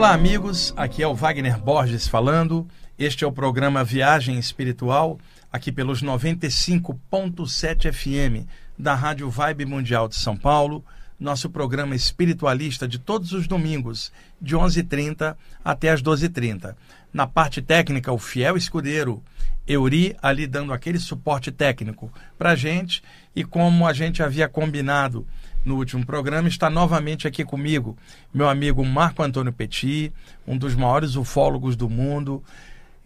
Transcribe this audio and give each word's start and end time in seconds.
Olá, 0.00 0.14
amigos. 0.14 0.72
Aqui 0.78 1.02
é 1.02 1.06
o 1.06 1.14
Wagner 1.14 1.58
Borges 1.58 2.08
falando. 2.08 2.66
Este 2.98 3.22
é 3.22 3.26
o 3.26 3.32
programa 3.32 3.84
Viagem 3.84 4.38
Espiritual, 4.38 5.18
aqui 5.52 5.70
pelos 5.70 6.02
95.7 6.02 7.92
FM 7.92 8.48
da 8.78 8.94
Rádio 8.94 9.28
Vibe 9.28 9.66
Mundial 9.66 10.08
de 10.08 10.14
São 10.14 10.38
Paulo. 10.38 10.82
Nosso 11.20 11.50
programa 11.50 11.94
espiritualista 11.94 12.88
de 12.88 12.98
todos 12.98 13.32
os 13.32 13.46
domingos, 13.46 14.10
de 14.40 14.56
11h30 14.56 15.36
até 15.62 15.90
as 15.90 16.02
12h30. 16.02 16.74
Na 17.12 17.26
parte 17.26 17.60
técnica, 17.60 18.10
o 18.10 18.16
fiel 18.16 18.56
escudeiro 18.56 19.22
Euri 19.68 20.16
ali 20.22 20.46
dando 20.46 20.72
aquele 20.72 20.98
suporte 20.98 21.52
técnico 21.52 22.10
para 22.38 22.52
a 22.52 22.56
gente. 22.56 23.02
E 23.36 23.44
como 23.44 23.86
a 23.86 23.92
gente 23.92 24.22
havia 24.22 24.48
combinado 24.48 25.26
no 25.64 25.76
último 25.76 26.04
programa, 26.04 26.48
está 26.48 26.70
novamente 26.70 27.28
aqui 27.28 27.44
comigo 27.44 27.96
meu 28.32 28.48
amigo 28.48 28.84
Marco 28.84 29.22
Antônio 29.22 29.52
Petit, 29.52 30.12
um 30.46 30.56
dos 30.56 30.74
maiores 30.74 31.16
ufólogos 31.16 31.76
do 31.76 31.88
mundo, 31.88 32.42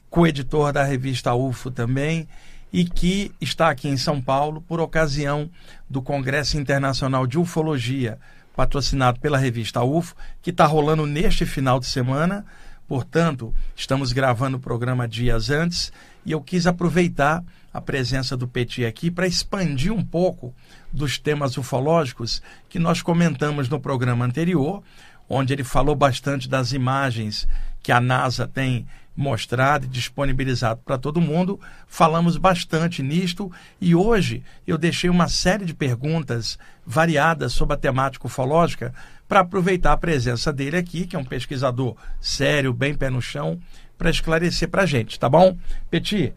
co-editor 0.09 0.73
da 0.73 0.85
revista 0.85 1.35
UFO 1.35 1.71
também, 1.71 2.29
e 2.73 2.85
que 2.85 3.33
está 3.41 3.69
aqui 3.69 3.89
em 3.89 3.97
São 3.97 4.21
Paulo 4.21 4.61
por 4.61 4.81
ocasião 4.81 5.49
do 5.89 6.03
Congresso 6.03 6.57
Internacional 6.57 7.27
de 7.27 7.39
Ufologia, 7.39 8.19
patrocinado 8.55 9.19
pela 9.21 9.39
revista 9.39 9.83
UFO, 9.83 10.15
que 10.43 10.51
está 10.51 10.67
rolando 10.67 11.07
neste 11.07 11.45
final 11.45 11.81
de 11.81 11.87
semana. 11.87 12.45
Portanto, 12.87 13.55
estamos 13.75 14.13
gravando 14.13 14.57
o 14.57 14.61
programa 14.61 15.09
dias 15.09 15.51
antes 15.51 15.93
e 16.25 16.33
eu 16.33 16.41
quis 16.41 16.67
aproveitar 16.67 17.43
a 17.73 17.81
presença 17.81 18.37
do 18.37 18.47
Petit 18.47 18.85
aqui 18.85 19.11
para 19.11 19.27
expandir 19.27 19.93
um 19.93 20.05
pouco 20.05 20.55
dos 20.95 21.19
temas 21.19 21.57
ufológicos 21.57 22.41
que 22.69 22.79
nós 22.79 23.03
comentamos 23.03 23.69
no 23.69 23.81
programa 23.81 24.25
anterior, 24.25 24.83
onde 25.29 25.53
ele 25.53 25.65
falou 25.65 25.97
bastante 25.97 26.49
das 26.49 26.73
imagens 26.73 27.49
que 27.83 27.91
a 27.91 28.01
NASA 28.01 28.47
tem 28.47 28.87
mostrado 29.17 29.85
e 29.85 29.89
disponibilizado 29.89 30.81
para 30.85 30.99
todo 30.99 31.21
mundo. 31.21 31.61
Falamos 31.87 32.37
bastante 32.37 33.03
nisto 33.03 33.51
e 33.81 33.95
hoje 33.95 34.43
eu 34.67 34.79
deixei 34.79 35.11
uma 35.11 35.29
série 35.29 35.65
de 35.65 35.75
perguntas 35.75 36.59
variadas 36.87 37.53
sobre 37.53 37.75
a 37.75 37.79
temática 37.79 38.27
ufológica 38.27 38.95
para 39.29 39.41
aproveitar 39.41 39.93
a 39.93 39.97
presença 39.97 40.53
dele 40.53 40.77
aqui, 40.77 41.07
que 41.07 41.17
é 41.17 41.19
um 41.19 41.25
pesquisador 41.25 41.97
sério, 42.21 42.73
bem 42.73 42.95
pé 42.95 43.11
no 43.11 43.23
chão, 43.23 43.59
para 43.97 44.11
esclarecer 44.11 44.69
para 44.69 44.83
a 44.83 44.87
gente, 44.87 45.19
tá 45.19 45.29
bom? 45.29 45.57
Petit, 45.91 46.35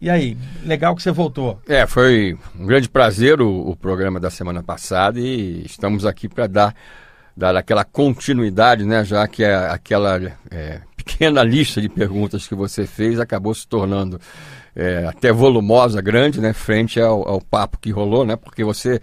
e 0.00 0.08
aí, 0.08 0.36
legal 0.64 0.96
que 0.96 1.02
você 1.02 1.10
voltou. 1.10 1.60
É, 1.68 1.86
foi 1.86 2.38
um 2.58 2.64
grande 2.64 2.88
prazer 2.88 3.40
o, 3.40 3.68
o 3.68 3.76
programa 3.76 4.18
da 4.18 4.30
semana 4.30 4.62
passada 4.62 5.20
e 5.20 5.62
estamos 5.66 6.06
aqui 6.06 6.26
para 6.26 6.46
dar, 6.46 6.74
dar 7.36 7.54
aquela 7.54 7.84
continuidade, 7.84 8.84
né? 8.84 9.04
Já 9.04 9.28
que 9.28 9.44
é 9.44 9.54
aquela 9.54 10.18
é, 10.50 10.80
pequena 10.96 11.42
lista 11.42 11.82
de 11.82 11.88
perguntas 11.88 12.48
que 12.48 12.54
você 12.54 12.86
fez 12.86 13.20
acabou 13.20 13.54
se 13.54 13.68
tornando 13.68 14.18
é, 14.74 15.04
até 15.06 15.30
volumosa, 15.30 16.00
grande, 16.00 16.40
né? 16.40 16.54
Frente 16.54 16.98
ao, 16.98 17.28
ao, 17.28 17.40
papo 17.40 17.78
que 17.78 17.90
rolou, 17.90 18.24
né? 18.24 18.36
Porque 18.36 18.64
você 18.64 19.02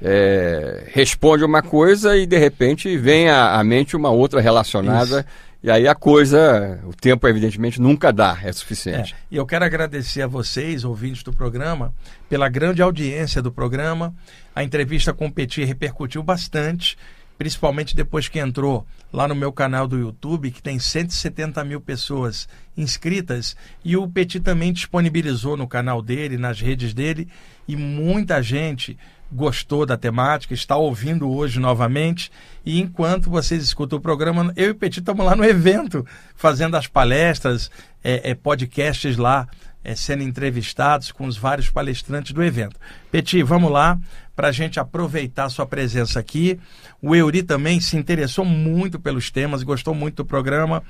é, 0.00 0.84
responde 0.94 1.44
uma 1.44 1.60
coisa 1.60 2.16
e 2.16 2.24
de 2.26 2.38
repente 2.38 2.96
vem 2.96 3.28
à, 3.28 3.58
à 3.58 3.64
mente 3.64 3.94
uma 3.94 4.10
outra 4.10 4.40
relacionada. 4.40 5.20
Isso 5.20 5.47
e 5.62 5.70
aí 5.70 5.88
a 5.88 5.94
coisa, 5.94 6.78
o 6.84 6.94
tempo 6.94 7.26
evidentemente 7.26 7.80
nunca 7.80 8.12
dá, 8.12 8.38
é 8.42 8.52
suficiente. 8.52 9.14
É, 9.14 9.16
e 9.30 9.36
eu 9.36 9.44
quero 9.44 9.64
agradecer 9.64 10.22
a 10.22 10.26
vocês, 10.26 10.84
ouvintes 10.84 11.24
do 11.24 11.32
programa, 11.32 11.92
pela 12.28 12.48
grande 12.48 12.80
audiência 12.80 13.42
do 13.42 13.50
programa. 13.50 14.14
A 14.54 14.62
entrevista 14.62 15.12
com 15.12 15.26
o 15.26 15.32
Petit 15.32 15.64
repercutiu 15.64 16.22
bastante, 16.22 16.96
principalmente 17.36 17.96
depois 17.96 18.28
que 18.28 18.38
entrou 18.38 18.86
lá 19.12 19.26
no 19.26 19.34
meu 19.34 19.52
canal 19.52 19.88
do 19.88 19.98
YouTube, 19.98 20.52
que 20.52 20.62
tem 20.62 20.78
170 20.78 21.64
mil 21.64 21.80
pessoas 21.80 22.48
inscritas, 22.76 23.56
e 23.84 23.96
o 23.96 24.06
Petit 24.06 24.38
também 24.38 24.72
disponibilizou 24.72 25.56
no 25.56 25.66
canal 25.66 26.00
dele, 26.00 26.36
nas 26.36 26.60
redes 26.60 26.94
dele, 26.94 27.28
e 27.66 27.74
muita 27.74 28.40
gente 28.42 28.96
gostou 29.30 29.84
da 29.84 29.96
temática, 29.96 30.54
está 30.54 30.76
ouvindo 30.76 31.30
hoje 31.30 31.60
novamente. 31.60 32.30
E 32.64 32.80
enquanto 32.80 33.30
vocês 33.30 33.62
escutam 33.62 33.98
o 33.98 34.02
programa, 34.02 34.52
eu 34.56 34.68
e 34.68 34.70
o 34.70 34.74
Petit 34.74 35.00
estamos 35.00 35.24
lá 35.24 35.36
no 35.36 35.44
evento, 35.44 36.06
fazendo 36.34 36.76
as 36.76 36.86
palestras, 36.86 37.70
é, 38.02 38.30
é, 38.30 38.34
podcasts 38.34 39.16
lá, 39.16 39.46
é, 39.84 39.94
sendo 39.94 40.22
entrevistados 40.22 41.12
com 41.12 41.26
os 41.26 41.36
vários 41.36 41.70
palestrantes 41.70 42.32
do 42.32 42.42
evento. 42.42 42.76
Petit, 43.10 43.42
vamos 43.42 43.70
lá 43.70 43.98
para 44.34 44.48
a 44.48 44.52
gente 44.52 44.78
aproveitar 44.78 45.44
a 45.44 45.50
sua 45.50 45.66
presença 45.66 46.20
aqui. 46.20 46.58
O 47.02 47.14
Euri 47.14 47.42
também 47.42 47.80
se 47.80 47.96
interessou 47.96 48.44
muito 48.44 48.98
pelos 48.98 49.30
temas, 49.30 49.62
gostou 49.62 49.94
muito 49.94 50.16
do 50.16 50.24
programa. 50.24 50.82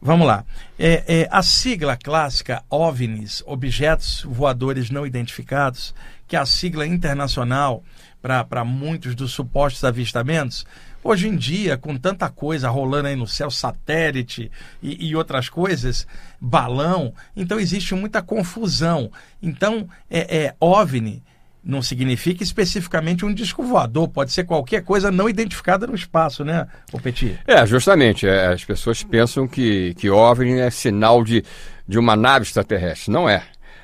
Vamos 0.00 0.26
lá. 0.26 0.44
É, 0.78 1.04
é, 1.06 1.28
a 1.30 1.42
sigla 1.42 1.96
clássica 1.96 2.62
OVNIs, 2.70 3.42
Objetos 3.46 4.22
Voadores 4.28 4.90
Não 4.90 5.06
Identificados, 5.06 5.94
que 6.28 6.36
é 6.36 6.38
a 6.38 6.46
sigla 6.46 6.86
internacional 6.86 7.82
para 8.20 8.64
muitos 8.64 9.14
dos 9.14 9.32
supostos 9.32 9.84
avistamentos, 9.84 10.66
hoje 11.02 11.28
em 11.28 11.36
dia, 11.36 11.76
com 11.76 11.96
tanta 11.96 12.28
coisa 12.28 12.68
rolando 12.68 13.06
aí 13.08 13.14
no 13.14 13.26
céu, 13.26 13.50
satélite 13.50 14.50
e, 14.82 15.08
e 15.08 15.14
outras 15.14 15.48
coisas, 15.48 16.06
balão, 16.40 17.14
então 17.36 17.60
existe 17.60 17.94
muita 17.94 18.20
confusão. 18.20 19.10
Então, 19.40 19.88
é, 20.10 20.44
é 20.44 20.54
OVNI 20.58 21.22
não 21.66 21.82
significa 21.82 22.44
especificamente 22.44 23.26
um 23.26 23.34
disco 23.34 23.62
voador, 23.64 24.08
pode 24.08 24.30
ser 24.30 24.44
qualquer 24.44 24.84
coisa 24.84 25.10
não 25.10 25.28
identificada 25.28 25.84
no 25.84 25.96
espaço, 25.96 26.44
né, 26.44 26.68
o 26.92 27.00
Petit? 27.00 27.36
É, 27.44 27.66
justamente. 27.66 28.26
É, 28.26 28.46
as 28.46 28.64
pessoas 28.64 29.02
pensam 29.02 29.48
que, 29.48 29.92
que 29.94 30.08
OVNI 30.08 30.60
é 30.60 30.70
sinal 30.70 31.24
de, 31.24 31.44
de 31.86 31.98
uma 31.98 32.14
nave 32.14 32.44
extraterrestre. 32.44 33.12
Não 33.12 33.28
é. 33.28 33.42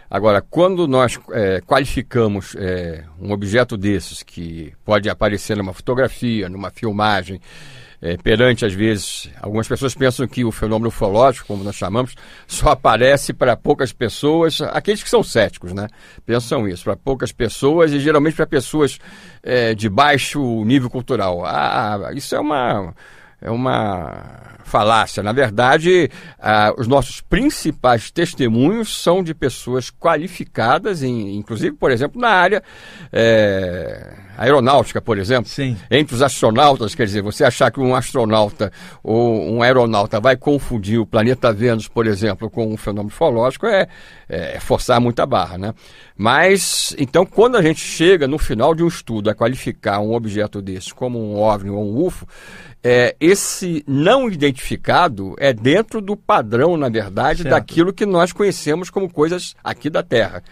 Agora, 0.09 0.41
quando 0.41 0.87
nós 0.87 1.19
é, 1.33 1.61
qualificamos 1.67 2.55
é, 2.57 3.03
um 3.21 3.33
objeto 3.33 3.77
desses, 3.77 4.23
que 4.23 4.73
pode 4.85 5.09
aparecer 5.09 5.57
numa 5.57 5.73
fotografia, 5.73 6.49
numa 6.49 6.71
filmagem, 6.71 7.41
é, 8.03 8.17
perante, 8.17 8.67
às 8.67 8.75
vezes, 8.75 9.31
algumas 9.41 9.69
pessoas 9.69 9.95
pensam 9.95 10.27
que 10.27 10.45
o 10.45 10.51
fenômeno 10.51 10.89
ufológico, 10.89 11.47
como 11.47 11.63
nós 11.63 11.77
chamamos, 11.77 12.17
só 12.49 12.71
aparece 12.71 13.33
para 13.33 13.57
poucas 13.57 13.93
pessoas, 13.93 14.61
aqueles 14.61 15.05
que 15.05 15.09
são 15.09 15.23
céticos, 15.23 15.73
né? 15.73 15.87
Pensam 16.27 16.67
isso, 16.67 16.83
para 16.83 16.97
poucas 16.97 17.31
pessoas 17.31 17.93
e 17.93 18.01
geralmente 18.01 18.35
para 18.35 18.47
pessoas 18.47 18.99
é, 19.41 19.73
de 19.73 19.89
baixo 19.89 20.65
nível 20.65 20.91
cultural. 20.91 21.47
Ah, 21.47 22.11
isso 22.13 22.35
é 22.35 22.41
uma 22.41 22.93
é 23.43 23.51
uma 23.51 24.53
falácia. 24.73 25.23
Na 25.23 25.33
verdade, 25.33 26.11
ah, 26.41 26.73
os 26.79 26.89
nossos 26.89 27.21
principais 27.21 28.11
testemunhos 28.11 29.03
são 29.03 29.23
de 29.23 29.35
pessoas 29.35 29.91
qualificadas, 29.91 31.03
em, 31.03 31.37
inclusive, 31.37 31.77
por 31.77 31.91
exemplo, 31.91 32.19
na 32.19 32.31
área 32.31 32.63
é, 33.13 34.15
aeronáutica, 34.39 35.03
por 35.03 35.19
exemplo. 35.19 35.51
Sim. 35.51 35.77
Entre 35.91 36.15
os 36.15 36.23
astronautas, 36.23 36.95
quer 36.95 37.05
dizer, 37.05 37.21
você 37.21 37.45
achar 37.45 37.71
que 37.71 37.81
um 37.81 37.95
astronauta 37.95 38.73
ou 39.03 39.53
um 39.53 39.63
aeronauta 39.63 40.19
vai 40.19 40.37
confundir 40.37 40.99
o 40.99 41.05
planeta 41.05 41.53
Vênus, 41.53 41.87
por 41.87 42.07
exemplo, 42.07 42.49
com 42.49 42.73
um 42.73 42.77
fenômeno 42.79 43.09
ufológico 43.09 43.67
é, 43.67 43.87
é 44.27 44.59
forçar 44.59 44.99
muita 44.99 45.27
barra, 45.27 45.59
né? 45.59 45.75
Mas, 46.17 46.95
então, 46.99 47.27
quando 47.27 47.57
a 47.57 47.63
gente 47.63 47.81
chega 47.81 48.27
no 48.27 48.39
final 48.39 48.75
de 48.75 48.83
um 48.83 48.89
estudo 48.89 49.29
a 49.29 49.35
qualificar 49.35 50.01
um 50.01 50.15
objeto 50.15 50.63
desse 50.63 50.95
como 50.95 51.19
um 51.19 51.39
OVNI 51.39 51.71
ou 51.71 51.85
um 51.85 52.07
UFO, 52.07 52.27
é, 52.83 53.15
esse 53.21 53.85
não 53.87 54.29
identificado 54.29 55.35
é 55.39 55.53
dentro 55.53 56.01
do 56.01 56.17
padrão, 56.17 56.77
na 56.77 56.89
verdade, 56.89 57.43
certo. 57.43 57.55
daquilo 57.55 57.93
que 57.93 58.05
nós 58.05 58.33
conhecemos 58.33 58.91
como 58.91 59.09
coisas 59.09 59.55
aqui 59.63 59.89
da 59.89 60.03
Terra. 60.03 60.43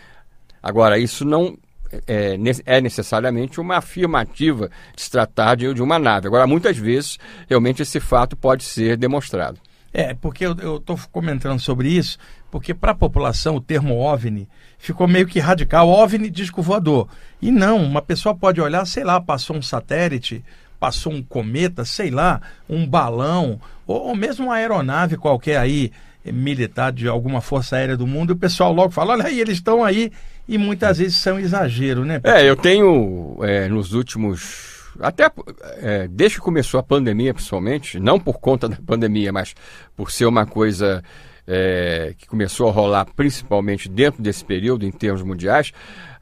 Agora, 0.62 0.98
isso 0.98 1.24
não 1.24 1.58
é, 2.06 2.36
é, 2.66 2.80
necessariamente 2.80 3.60
uma 3.60 3.78
afirmativa 3.78 4.70
de 4.94 5.02
se 5.02 5.10
tratar 5.10 5.56
de, 5.56 5.74
de, 5.74 5.82
uma 5.82 5.98
nave. 5.98 6.28
Agora, 6.28 6.46
muitas 6.46 6.76
vezes, 6.76 7.18
realmente 7.48 7.82
esse 7.82 7.98
fato 7.98 8.36
pode 8.36 8.62
ser 8.62 8.96
demonstrado. 8.96 9.58
É, 9.92 10.14
porque 10.14 10.46
eu 10.46 10.76
estou 10.76 10.96
comentando 11.10 11.58
sobre 11.58 11.88
isso, 11.88 12.16
porque 12.48 12.72
para 12.72 12.92
a 12.92 12.94
população 12.94 13.56
o 13.56 13.60
termo 13.60 13.98
OVNI 13.98 14.48
ficou 14.78 15.08
meio 15.08 15.26
que 15.26 15.40
radical. 15.40 15.88
OVNI 15.88 16.30
disco 16.30 16.62
voador. 16.62 17.08
E 17.42 17.50
não, 17.50 17.82
uma 17.82 18.00
pessoa 18.00 18.36
pode 18.36 18.60
olhar, 18.60 18.86
sei 18.86 19.02
lá, 19.02 19.20
passou 19.20 19.56
um 19.56 19.62
satélite, 19.62 20.44
passou 20.80 21.12
um 21.12 21.22
cometa, 21.22 21.84
sei 21.84 22.10
lá, 22.10 22.40
um 22.68 22.86
balão, 22.86 23.60
ou, 23.86 24.08
ou 24.08 24.16
mesmo 24.16 24.46
uma 24.46 24.54
aeronave 24.54 25.18
qualquer 25.18 25.58
aí, 25.58 25.92
eh, 26.24 26.32
militar 26.32 26.90
de 26.90 27.06
alguma 27.06 27.42
força 27.42 27.76
aérea 27.76 27.98
do 27.98 28.06
mundo, 28.06 28.32
e 28.32 28.32
o 28.32 28.38
pessoal 28.38 28.72
logo 28.72 28.90
fala, 28.90 29.12
olha 29.12 29.26
aí, 29.26 29.38
eles 29.38 29.58
estão 29.58 29.84
aí, 29.84 30.10
e 30.48 30.56
muitas 30.56 30.98
vezes 30.98 31.18
são 31.18 31.38
exagero, 31.38 32.04
né? 32.04 32.20
É, 32.24 32.48
eu 32.48 32.56
tenho 32.56 33.36
é, 33.42 33.68
nos 33.68 33.92
últimos 33.92 34.80
até 34.98 35.30
é, 35.78 36.08
desde 36.08 36.38
que 36.38 36.42
começou 36.42 36.80
a 36.80 36.82
pandemia, 36.82 37.32
principalmente, 37.32 38.00
não 38.00 38.18
por 38.18 38.40
conta 38.40 38.68
da 38.68 38.76
pandemia, 38.76 39.32
mas 39.32 39.54
por 39.96 40.10
ser 40.10 40.26
uma 40.26 40.44
coisa 40.44 41.02
é, 41.46 42.14
que 42.16 42.26
começou 42.26 42.68
a 42.68 42.72
rolar 42.72 43.06
principalmente 43.16 43.88
dentro 43.88 44.22
desse 44.22 44.44
período, 44.44 44.84
em 44.84 44.90
termos 44.90 45.22
mundiais, 45.22 45.72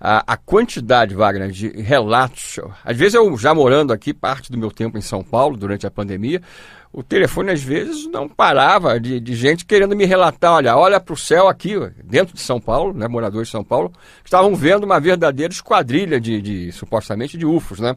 a, 0.01 0.23
a, 0.33 0.37
quantidade, 0.37 1.15
Wagner, 1.15 1.51
de 1.51 1.69
relatos. 1.81 2.61
Às 2.85 2.97
vezes 2.97 3.15
eu 3.15 3.37
já 3.37 3.55
morando 3.55 3.93
aqui, 3.93 4.15
parte 4.15 4.51
do 4.51 4.59
meu 4.59 4.71
tempo 4.71 4.97
em 4.97 5.03
São 5.03 5.23
Paulo, 5.23 5.57
durante 5.57 5.87
a 5.87 5.91
pandemia, 5.91 6.41
o 6.93 7.03
telefone 7.03 7.51
às 7.51 7.63
vezes 7.63 8.07
não 8.07 8.29
parava 8.29 8.99
de, 8.99 9.21
de 9.21 9.35
gente 9.35 9.65
querendo 9.67 9.95
me 9.95 10.07
relatar, 10.07 10.53
olha, 10.53 10.77
olha 10.77 10.99
para 10.99 11.13
o 11.13 11.17
céu 11.17 11.49
aqui, 11.49 11.75
dentro 12.03 12.35
de 12.35 12.41
São 12.41 12.61
Paulo, 12.61 12.95
né, 12.95 13.07
moradores 13.07 13.49
de 13.49 13.53
São 13.53 13.65
Paulo, 13.65 13.93
estavam 14.25 14.55
vendo 14.55 14.85
uma 14.85 14.99
verdadeira 14.99 15.53
esquadrilha 15.53 16.21
de, 16.21 16.41
de 16.41 16.73
supostamente 16.73 17.37
de 17.37 17.45
UFOs, 17.45 17.81
né? 17.81 17.95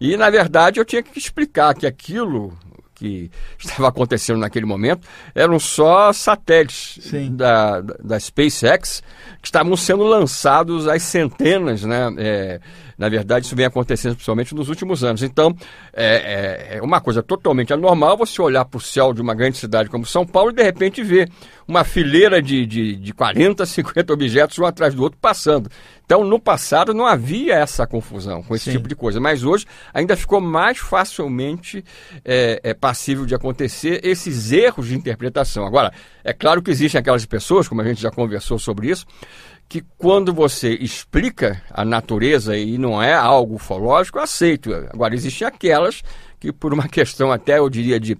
E 0.00 0.16
na 0.16 0.30
verdade 0.30 0.78
eu 0.78 0.84
tinha 0.84 1.02
que 1.02 1.18
explicar 1.18 1.74
que 1.74 1.86
aquilo 1.86 2.56
que 2.98 3.30
estava 3.58 3.88
acontecendo 3.88 4.38
naquele 4.38 4.66
momento 4.66 5.06
eram 5.34 5.58
só 5.58 6.12
satélites 6.12 7.12
da, 7.30 7.80
da 7.80 8.18
SpaceX 8.18 9.02
que 9.40 9.48
estavam 9.48 9.76
sendo 9.76 10.02
lançados 10.02 10.88
às 10.88 11.02
centenas, 11.02 11.84
né? 11.84 12.12
É, 12.18 12.60
na 12.98 13.08
verdade, 13.08 13.46
isso 13.46 13.54
vem 13.54 13.64
acontecendo 13.64 14.14
principalmente 14.14 14.52
nos 14.54 14.68
últimos 14.68 15.04
anos. 15.04 15.22
Então, 15.22 15.54
é, 15.92 16.72
é, 16.72 16.78
é 16.78 16.82
uma 16.82 17.00
coisa 17.00 17.22
totalmente 17.22 17.72
anormal 17.72 18.16
você 18.16 18.42
olhar 18.42 18.64
para 18.64 18.76
o 18.76 18.80
céu 18.80 19.14
de 19.14 19.22
uma 19.22 19.36
grande 19.36 19.56
cidade 19.56 19.88
como 19.88 20.04
São 20.04 20.26
Paulo 20.26 20.50
e 20.50 20.54
de 20.54 20.62
repente 20.64 21.00
ver 21.02 21.30
uma 21.66 21.84
fileira 21.84 22.42
de, 22.42 22.66
de, 22.66 22.96
de 22.96 23.12
40, 23.14 23.64
50 23.64 24.12
objetos 24.12 24.58
um 24.58 24.66
atrás 24.66 24.94
do 24.94 25.02
outro 25.02 25.18
passando. 25.20 25.70
Então, 26.04 26.24
no 26.24 26.40
passado 26.40 26.92
não 26.92 27.06
havia 27.06 27.54
essa 27.54 27.86
confusão 27.86 28.42
com 28.42 28.56
esse 28.56 28.64
Sim. 28.64 28.78
tipo 28.78 28.88
de 28.88 28.96
coisa, 28.96 29.20
mas 29.20 29.44
hoje 29.44 29.66
ainda 29.94 30.16
ficou 30.16 30.40
mais 30.40 30.78
facilmente 30.78 31.84
é, 32.24 32.60
é, 32.64 32.74
passível 32.74 33.26
de 33.26 33.34
acontecer 33.34 34.00
esses 34.02 34.50
erros 34.50 34.88
de 34.88 34.96
interpretação. 34.96 35.66
Agora, 35.66 35.92
é 36.24 36.32
claro 36.32 36.62
que 36.62 36.70
existem 36.70 36.98
aquelas 36.98 37.26
pessoas, 37.26 37.68
como 37.68 37.82
a 37.82 37.84
gente 37.84 38.00
já 38.00 38.10
conversou 38.10 38.58
sobre 38.58 38.90
isso, 38.90 39.06
que 39.68 39.84
quando 39.98 40.32
você 40.32 40.70
explica 40.74 41.62
a 41.70 41.84
natureza 41.84 42.56
e 42.56 42.78
não 42.78 43.02
é 43.02 43.12
algo 43.12 43.56
ufológico, 43.56 44.18
aceito. 44.18 44.72
Agora, 44.72 45.14
existem 45.14 45.46
aquelas 45.46 46.02
que, 46.40 46.50
por 46.50 46.72
uma 46.72 46.86
questão 46.88 47.30
até, 47.30 47.58
eu 47.58 47.68
diria, 47.68 48.00
de, 48.00 48.16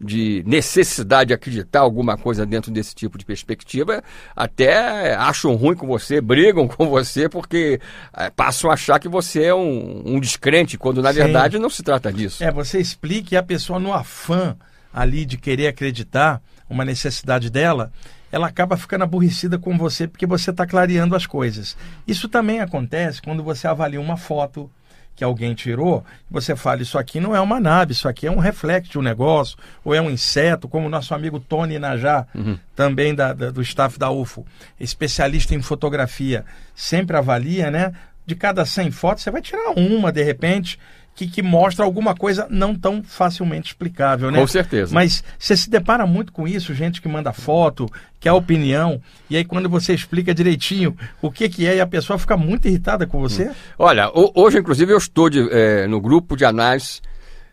de 0.00 0.44
necessidade 0.46 1.28
de 1.28 1.34
acreditar 1.34 1.80
alguma 1.80 2.16
coisa 2.16 2.46
dentro 2.46 2.70
desse 2.70 2.94
tipo 2.94 3.18
de 3.18 3.24
perspectiva, 3.24 4.02
até 4.36 5.14
acham 5.14 5.56
ruim 5.56 5.74
com 5.74 5.88
você, 5.88 6.20
brigam 6.20 6.68
com 6.68 6.88
você, 6.88 7.28
porque 7.28 7.80
é, 8.16 8.30
passam 8.30 8.70
a 8.70 8.74
achar 8.74 9.00
que 9.00 9.08
você 9.08 9.44
é 9.44 9.54
um, 9.54 10.02
um 10.06 10.20
descrente, 10.20 10.78
quando 10.78 11.02
na 11.02 11.12
Sim. 11.12 11.18
verdade 11.18 11.58
não 11.58 11.70
se 11.70 11.82
trata 11.82 12.12
disso. 12.12 12.44
É, 12.44 12.52
você 12.52 12.78
explica 12.78 13.34
e 13.34 13.38
a 13.38 13.42
pessoa 13.42 13.80
no 13.80 13.92
afã 13.92 14.56
ali 14.94 15.24
de 15.24 15.36
querer 15.36 15.66
acreditar, 15.66 16.40
uma 16.68 16.84
necessidade 16.84 17.50
dela, 17.50 17.92
ela 18.32 18.48
acaba 18.48 18.78
ficando 18.78 19.04
aborrecida 19.04 19.58
com 19.58 19.76
você 19.76 20.08
porque 20.08 20.26
você 20.26 20.50
está 20.50 20.66
clareando 20.66 21.14
as 21.14 21.26
coisas. 21.26 21.76
Isso 22.08 22.28
também 22.28 22.60
acontece 22.60 23.20
quando 23.20 23.42
você 23.42 23.68
avalia 23.68 24.00
uma 24.00 24.16
foto 24.16 24.70
que 25.14 25.22
alguém 25.22 25.54
tirou, 25.54 26.02
você 26.30 26.56
fala, 26.56 26.80
isso 26.80 26.96
aqui 26.96 27.20
não 27.20 27.36
é 27.36 27.40
uma 27.40 27.60
nave, 27.60 27.92
isso 27.92 28.08
aqui 28.08 28.26
é 28.26 28.30
um 28.30 28.38
reflexo 28.38 28.92
de 28.92 28.98
um 28.98 29.02
negócio, 29.02 29.58
ou 29.84 29.94
é 29.94 30.00
um 30.00 30.10
inseto, 30.10 30.66
como 30.66 30.86
o 30.86 30.90
nosso 30.90 31.14
amigo 31.14 31.38
Tony 31.38 31.78
Najá, 31.78 32.26
uhum. 32.34 32.58
também 32.74 33.14
da, 33.14 33.34
da, 33.34 33.50
do 33.50 33.60
staff 33.60 33.98
da 33.98 34.10
UFO, 34.10 34.46
especialista 34.80 35.54
em 35.54 35.60
fotografia, 35.60 36.46
sempre 36.74 37.16
avalia, 37.16 37.70
né? 37.70 37.92
De 38.24 38.34
cada 38.34 38.64
100 38.64 38.90
fotos, 38.92 39.22
você 39.22 39.30
vai 39.30 39.42
tirar 39.42 39.72
uma, 39.76 40.10
de 40.10 40.22
repente, 40.22 40.78
que, 41.14 41.28
que 41.28 41.42
mostra 41.42 41.84
alguma 41.84 42.14
coisa 42.14 42.46
não 42.50 42.74
tão 42.74 43.02
facilmente 43.02 43.68
explicável, 43.68 44.30
né? 44.30 44.38
Com 44.38 44.46
certeza. 44.46 44.94
Mas 44.94 45.22
você 45.38 45.56
se 45.56 45.68
depara 45.68 46.06
muito 46.06 46.32
com 46.32 46.48
isso, 46.48 46.74
gente 46.74 47.02
que 47.02 47.08
manda 47.08 47.32
foto, 47.32 47.88
que 48.18 48.28
é 48.28 48.32
opinião, 48.32 49.00
e 49.28 49.36
aí 49.36 49.44
quando 49.44 49.68
você 49.68 49.92
explica 49.92 50.34
direitinho 50.34 50.96
o 51.20 51.30
que, 51.30 51.48
que 51.48 51.66
é, 51.66 51.76
e 51.76 51.80
a 51.80 51.86
pessoa 51.86 52.18
fica 52.18 52.36
muito 52.36 52.66
irritada 52.66 53.06
com 53.06 53.20
você? 53.20 53.48
Hum. 53.48 53.54
Olha, 53.78 54.10
hoje, 54.34 54.58
inclusive, 54.58 54.92
eu 54.92 54.98
estou 54.98 55.28
de, 55.28 55.46
é, 55.50 55.86
no 55.86 56.00
grupo 56.00 56.36
de 56.36 56.44
análise 56.44 57.00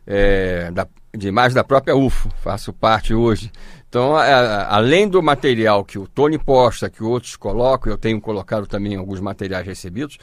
é, 0.07 0.71
da, 0.71 0.87
de 1.15 1.27
imagens 1.27 1.53
da 1.53 1.63
própria 1.63 1.95
UFO, 1.95 2.29
faço 2.41 2.71
parte 2.71 3.13
hoje. 3.13 3.51
Então, 3.89 4.15
a, 4.15 4.75
além 4.75 5.09
do 5.09 5.21
material 5.21 5.83
que 5.83 5.97
o 5.97 6.07
Tony 6.07 6.37
posta, 6.37 6.89
que 6.89 7.03
outros 7.03 7.35
colocam, 7.35 7.91
eu 7.91 7.97
tenho 7.97 8.21
colocado 8.21 8.67
também 8.67 8.95
alguns 8.95 9.19
materiais 9.19 9.65
recebidos, 9.65 10.17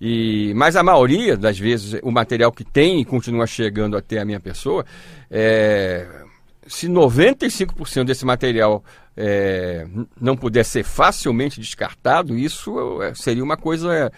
e, 0.00 0.52
mas 0.54 0.76
a 0.76 0.82
maioria 0.82 1.36
das 1.36 1.58
vezes, 1.58 2.00
o 2.02 2.10
material 2.10 2.50
que 2.50 2.64
tem 2.64 3.00
e 3.00 3.04
continua 3.04 3.46
chegando 3.46 3.96
até 3.96 4.18
a 4.18 4.24
minha 4.24 4.40
pessoa, 4.40 4.84
é, 5.30 6.06
se 6.66 6.88
95% 6.88 8.04
desse 8.04 8.24
material 8.24 8.82
é, 9.16 9.86
não 10.18 10.36
puder 10.36 10.64
ser 10.64 10.84
facilmente 10.84 11.60
descartado, 11.60 12.38
isso 12.38 13.02
é, 13.02 13.12
seria 13.14 13.44
uma 13.44 13.56
coisa 13.56 14.10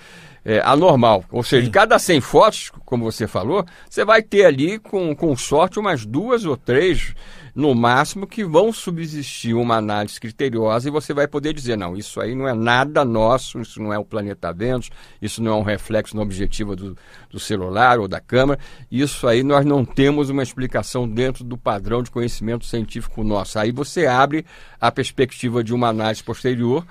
é, 0.44 0.60
anormal. 0.64 1.24
Ou 1.30 1.42
seja, 1.42 1.62
Sim. 1.62 1.66
de 1.66 1.70
cada 1.70 1.98
100 1.98 2.20
fotos, 2.20 2.72
como 2.84 3.04
você 3.04 3.26
falou, 3.26 3.64
você 3.88 4.04
vai 4.04 4.22
ter 4.22 4.44
ali, 4.44 4.78
com, 4.78 5.14
com 5.14 5.36
sorte, 5.36 5.78
umas 5.78 6.04
duas 6.04 6.44
ou 6.44 6.56
três 6.56 7.14
no 7.54 7.74
máximo, 7.74 8.26
que 8.26 8.44
vão 8.44 8.72
subsistir 8.72 9.54
uma 9.54 9.76
análise 9.76 10.18
criteriosa 10.18 10.88
e 10.88 10.90
você 10.90 11.12
vai 11.12 11.28
poder 11.28 11.52
dizer, 11.52 11.76
não, 11.76 11.94
isso 11.94 12.18
aí 12.18 12.34
não 12.34 12.48
é 12.48 12.54
nada 12.54 13.04
nosso, 13.04 13.60
isso 13.60 13.80
não 13.80 13.92
é 13.92 13.98
o 13.98 14.04
planeta 14.04 14.52
Vênus, 14.52 14.90
isso 15.20 15.42
não 15.42 15.52
é 15.52 15.54
um 15.56 15.62
reflexo 15.62 16.16
no 16.16 16.22
objetivo 16.22 16.74
do, 16.74 16.96
do 17.30 17.38
celular 17.38 17.98
ou 17.98 18.08
da 18.08 18.20
câmera, 18.20 18.58
isso 18.90 19.28
aí 19.28 19.42
nós 19.42 19.66
não 19.66 19.84
temos 19.84 20.30
uma 20.30 20.42
explicação 20.42 21.06
dentro 21.06 21.44
do 21.44 21.58
padrão 21.58 22.02
de 22.02 22.10
conhecimento 22.10 22.64
científico 22.64 23.22
nosso. 23.22 23.58
Aí 23.58 23.70
você 23.70 24.06
abre 24.06 24.46
a 24.80 24.90
perspectiva 24.90 25.62
de 25.62 25.74
uma 25.74 25.88
análise 25.88 26.24
posterior 26.24 26.86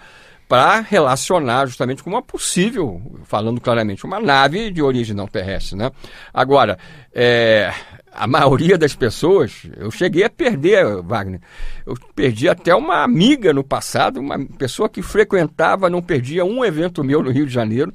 para 0.51 0.81
relacionar 0.81 1.65
justamente 1.65 2.03
com 2.03 2.09
uma 2.09 2.21
possível, 2.21 3.01
falando 3.24 3.62
claramente, 3.62 4.06
uma 4.06 4.19
nave 4.19 4.69
de 4.69 4.81
origem 4.81 5.15
não 5.15 5.25
terrestre. 5.25 5.77
Né? 5.77 5.89
Agora, 6.33 6.77
é, 7.13 7.74
a 8.12 8.27
maioria 8.27 8.77
das 8.77 8.94
pessoas, 8.94 9.65
eu 9.77 9.89
cheguei 9.89 10.25
a 10.25 10.30
perder, 10.30 11.01
Wagner. 11.03 11.39
Eu 11.86 11.95
perdi 12.13 12.50
até 12.50 12.75
uma 12.75 13.01
amiga 13.01 13.53
no 13.53 13.63
passado, 13.63 14.19
uma 14.19 14.45
pessoa 14.57 14.89
que 14.89 15.01
frequentava, 15.01 15.89
não 15.89 16.01
perdia 16.01 16.44
um 16.44 16.65
evento 16.65 17.01
meu 17.01 17.24
no 17.24 17.31
Rio 17.31 17.45
de 17.45 17.54
Janeiro, 17.54 17.89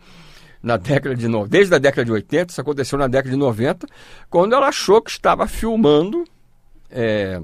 na 0.63 0.79
década 0.79 1.15
de 1.15 1.29
desde 1.51 1.75
a 1.75 1.79
década 1.79 2.07
de 2.07 2.13
80, 2.13 2.53
isso 2.53 2.61
aconteceu 2.63 2.99
na 2.99 3.07
década 3.07 3.29
de 3.29 3.37
90, 3.37 3.87
quando 4.31 4.55
ela 4.55 4.69
achou 4.69 5.03
que 5.03 5.11
estava 5.11 5.47
filmando. 5.47 6.25
É, 6.91 7.39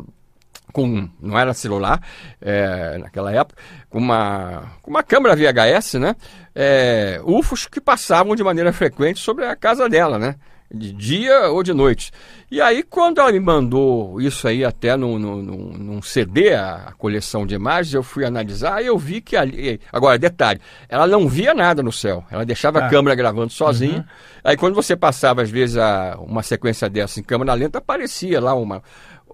com 0.72 1.08
não 1.20 1.38
era 1.38 1.54
celular 1.54 2.00
é, 2.40 2.98
naquela 2.98 3.32
época, 3.32 3.60
com 3.88 3.98
uma, 3.98 4.72
com 4.80 4.90
uma 4.90 5.02
câmera 5.02 5.36
VHS, 5.36 5.94
né? 5.94 6.16
É, 6.54 7.20
UFOs 7.24 7.66
que 7.66 7.80
passavam 7.80 8.34
de 8.34 8.42
maneira 8.42 8.72
frequente 8.72 9.20
sobre 9.20 9.44
a 9.44 9.54
casa 9.54 9.88
dela, 9.88 10.18
né? 10.18 10.36
de 10.72 10.92
dia 10.92 11.50
ou 11.50 11.62
de 11.62 11.72
noite. 11.72 12.10
E 12.50 12.60
aí, 12.60 12.82
quando 12.82 13.20
ela 13.20 13.30
me 13.32 13.40
mandou 13.40 14.20
isso 14.20 14.46
aí 14.48 14.64
até 14.64 14.96
num, 14.96 15.18
num, 15.18 15.42
num 15.42 16.02
CD, 16.02 16.54
a, 16.54 16.92
coleção 16.98 17.46
de 17.46 17.54
imagens, 17.54 17.94
eu 17.94 18.02
fui 18.02 18.24
analisar 18.24 18.82
e 18.82 18.86
eu 18.86 18.98
vi 18.98 19.20
que 19.20 19.36
ali. 19.36 19.80
Agora, 19.92 20.18
detalhe, 20.18 20.60
ela 20.88 21.06
não 21.06 21.28
via 21.28 21.54
nada 21.54 21.82
no 21.82 21.92
céu. 21.92 22.24
Ela 22.30 22.44
deixava 22.44 22.80
ah. 22.80 22.86
a 22.86 22.90
câmera 22.90 23.14
gravando 23.14 23.52
sozinha. 23.52 23.98
Uhum. 23.98 24.04
Aí, 24.44 24.56
quando 24.56 24.74
você 24.74 24.96
passava, 24.96 25.42
às 25.42 25.50
vezes, 25.50 25.76
a, 25.76 26.16
uma 26.18 26.42
sequência 26.42 26.88
dessa 26.88 27.20
em 27.20 27.22
câmera 27.22 27.54
lenta, 27.54 27.78
aparecia 27.78 28.40
lá 28.40 28.54
uma, 28.54 28.82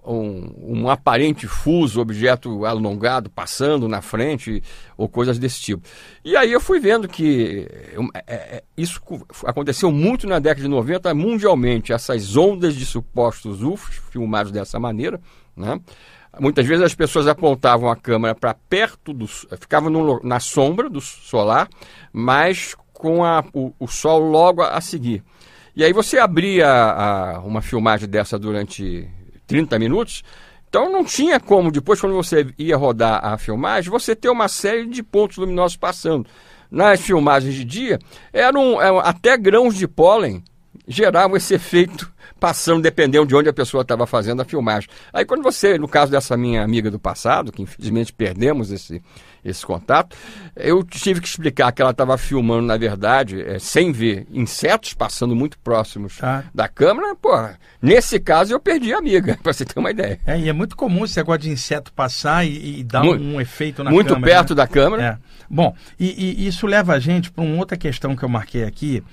um, 0.05 0.81
um, 0.81 0.89
aparente 0.89 1.47
fuso, 1.47 2.01
objeto 2.01 2.65
alongado 2.65 3.29
passando 3.29 3.87
na 3.87 4.01
frente 4.01 4.63
ou 4.97 5.07
coisas 5.07 5.37
desse 5.37 5.61
tipo. 5.61 5.87
E 6.23 6.35
aí 6.35 6.51
eu 6.51 6.61
fui 6.61 6.79
vendo 6.79 7.07
que 7.07 7.67
é, 8.27 8.33
é, 8.33 8.63
isso 8.77 9.01
aconteceu 9.45 9.91
muito 9.91 10.27
na 10.27 10.39
década 10.39 10.61
de 10.61 10.67
90 10.67 11.13
mundialmente, 11.13 11.93
essas 11.93 12.35
ondas 12.35 12.75
de 12.75 12.85
supostos 12.85 13.61
UFOs 13.63 13.95
filmados 14.09 14.51
dessa 14.51 14.79
maneira, 14.79 15.19
né? 15.55 15.79
Muitas 16.39 16.65
vezes 16.65 16.83
as 16.83 16.93
pessoas 16.93 17.27
apontavam 17.27 17.89
a 17.89 17.95
câmera 17.95 18.35
para 18.35 18.53
perto 18.53 19.13
do. 19.13 19.27
ficavam 19.27 19.89
no, 19.89 20.21
na 20.23 20.39
sombra 20.39 20.87
do 20.87 21.01
solar, 21.01 21.67
mas 22.13 22.75
com 22.93 23.23
a, 23.25 23.43
o, 23.53 23.73
o 23.79 23.87
sol 23.87 24.19
logo 24.19 24.61
a, 24.61 24.77
a 24.77 24.81
seguir. 24.81 25.23
E 25.75 25.83
aí 25.83 25.91
você 25.91 26.19
abria 26.19 26.67
a, 26.67 27.39
uma 27.39 27.61
filmagem 27.61 28.07
dessa 28.07 28.37
durante 28.37 29.09
30 29.49 29.79
minutos. 29.79 30.23
Então 30.69 30.91
não 30.91 31.03
tinha 31.03 31.39
como, 31.39 31.71
depois, 31.71 31.99
quando 31.99 32.13
você 32.13 32.47
ia 32.57 32.77
rodar 32.77 33.25
a 33.25 33.37
filmagem, 33.37 33.89
você 33.89 34.15
ter 34.15 34.29
uma 34.29 34.47
série 34.47 34.85
de 34.85 35.01
pontos 35.01 35.37
luminosos 35.37 35.75
passando. 35.75 36.27
Nas 36.71 37.01
filmagens 37.01 37.55
de 37.55 37.65
dia, 37.65 37.99
eram, 38.31 38.79
eram 38.79 38.99
até 38.99 39.35
grãos 39.35 39.75
de 39.75 39.87
pólen 39.87 40.43
geravam 40.87 41.35
esse 41.35 41.55
efeito 41.55 42.13
passando, 42.39 42.83
dependendo 42.83 43.25
de 43.25 43.35
onde 43.35 43.49
a 43.49 43.53
pessoa 43.53 43.81
estava 43.81 44.05
fazendo 44.05 44.43
a 44.43 44.45
filmagem. 44.45 44.87
Aí 45.11 45.25
quando 45.25 45.41
você, 45.41 45.77
no 45.79 45.87
caso 45.87 46.11
dessa 46.11 46.37
minha 46.37 46.63
amiga 46.63 46.91
do 46.91 46.99
passado, 46.99 47.51
que 47.51 47.63
infelizmente 47.63 48.13
perdemos 48.13 48.71
esse, 48.71 49.01
esse 49.49 49.65
contato, 49.65 50.15
eu 50.55 50.83
tive 50.83 51.21
que 51.21 51.27
explicar 51.27 51.71
que 51.71 51.81
ela 51.81 51.91
estava 51.91 52.17
filmando, 52.17 52.67
na 52.67 52.77
verdade, 52.77 53.41
é, 53.41 53.59
sem 53.59 53.91
ver 53.91 54.27
insetos 54.31 54.93
passando 54.93 55.35
muito 55.35 55.57
próximos 55.59 56.21
ah. 56.21 56.43
da 56.53 56.67
câmera. 56.67 57.15
Pô, 57.15 57.31
nesse 57.81 58.19
caso 58.19 58.53
eu 58.53 58.59
perdi 58.59 58.93
a 58.93 58.97
amiga, 58.97 59.37
para 59.43 59.53
você 59.53 59.65
ter 59.65 59.79
uma 59.79 59.91
ideia. 59.91 60.19
É, 60.25 60.39
e 60.39 60.49
é 60.49 60.53
muito 60.53 60.75
comum 60.75 61.05
esse 61.05 61.17
negócio 61.17 61.41
de 61.41 61.49
inseto 61.49 61.93
passar 61.93 62.45
e, 62.45 62.79
e 62.79 62.83
dar 62.83 63.03
muito, 63.03 63.23
um, 63.23 63.39
efeito 63.39 63.83
na 63.83 63.91
muito 63.91 64.13
câmera. 64.13 64.19
Muito 64.19 64.31
perto 64.31 64.49
né? 64.49 64.55
da 64.55 64.67
câmera. 64.67 65.21
É. 65.25 65.29
Bom, 65.49 65.75
e, 65.99 66.43
e 66.43 66.47
isso 66.47 66.67
leva 66.67 66.93
a 66.93 66.99
gente 66.99 67.31
para 67.31 67.43
uma 67.43 67.57
outra 67.57 67.75
questão 67.75 68.15
que 68.15 68.23
eu 68.23 68.29
marquei 68.29 68.63
aqui, 68.63 69.03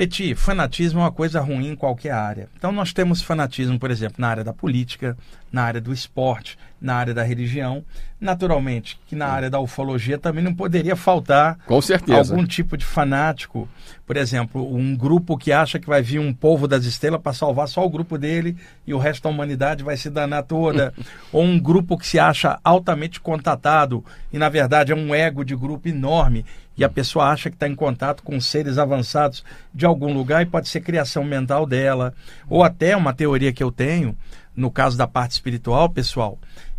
Peti, 0.00 0.34
fanatismo 0.34 1.00
é 1.00 1.02
uma 1.02 1.12
coisa 1.12 1.42
ruim 1.42 1.68
em 1.68 1.76
qualquer 1.76 2.12
área. 2.12 2.48
Então 2.56 2.72
nós 2.72 2.90
temos 2.90 3.20
fanatismo, 3.20 3.78
por 3.78 3.90
exemplo, 3.90 4.14
na 4.16 4.28
área 4.28 4.42
da 4.42 4.50
política, 4.50 5.14
na 5.52 5.62
área 5.62 5.78
do 5.78 5.92
esporte, 5.92 6.56
na 6.80 6.94
área 6.94 7.12
da 7.12 7.22
religião. 7.22 7.84
Naturalmente, 8.18 8.98
que 9.06 9.14
na 9.14 9.26
área 9.26 9.50
da 9.50 9.60
ufologia 9.60 10.16
também 10.16 10.42
não 10.42 10.54
poderia 10.54 10.96
faltar 10.96 11.58
Com 11.66 11.82
certeza. 11.82 12.32
algum 12.32 12.46
tipo 12.46 12.78
de 12.78 12.84
fanático. 12.84 13.68
Por 14.06 14.16
exemplo, 14.16 14.74
um 14.74 14.96
grupo 14.96 15.36
que 15.36 15.52
acha 15.52 15.78
que 15.78 15.86
vai 15.86 16.00
vir 16.00 16.18
um 16.18 16.32
povo 16.32 16.66
das 16.66 16.86
estrelas 16.86 17.20
para 17.20 17.34
salvar 17.34 17.68
só 17.68 17.84
o 17.84 17.90
grupo 17.90 18.16
dele 18.16 18.56
e 18.86 18.94
o 18.94 18.98
resto 18.98 19.24
da 19.24 19.28
humanidade 19.28 19.84
vai 19.84 19.98
se 19.98 20.08
danar 20.08 20.44
toda. 20.44 20.94
Ou 21.30 21.42
um 21.42 21.60
grupo 21.60 21.98
que 21.98 22.06
se 22.06 22.18
acha 22.18 22.58
altamente 22.64 23.20
contatado 23.20 24.02
e, 24.32 24.38
na 24.38 24.48
verdade, 24.48 24.92
é 24.92 24.96
um 24.96 25.14
ego 25.14 25.44
de 25.44 25.54
grupo 25.54 25.90
enorme 25.90 26.42
e 26.80 26.84
a 26.84 26.88
pessoa 26.88 27.26
acha 27.26 27.50
que 27.50 27.56
está 27.56 27.68
em 27.68 27.74
contato 27.74 28.22
com 28.22 28.40
seres 28.40 28.78
avançados 28.78 29.44
de 29.72 29.84
algum 29.84 30.14
lugar 30.14 30.40
e 30.40 30.46
pode 30.46 30.66
ser 30.66 30.80
criação 30.80 31.22
mental 31.22 31.66
dela. 31.66 32.14
Ou 32.48 32.64
até 32.64 32.96
uma 32.96 33.12
teoria 33.12 33.52
que 33.52 33.62
eu 33.62 33.70
tenho, 33.70 34.16
no 34.56 34.70
caso 34.70 34.96
da 34.96 35.06
parte 35.06 35.32
espiritual, 35.32 35.90
pessoal, 35.90 36.38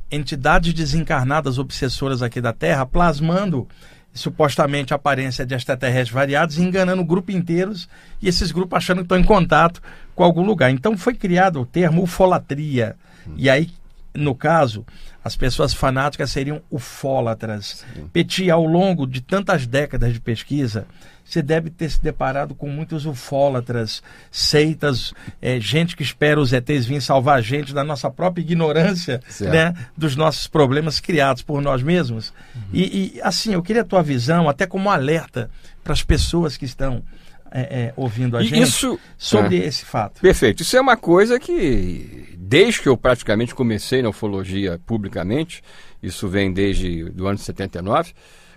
entidades 0.09 0.73
desencarnadas 0.73 1.59
obsessoras 1.59 2.23
aqui 2.23 2.41
da 2.41 2.51
Terra 2.51 2.83
plasmando 2.83 3.67
supostamente 4.11 4.91
a 4.91 4.95
aparência 4.95 5.45
de 5.45 5.53
extraterrestres 5.53 6.09
variados, 6.09 6.57
enganando 6.57 7.05
grupos 7.05 7.35
inteiros 7.35 7.87
e 8.19 8.27
esses 8.27 8.51
grupos 8.51 8.77
achando 8.77 8.97
que 8.97 9.03
estão 9.03 9.19
em 9.19 9.23
contato 9.23 9.83
com 10.15 10.23
algum 10.23 10.43
lugar. 10.43 10.71
Então 10.71 10.97
foi 10.97 11.13
criado 11.13 11.61
o 11.61 11.65
termo 11.65 12.01
ufolatria. 12.01 12.95
E 13.37 13.47
aí 13.47 13.69
no 14.13 14.35
caso, 14.35 14.85
as 15.23 15.35
pessoas 15.35 15.73
fanáticas 15.73 16.31
seriam 16.31 16.61
ufólatras. 16.69 17.85
Sim. 17.93 18.07
Petit, 18.11 18.49
ao 18.49 18.65
longo 18.65 19.05
de 19.05 19.21
tantas 19.21 19.67
décadas 19.67 20.13
de 20.13 20.19
pesquisa, 20.19 20.87
você 21.23 21.41
deve 21.41 21.69
ter 21.69 21.89
se 21.89 22.01
deparado 22.01 22.55
com 22.55 22.67
muitos 22.67 23.05
ufólatras, 23.05 24.01
seitas, 24.29 25.13
é, 25.41 25.59
gente 25.59 25.95
que 25.95 26.03
espera 26.03 26.41
os 26.41 26.51
ETs 26.51 26.85
vir 26.85 27.01
salvar 27.01 27.37
a 27.37 27.41
gente 27.41 27.73
da 27.73 27.83
nossa 27.83 28.09
própria 28.09 28.41
ignorância, 28.41 29.21
né, 29.39 29.73
dos 29.95 30.15
nossos 30.15 30.47
problemas 30.47 30.99
criados 30.99 31.41
por 31.41 31.61
nós 31.61 31.81
mesmos. 31.83 32.33
Uhum. 32.55 32.61
E, 32.73 33.13
e, 33.15 33.21
assim, 33.21 33.53
eu 33.53 33.61
queria 33.61 33.83
a 33.83 33.85
tua 33.85 34.01
visão, 34.01 34.49
até 34.49 34.65
como 34.65 34.89
alerta 34.89 35.49
para 35.83 35.93
as 35.93 36.03
pessoas 36.03 36.57
que 36.57 36.65
estão 36.65 37.03
é, 37.51 37.61
é, 37.61 37.93
ouvindo 37.97 38.37
a 38.37 38.43
gente 38.43 38.61
isso, 38.61 38.97
sobre 39.17 39.61
é. 39.61 39.65
esse 39.65 39.83
fato. 39.83 40.21
Perfeito. 40.21 40.63
Isso 40.63 40.77
é 40.77 40.81
uma 40.81 40.95
coisa 40.95 41.39
que, 41.39 42.35
desde 42.37 42.81
que 42.81 42.89
eu 42.89 42.95
praticamente 42.95 43.53
comecei 43.53 44.01
na 44.01 44.09
ufologia 44.09 44.79
publicamente, 44.85 45.61
isso 46.01 46.27
vem 46.29 46.51
desde 46.51 47.09
do 47.09 47.27
ano 47.27 47.37
79, 47.37 48.13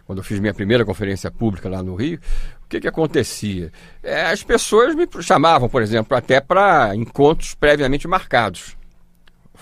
quando 0.07 0.19
eu 0.19 0.25
fiz 0.25 0.39
minha 0.39 0.55
primeira 0.55 0.85
conferência 0.85 1.31
pública 1.31 1.69
lá 1.69 1.83
no 1.83 1.95
Rio, 1.97 2.21
o 2.65 2.69
que, 2.69 2.81
que 2.81 2.89
acontecia? 2.89 3.73
É, 4.03 4.27
as 4.27 4.43
pessoas 4.43 4.95
me 4.95 5.09
chamavam, 5.21 5.69
por 5.69 5.83
exemplo, 5.83 6.17
até 6.17 6.41
para 6.41 6.95
encontros 6.95 7.55
previamente 7.55 8.07
marcados 8.07 8.77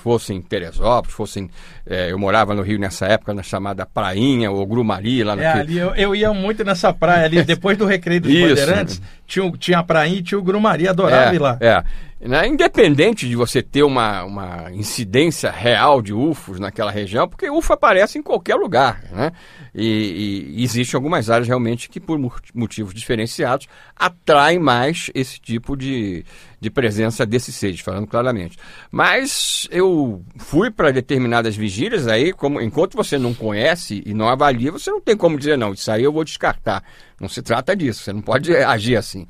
fossem 0.03 0.43
Teresópolis, 0.43 1.15
fossem. 1.15 1.49
É, 1.87 2.11
eu 2.11 2.19
morava 2.19 2.55
no 2.55 2.63
Rio 2.63 2.79
nessa 2.79 3.07
época, 3.07 3.33
na 3.33 3.43
chamada 3.43 3.87
Prainha 3.87 4.51
ou 4.51 4.67
Grumari, 4.67 5.23
lá 5.23 5.37
no 5.37 5.43
É, 5.43 5.53
ali 5.53 5.79
eu, 5.79 5.95
eu, 5.95 6.15
ia 6.15 6.33
muito 6.33 6.65
nessa 6.65 6.93
praia 6.93 7.27
ali, 7.27 7.43
depois 7.45 7.79
do 7.79 7.87
Recreio 7.87 8.21
dos 8.21 8.33
Isso. 8.33 8.49
Bandeirantes, 8.49 9.03
tinha, 9.33 9.51
tinha 9.53 9.79
a 9.79 9.83
Prainha 9.83 10.19
e 10.19 10.23
tinha 10.23 10.39
o 10.39 10.43
Grumari, 10.43 10.87
adorava 10.87 11.33
é, 11.33 11.35
ir 11.35 11.39
lá. 11.39 11.57
É. 11.59 11.83
Né? 12.21 12.47
Independente 12.47 13.27
de 13.27 13.35
você 13.35 13.63
ter 13.63 13.83
uma, 13.83 14.23
uma 14.25 14.71
incidência 14.73 15.51
real 15.51 16.01
de 16.03 16.13
UFOs 16.13 16.61
naquela 16.61 16.91
região, 16.91 17.27
porque 17.27 17.51
UFO 17.51 17.73
aparece 17.73 18.19
em 18.19 18.23
qualquer 18.23 18.55
lugar, 18.55 19.03
né? 19.11 19.33
E, 19.75 20.55
e 20.55 20.63
existem 20.63 20.97
algumas 20.97 21.31
áreas 21.31 21.49
realmente 21.49 21.89
que, 21.89 21.99
por 21.99 22.21
motivos 22.55 22.95
diferenciados, 22.95 23.67
atraem 23.97 24.59
mais 24.59 25.11
esse 25.15 25.41
tipo 25.41 25.77
de, 25.77 26.25
de 26.61 26.71
presença 26.71 27.27
desses 27.27 27.57
seres, 27.57 27.81
falando 27.81 28.07
claramente. 28.07 28.57
Mas 28.89 29.67
eu 29.71 30.23
fui 30.37 30.71
para 30.71 30.93
determinadas 30.93 31.57
vigílias, 31.57 32.07
aí, 32.07 32.33
como, 32.33 32.61
enquanto 32.61 32.95
você 32.97 33.19
não 33.19 33.35
conhece 33.35 34.01
e 34.07 34.15
não 34.15 34.29
avalia, 34.29 34.71
você 34.71 34.91
não 34.91 35.01
tem 35.01 35.17
como 35.17 35.39
dizer, 35.39 35.59
não, 35.59 35.73
isso 35.73 35.91
aí 35.91 36.05
eu 36.05 36.13
vou 36.13 36.23
descartar. 36.23 36.85
Não 37.23 37.29
se 37.29 37.41
trata 37.41 37.77
disso, 37.77 38.03
você 38.03 38.13
não 38.13 38.21
pode 38.21 38.53
agir 38.53 38.97
assim. 38.97 39.29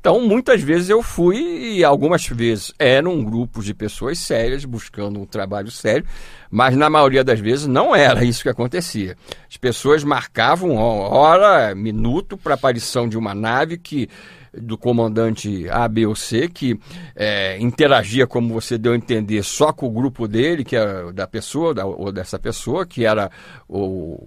Então, 0.00 0.18
muitas 0.26 0.62
vezes 0.62 0.88
eu 0.88 1.02
fui 1.02 1.76
e 1.76 1.84
algumas 1.84 2.26
vezes 2.26 2.72
eram 2.78 3.22
grupos 3.22 3.66
de 3.66 3.74
pessoas 3.74 4.18
sérias 4.18 4.64
buscando 4.64 5.20
um 5.20 5.26
trabalho 5.26 5.70
sério, 5.70 6.06
mas 6.50 6.74
na 6.74 6.88
maioria 6.88 7.22
das 7.22 7.40
vezes 7.40 7.66
não 7.66 7.94
era 7.94 8.24
isso 8.24 8.42
que 8.42 8.48
acontecia. 8.48 9.14
As 9.46 9.58
pessoas 9.58 10.02
marcavam 10.02 10.76
hora, 10.76 11.74
minuto 11.74 12.34
para 12.36 12.54
a 12.54 12.56
aparição 12.56 13.06
de 13.06 13.18
uma 13.18 13.34
nave 13.34 13.76
que 13.76 14.08
do 14.54 14.78
comandante 14.78 15.68
A, 15.68 15.86
B 15.86 16.06
ou 16.06 16.14
C, 16.14 16.48
que 16.48 16.78
é, 17.14 17.58
interagia, 17.58 18.26
como 18.26 18.54
você 18.54 18.78
deu 18.78 18.92
a 18.92 18.96
entender, 18.96 19.42
só 19.42 19.70
com 19.70 19.86
o 19.86 19.90
grupo 19.90 20.26
dele, 20.26 20.64
que 20.64 20.76
é 20.76 21.12
da 21.12 21.26
pessoa, 21.26 21.74
da, 21.74 21.84
ou 21.84 22.10
dessa 22.10 22.38
pessoa, 22.38 22.86
que 22.86 23.04
era 23.04 23.30
o 23.68 24.18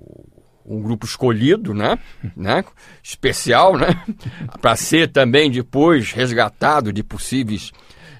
um 0.67 0.81
grupo 0.81 1.05
escolhido, 1.05 1.73
né? 1.73 1.97
né? 2.35 2.63
especial, 3.01 3.77
né? 3.77 3.87
para 4.61 4.75
ser 4.75 5.09
também 5.09 5.49
depois 5.49 6.11
resgatado 6.11 6.91
de 6.91 7.03
possíveis 7.03 7.71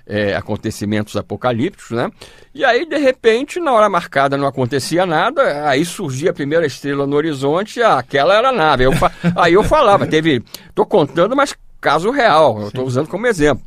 é, 0.07 0.35
acontecimentos 0.35 1.17
apocalípticos, 1.17 1.91
né? 1.91 2.09
E 2.55 2.63
aí, 2.63 2.85
de 2.85 2.97
repente, 2.97 3.59
na 3.59 3.73
hora 3.73 3.89
marcada 3.89 4.37
não 4.37 4.47
acontecia 4.47 5.05
nada, 5.05 5.67
aí 5.67 5.83
surgia 5.83 6.31
a 6.31 6.33
primeira 6.33 6.65
estrela 6.65 7.05
no 7.05 7.15
horizonte, 7.15 7.81
ah, 7.81 7.99
aquela 7.99 8.33
era 8.33 8.49
a 8.49 8.53
nave. 8.53 8.85
Eu, 8.85 8.91
aí 9.35 9.53
eu 9.53 9.63
falava, 9.63 10.07
teve, 10.07 10.41
estou 10.69 10.85
contando, 10.85 11.35
mas 11.35 11.53
caso 11.81 12.09
real, 12.09 12.61
eu 12.61 12.67
estou 12.69 12.85
usando 12.85 13.07
como 13.07 13.27
exemplo. 13.27 13.63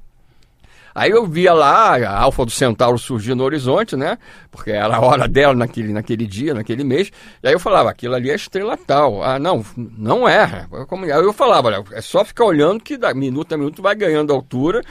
Aí 0.95 1.11
eu 1.11 1.27
via 1.27 1.53
lá 1.53 1.97
a 1.97 2.19
Alfa 2.21 2.45
do 2.45 2.51
Centauro 2.51 2.99
surgir 2.99 3.35
no 3.35 3.45
horizonte, 3.45 3.97
né? 3.97 4.19
Porque 4.51 4.71
era 4.71 4.97
a 4.97 5.01
hora 5.01 5.29
dela 5.29 5.55
naquele, 5.55 5.93
naquele 5.93 6.27
dia, 6.27 6.55
naquele 6.55 6.85
mês. 6.85 7.11
E 7.43 7.49
aí 7.49 7.55
eu 7.55 7.61
falava, 7.61 7.91
aquilo 7.91 8.15
ali 8.15 8.31
é 8.31 8.35
estrela 8.35 8.77
tal. 8.77 9.23
Ah, 9.23 9.39
não, 9.39 9.65
não 9.77 10.29
é. 10.29 10.67
Aí 11.15 11.23
eu 11.23 11.33
falava, 11.33 11.69
olha, 11.69 11.85
é 11.93 12.01
só 12.01 12.25
ficar 12.25 12.45
olhando 12.45 12.83
que 12.83 12.97
da 12.97 13.15
minuto 13.15 13.53
a 13.55 13.59
minuto 13.59 13.83
vai 13.83 13.95
ganhando 13.95 14.33
altura. 14.33 14.83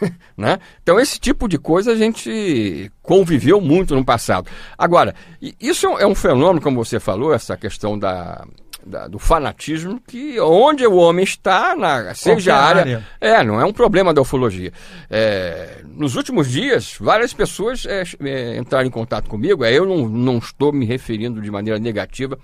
né? 0.36 0.58
Então 0.82 1.00
esse 1.00 1.18
tipo 1.18 1.48
de 1.48 1.58
coisa 1.58 1.92
a 1.92 1.96
gente 1.96 2.90
conviveu 3.02 3.60
muito 3.60 3.94
no 3.94 4.04
passado. 4.04 4.50
Agora, 4.76 5.14
isso 5.60 5.86
é 5.98 6.06
um 6.06 6.14
fenômeno, 6.14 6.60
como 6.60 6.84
você 6.84 7.00
falou, 7.00 7.32
essa 7.32 7.56
questão 7.56 7.98
da 7.98 8.44
da, 8.86 9.08
do 9.08 9.18
fanatismo 9.18 10.00
que 10.06 10.38
onde 10.40 10.86
o 10.86 10.94
homem 10.94 11.24
está, 11.24 11.74
na, 11.74 12.14
seja 12.14 12.54
a 12.54 12.64
área, 12.64 12.80
área, 12.80 13.06
É, 13.20 13.42
não 13.42 13.60
é 13.60 13.64
um 13.64 13.72
problema 13.72 14.14
da 14.14 14.22
ufologia. 14.22 14.72
É, 15.10 15.82
nos 15.94 16.14
últimos 16.14 16.50
dias, 16.50 16.96
várias 17.00 17.34
pessoas 17.34 17.84
é, 17.84 18.04
é, 18.22 18.56
entraram 18.56 18.86
em 18.86 18.90
contato 18.90 19.28
comigo. 19.28 19.64
É, 19.64 19.72
eu 19.72 19.84
não, 19.84 20.08
não 20.08 20.38
estou 20.38 20.72
me 20.72 20.86
referindo 20.86 21.40
de 21.40 21.50
maneira 21.50 21.78
negativa 21.78 22.38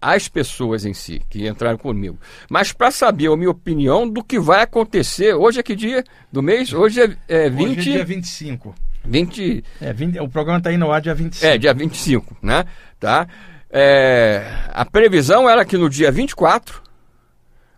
às 0.00 0.28
pessoas 0.28 0.84
em 0.84 0.94
si 0.94 1.20
que 1.28 1.48
entraram 1.48 1.78
comigo, 1.78 2.18
mas 2.48 2.70
para 2.70 2.90
saber 2.90 3.32
a 3.32 3.36
minha 3.36 3.50
opinião 3.50 4.08
do 4.08 4.22
que 4.22 4.38
vai 4.38 4.62
acontecer. 4.62 5.34
Hoje 5.34 5.58
é 5.58 5.62
que 5.62 5.74
dia 5.74 6.04
do 6.30 6.42
mês? 6.42 6.72
Hoje 6.72 7.00
é, 7.02 7.46
é 7.46 7.50
20. 7.50 7.78
Hoje 7.78 7.90
é 7.90 7.92
dia 7.94 8.04
25. 8.04 8.74
20... 9.04 9.64
É, 9.80 9.92
20 9.92 10.20
o 10.20 10.28
programa 10.28 10.58
está 10.58 10.72
indo 10.72 10.84
no 10.84 10.92
ar 10.92 11.00
dia 11.00 11.14
25. 11.14 11.46
É, 11.46 11.56
dia 11.56 11.72
25, 11.72 12.36
né? 12.42 12.64
Tá? 13.00 13.26
É, 13.70 14.42
a 14.72 14.84
previsão 14.84 15.48
era 15.48 15.64
que 15.64 15.76
no 15.76 15.90
dia 15.90 16.10
24, 16.10 16.82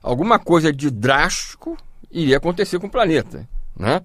alguma 0.03 0.39
coisa 0.39 0.73
de 0.73 0.91
drástico 0.91 1.77
iria 2.11 2.37
acontecer 2.37 2.79
com 2.79 2.87
o 2.87 2.91
planeta. 2.91 3.49
Né? 3.77 4.01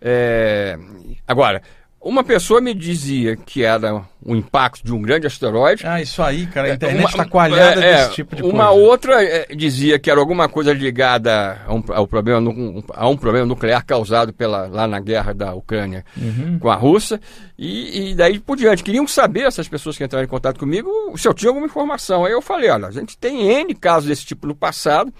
É, 0.00 0.78
agora, 1.26 1.62
uma 2.08 2.22
pessoa 2.22 2.60
me 2.60 2.72
dizia 2.72 3.36
que 3.36 3.64
era 3.64 4.04
o 4.24 4.34
impacto 4.34 4.84
de 4.84 4.92
um 4.92 5.02
grande 5.02 5.26
asteroide. 5.26 5.84
Ah, 5.84 6.00
isso 6.00 6.22
aí, 6.22 6.46
cara. 6.46 6.68
A 6.68 6.70
é, 6.70 6.74
internet 6.74 7.08
está 7.08 7.24
coalhada 7.24 7.84
é, 7.84 7.96
desse 7.96 8.14
tipo 8.14 8.36
de 8.36 8.42
uma 8.42 8.50
coisa. 8.50 8.64
Uma 8.64 8.70
outra 8.70 9.24
é, 9.24 9.46
dizia 9.54 9.98
que 9.98 10.10
era 10.10 10.20
alguma 10.20 10.48
coisa 10.48 10.72
ligada 10.72 11.60
a 11.66 11.74
um, 11.74 11.82
ao 11.88 12.06
problema, 12.06 12.52
a 12.94 13.08
um 13.08 13.16
problema 13.16 13.46
nuclear 13.46 13.84
causado 13.84 14.32
pela, 14.32 14.66
lá 14.68 14.86
na 14.86 15.00
guerra 15.00 15.34
da 15.34 15.54
Ucrânia 15.54 16.04
uhum. 16.16 16.58
com 16.60 16.70
a 16.70 16.76
Rússia. 16.76 17.20
E, 17.58 18.10
e, 18.10 18.14
daí 18.14 18.38
por 18.38 18.56
diante. 18.56 18.84
Queriam 18.84 19.06
saber, 19.06 19.42
essas 19.42 19.68
pessoas 19.68 19.96
que 19.96 20.04
entraram 20.04 20.24
em 20.24 20.28
contato 20.28 20.60
comigo, 20.60 20.90
se 21.16 21.26
eu 21.26 21.34
tinha 21.34 21.50
alguma 21.50 21.66
informação. 21.66 22.24
Aí 22.24 22.32
eu 22.32 22.42
falei, 22.42 22.70
olha, 22.70 22.86
a 22.86 22.92
gente 22.92 23.18
tem 23.18 23.48
N 23.48 23.74
casos 23.74 24.08
desse 24.08 24.24
tipo 24.24 24.46
no 24.46 24.54
passado. 24.54 25.12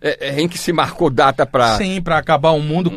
É, 0.00 0.28
é, 0.28 0.40
em 0.40 0.48
que 0.48 0.58
se 0.58 0.72
marcou 0.72 1.10
data 1.10 1.44
para. 1.44 1.76
Sim, 1.76 2.00
para 2.00 2.18
acabar 2.18 2.50
o 2.50 2.60
mundo. 2.60 2.92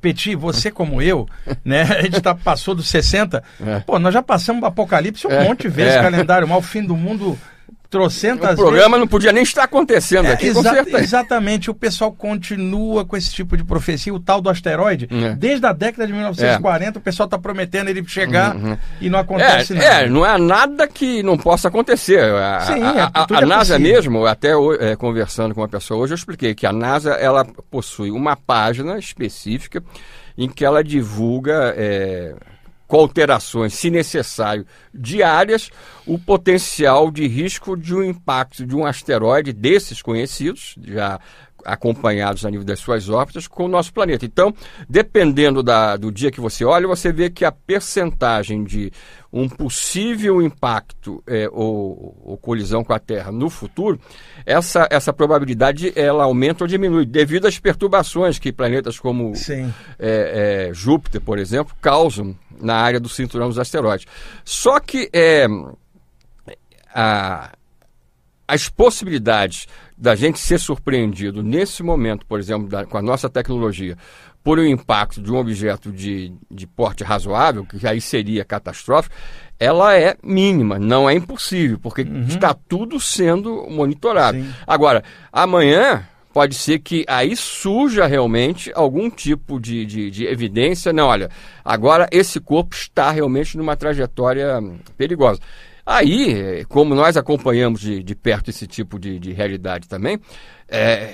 Petit, 0.00 0.34
você 0.34 0.70
como 0.70 1.00
eu, 1.00 1.28
né? 1.64 1.82
A 1.82 2.02
gente 2.02 2.20
tá, 2.20 2.34
passou 2.34 2.74
dos 2.74 2.88
60. 2.88 3.42
É. 3.64 3.80
Pô, 3.80 3.98
nós 3.98 4.12
já 4.12 4.22
passamos 4.22 4.62
o 4.62 4.66
apocalipse 4.66 5.26
um 5.26 5.30
é. 5.30 5.44
monte 5.44 5.62
de 5.62 5.68
vezes, 5.68 5.94
é. 5.94 6.02
calendário, 6.02 6.46
mas 6.48 6.58
o 6.58 6.62
fim 6.62 6.82
do 6.82 6.96
mundo 6.96 7.38
trocentas 7.92 8.54
O 8.54 8.56
programa 8.56 8.96
vezes. 8.96 9.00
não 9.00 9.06
podia 9.06 9.32
nem 9.32 9.42
estar 9.42 9.64
acontecendo 9.64 10.26
é, 10.26 10.32
aqui, 10.32 10.46
exa 10.46 10.84
Exatamente, 10.98 11.70
o 11.70 11.74
pessoal 11.74 12.10
continua 12.10 13.04
com 13.04 13.14
esse 13.14 13.30
tipo 13.30 13.54
de 13.54 13.62
profecia, 13.62 14.14
o 14.14 14.18
tal 14.18 14.40
do 14.40 14.48
asteroide. 14.48 15.06
É. 15.10 15.34
Desde 15.34 15.66
a 15.66 15.72
década 15.74 16.06
de 16.06 16.12
1940, 16.14 16.98
é. 16.98 16.98
o 16.98 17.02
pessoal 17.02 17.26
está 17.26 17.38
prometendo 17.38 17.88
ele 17.88 18.02
chegar 18.06 18.56
uhum. 18.56 18.78
e 18.98 19.10
não 19.10 19.18
acontece 19.18 19.74
é, 19.74 19.76
nada. 19.76 19.86
É, 19.86 20.08
não 20.08 20.24
é 20.24 20.38
nada 20.38 20.88
que 20.88 21.22
não 21.22 21.36
possa 21.36 21.68
acontecer. 21.68 22.24
A, 22.24 22.60
Sim, 22.60 22.82
a, 22.82 23.10
a, 23.12 23.26
a 23.30 23.42
é 23.42 23.44
NASA 23.44 23.78
mesmo, 23.78 24.24
até 24.24 24.52
é, 24.80 24.96
conversando 24.96 25.54
com 25.54 25.60
uma 25.60 25.68
pessoa 25.68 26.00
hoje, 26.00 26.14
eu 26.14 26.16
expliquei 26.16 26.54
que 26.54 26.66
a 26.66 26.72
NASA 26.72 27.10
ela 27.10 27.44
possui 27.70 28.10
uma 28.10 28.34
página 28.34 28.98
específica 28.98 29.82
em 30.38 30.48
que 30.48 30.64
ela 30.64 30.82
divulga 30.82 31.74
com 32.92 32.98
alterações, 32.98 33.72
se 33.72 33.88
necessário, 33.88 34.66
diárias, 34.92 35.70
o 36.04 36.18
potencial 36.18 37.10
de 37.10 37.26
risco 37.26 37.74
de 37.74 37.94
um 37.94 38.04
impacto 38.04 38.66
de 38.66 38.76
um 38.76 38.84
asteroide 38.84 39.50
desses 39.50 40.02
conhecidos, 40.02 40.74
já 40.84 41.18
acompanhados 41.64 42.44
a 42.44 42.50
nível 42.50 42.66
das 42.66 42.80
suas 42.80 43.08
órbitas, 43.08 43.48
com 43.48 43.64
o 43.64 43.68
nosso 43.68 43.94
planeta. 43.94 44.26
Então, 44.26 44.52
dependendo 44.86 45.62
da, 45.62 45.96
do 45.96 46.12
dia 46.12 46.30
que 46.30 46.40
você 46.40 46.66
olha, 46.66 46.86
você 46.86 47.10
vê 47.10 47.30
que 47.30 47.46
a 47.46 47.52
percentagem 47.52 48.62
de 48.62 48.92
um 49.32 49.48
possível 49.48 50.42
impacto 50.42 51.22
é, 51.26 51.48
ou, 51.50 52.20
ou, 52.22 52.36
colisão 52.36 52.84
com 52.84 52.92
a 52.92 52.98
Terra 52.98 53.32
no 53.32 53.48
futuro, 53.48 53.98
essa, 54.44 54.86
essa 54.90 55.14
probabilidade 55.14 55.94
ela 55.96 56.24
aumenta 56.24 56.64
ou 56.64 56.68
diminui, 56.68 57.06
devido 57.06 57.46
às 57.46 57.58
perturbações 57.58 58.38
que 58.38 58.52
planetas 58.52 59.00
como 59.00 59.32
é, 59.98 60.68
é, 60.68 60.74
Júpiter, 60.74 61.22
por 61.22 61.38
exemplo, 61.38 61.74
causam 61.80 62.36
na 62.62 62.76
área 62.76 63.00
do 63.00 63.08
cinturão 63.08 63.48
dos 63.48 63.58
asteroides. 63.58 64.06
Só 64.44 64.78
que 64.80 65.10
é, 65.12 65.46
a, 66.94 67.50
as 68.46 68.68
possibilidades 68.68 69.66
da 69.96 70.14
gente 70.14 70.38
ser 70.38 70.58
surpreendido 70.58 71.42
nesse 71.42 71.82
momento, 71.82 72.26
por 72.26 72.38
exemplo, 72.38 72.68
da, 72.68 72.84
com 72.84 72.98
a 72.98 73.02
nossa 73.02 73.28
tecnologia, 73.28 73.96
por 74.42 74.58
um 74.58 74.64
impacto 74.64 75.22
de 75.22 75.30
um 75.30 75.36
objeto 75.36 75.92
de, 75.92 76.32
de 76.50 76.66
porte 76.66 77.04
razoável, 77.04 77.64
que 77.64 77.86
aí 77.86 78.00
seria 78.00 78.44
catastrófico, 78.44 79.14
ela 79.58 79.96
é 79.96 80.16
mínima, 80.22 80.78
não 80.78 81.08
é 81.08 81.14
impossível, 81.14 81.78
porque 81.78 82.02
uhum. 82.02 82.22
está 82.22 82.52
tudo 82.52 82.98
sendo 82.98 83.68
monitorado. 83.70 84.38
Sim. 84.38 84.52
Agora, 84.66 85.04
amanhã 85.32 86.04
pode 86.32 86.54
ser 86.54 86.78
que 86.78 87.04
aí 87.08 87.36
surja 87.36 88.06
realmente 88.06 88.72
algum 88.74 89.10
tipo 89.10 89.60
de, 89.60 89.84
de, 89.84 90.10
de, 90.10 90.26
evidência. 90.26 90.92
Não, 90.92 91.06
olha, 91.06 91.30
agora 91.64 92.08
esse 92.10 92.40
corpo 92.40 92.74
está 92.74 93.10
realmente 93.10 93.56
numa 93.56 93.76
trajetória 93.76 94.58
perigosa. 94.96 95.40
Aí, 95.84 96.64
como 96.68 96.94
nós 96.94 97.16
acompanhamos 97.16 97.80
de, 97.80 98.02
de 98.02 98.14
perto 98.14 98.50
esse 98.50 98.66
tipo 98.66 98.98
de, 98.98 99.18
de 99.18 99.32
realidade 99.32 99.88
também, 99.88 100.18
é, 100.68 101.10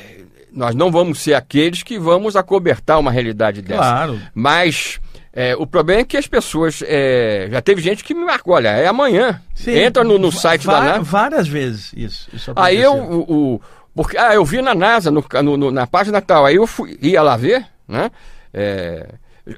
nós 0.53 0.75
não 0.75 0.91
vamos 0.91 1.21
ser 1.21 1.35
aqueles 1.35 1.83
que 1.83 1.99
vamos 1.99 2.37
acobertar 2.37 2.99
uma 2.99 3.11
realidade 3.11 3.63
dessa. 3.63 3.81
Claro. 3.81 4.21
Mas 4.35 5.01
é, 5.33 5.55
o 5.57 5.67
problema 5.67 6.01
é 6.01 6.05
que 6.05 6.17
as 6.17 6.27
pessoas. 6.27 6.83
É, 6.87 7.49
já 7.51 7.61
teve 7.61 7.81
gente 7.81 8.03
que 8.03 8.15
me 8.15 8.25
marcou, 8.25 8.55
olha, 8.55 8.71
é 8.71 8.87
amanhã. 8.87 9.41
Sim, 9.55 9.71
Entra 9.71 10.03
no, 10.03 10.19
no 10.19 10.33
site 10.33 10.67
da 10.67 10.81
NASA. 10.81 11.03
Várias 11.03 11.47
vezes 11.47 11.93
isso. 11.97 12.29
isso 12.33 12.53
aí 12.57 12.79
eu. 12.81 12.95
O, 12.95 13.55
o, 13.55 13.61
porque, 13.99 14.17
ah, 14.17 14.33
eu 14.33 14.45
vi 14.45 14.63
na 14.63 14.77
NASA, 14.77 15.11
no, 15.11 15.25
no, 15.57 15.73
na 15.73 15.85
página 15.85 16.23
tal, 16.23 16.47
aí 16.47 16.55
eu 16.55 16.69
fui, 16.69 16.97
ia 17.03 17.21
lá 17.21 17.37
ver, 17.37 17.67
né? 17.89 18.13
É, 18.55 19.09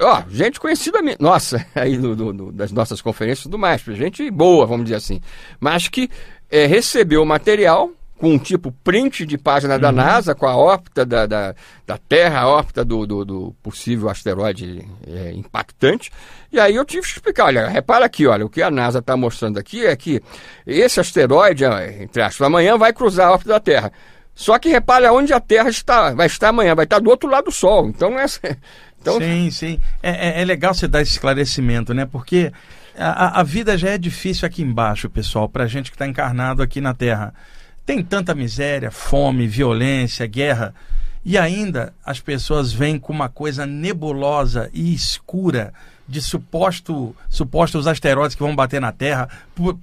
ó, 0.01 0.23
gente 0.31 0.59
conhecida, 0.59 0.99
nossa, 1.19 1.67
aí 1.77 1.99
no, 1.99 2.17
no, 2.17 2.51
das 2.51 2.73
nossas 2.73 3.03
conferências 3.03 3.41
e 3.41 3.43
tudo 3.43 3.59
mais, 3.59 3.83
gente 3.83 4.31
boa, 4.31 4.65
vamos 4.65 4.85
dizer 4.85 4.97
assim, 4.97 5.21
mas 5.61 5.89
que 5.89 6.09
é, 6.51 6.65
recebeu 6.65 7.23
o 7.23 7.27
material 7.27 7.91
com 8.17 8.33
um 8.33 8.39
tipo 8.39 8.73
print 8.83 9.27
de 9.27 9.37
página 9.37 9.75
uhum. 9.75 9.81
da 9.81 9.93
NASA, 9.93 10.35
com 10.35 10.47
a 10.47 10.57
órbita 10.57 11.05
da, 11.05 11.27
da, 11.27 11.55
da 11.87 11.99
Terra, 11.99 12.41
a 12.41 12.49
órbita 12.49 12.83
do, 12.83 13.07
do, 13.07 13.25
do 13.27 13.57
possível 13.63 14.09
asteroide 14.09 14.89
é, 15.07 15.33
impactante. 15.33 16.11
E 16.51 16.59
aí 16.59 16.77
eu 16.77 16.85
tive 16.87 17.03
que 17.03 17.13
explicar, 17.13 17.45
olha, 17.45 17.69
repara 17.69 18.07
aqui, 18.07 18.27
olha, 18.27 18.47
o 18.47 18.49
que 18.49 18.63
a 18.63 18.71
NASA 18.71 19.01
está 19.01 19.19
mostrando 19.19 19.59
aqui 19.59 19.87
é 19.87 19.95
que 19.95 20.23
esse 20.67 20.99
asteroide, 20.99 21.65
entre 22.01 22.23
aspas, 22.23 22.47
amanhã 22.47 22.79
vai 22.79 22.91
cruzar 22.91 23.29
a 23.29 23.33
órbita 23.33 23.51
da 23.51 23.61
Terra. 23.61 23.93
Só 24.35 24.59
que 24.59 24.69
repare 24.69 25.07
onde 25.09 25.33
a 25.33 25.41
Terra 25.41 25.69
está, 25.69 26.15
vai 26.15 26.27
estar 26.27 26.49
amanhã, 26.49 26.75
vai 26.75 26.85
estar 26.85 26.99
do 26.99 27.11
outro 27.11 27.29
lado 27.29 27.47
do 27.47 27.53
Sol. 27.53 27.89
Então 27.89 28.19
é. 28.19 28.27
Então... 29.01 29.19
Sim, 29.19 29.51
sim. 29.51 29.81
É, 30.03 30.41
é, 30.41 30.43
é 30.43 30.45
legal 30.45 30.75
você 30.75 30.87
dar 30.87 31.01
esse 31.01 31.13
esclarecimento, 31.13 31.95
né? 31.95 32.05
Porque 32.05 32.53
a, 32.97 33.41
a 33.41 33.43
vida 33.43 33.79
já 33.79 33.89
é 33.89 33.99
difícil 33.99 34.47
aqui 34.47 34.63
embaixo, 34.63 35.09
pessoal, 35.09 35.49
para 35.49 35.65
a 35.65 35.67
gente 35.67 35.91
que 35.91 35.95
está 35.95 36.07
encarnado 36.07 36.63
aqui 36.63 36.81
na 36.81 36.93
Terra. 36.93 37.33
Tem 37.87 38.03
tanta 38.03 38.35
miséria, 38.35 38.91
fome, 38.91 39.47
violência, 39.47 40.27
guerra. 40.27 40.75
E 41.25 41.39
ainda 41.39 41.95
as 42.05 42.21
pessoas 42.21 42.73
vêm 42.73 42.99
com 42.99 43.13
uma 43.13 43.29
coisa 43.29 43.65
nebulosa 43.65 44.71
e 44.73 44.93
escura 44.95 45.73
de 46.11 46.21
suposto, 46.21 47.15
supostos 47.29 47.87
asteroides 47.87 48.35
que 48.35 48.43
vão 48.43 48.57
bater 48.57 48.81
na 48.81 48.91
Terra, 48.91 49.29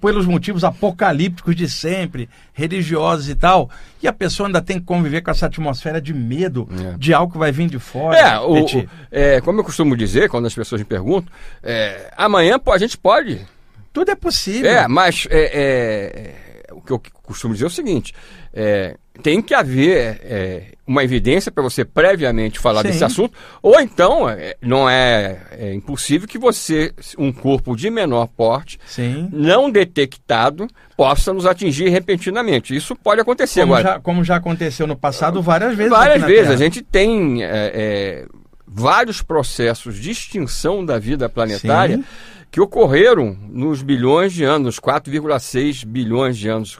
pelos 0.01 0.25
motivos 0.25 0.65
apocalípticos 0.65 1.55
de 1.55 1.69
sempre, 1.69 2.29
religiosos 2.53 3.29
e 3.29 3.35
tal. 3.35 3.69
E 4.03 4.07
a 4.09 4.13
pessoa 4.13 4.49
ainda 4.49 4.61
tem 4.61 4.77
que 4.77 4.85
conviver 4.85 5.21
com 5.21 5.31
essa 5.31 5.45
atmosfera 5.45 6.01
de 6.01 6.13
medo 6.13 6.67
é. 6.69 6.97
de 6.97 7.13
algo 7.13 7.31
que 7.31 7.37
vai 7.37 7.51
vir 7.51 7.69
de 7.69 7.79
fora. 7.79 8.17
É, 8.17 8.39
o, 8.39 8.65
o, 8.65 8.89
é, 9.09 9.39
como 9.39 9.61
eu 9.61 9.63
costumo 9.63 9.95
dizer, 9.95 10.27
quando 10.27 10.47
as 10.47 10.53
pessoas 10.53 10.81
me 10.81 10.85
perguntam, 10.85 11.31
é, 11.63 12.11
amanhã 12.17 12.59
a 12.67 12.77
gente 12.77 12.97
pode. 12.97 13.47
Tudo 13.93 14.11
é 14.11 14.15
possível. 14.15 14.69
É, 14.69 14.85
mas 14.85 15.27
é, 15.31 16.35
é, 16.69 16.73
o 16.73 16.81
que 16.81 16.91
eu 16.91 17.01
costumo 17.23 17.53
dizer 17.53 17.65
é 17.65 17.67
o 17.67 17.71
seguinte: 17.71 18.13
é, 18.53 18.97
tem 19.21 19.41
que 19.41 19.53
haver 19.53 20.21
é, 20.23 20.63
uma 20.87 21.03
evidência 21.03 21.51
para 21.51 21.61
você 21.61 21.83
previamente 21.83 22.59
falar 22.59 22.81
Sim. 22.81 22.87
desse 22.87 23.03
assunto, 23.03 23.37
ou 23.61 23.79
então 23.79 24.29
é, 24.29 24.55
não 24.61 24.89
é, 24.89 25.37
é, 25.51 25.73
impossível 25.73 26.27
que 26.27 26.37
você, 26.37 26.93
um 27.17 27.31
corpo 27.31 27.75
de 27.75 27.89
menor 27.89 28.27
porte, 28.27 28.79
Sim. 28.85 29.27
não 29.31 29.69
detectado, 29.69 30.67
possa 30.95 31.33
nos 31.33 31.45
atingir 31.45 31.89
repentinamente. 31.89 32.75
Isso 32.75 32.95
pode 32.95 33.19
acontecer 33.19 33.61
como 33.61 33.75
agora. 33.75 33.95
Já, 33.95 33.99
como 33.99 34.23
já 34.23 34.35
aconteceu 34.37 34.87
no 34.87 34.95
passado 34.95 35.41
várias 35.41 35.75
vezes. 35.75 35.91
Várias 35.91 36.21
vezes. 36.23 36.43
Terra. 36.43 36.53
A 36.53 36.57
gente 36.57 36.81
tem 36.81 37.43
é, 37.43 37.47
é, 37.51 38.25
vários 38.65 39.21
processos 39.21 39.99
de 39.99 40.11
extinção 40.11 40.85
da 40.85 40.97
vida 40.97 41.27
planetária. 41.27 41.97
Sim. 41.97 42.05
Que 42.49 42.61
ocorreram 42.61 43.37
nos 43.49 43.81
bilhões 43.81 44.31
de 44.31 44.45
anos, 44.45 44.79
4,6 44.79 45.85
bilhões 45.85 46.37
de 46.37 46.47
anos 46.47 46.79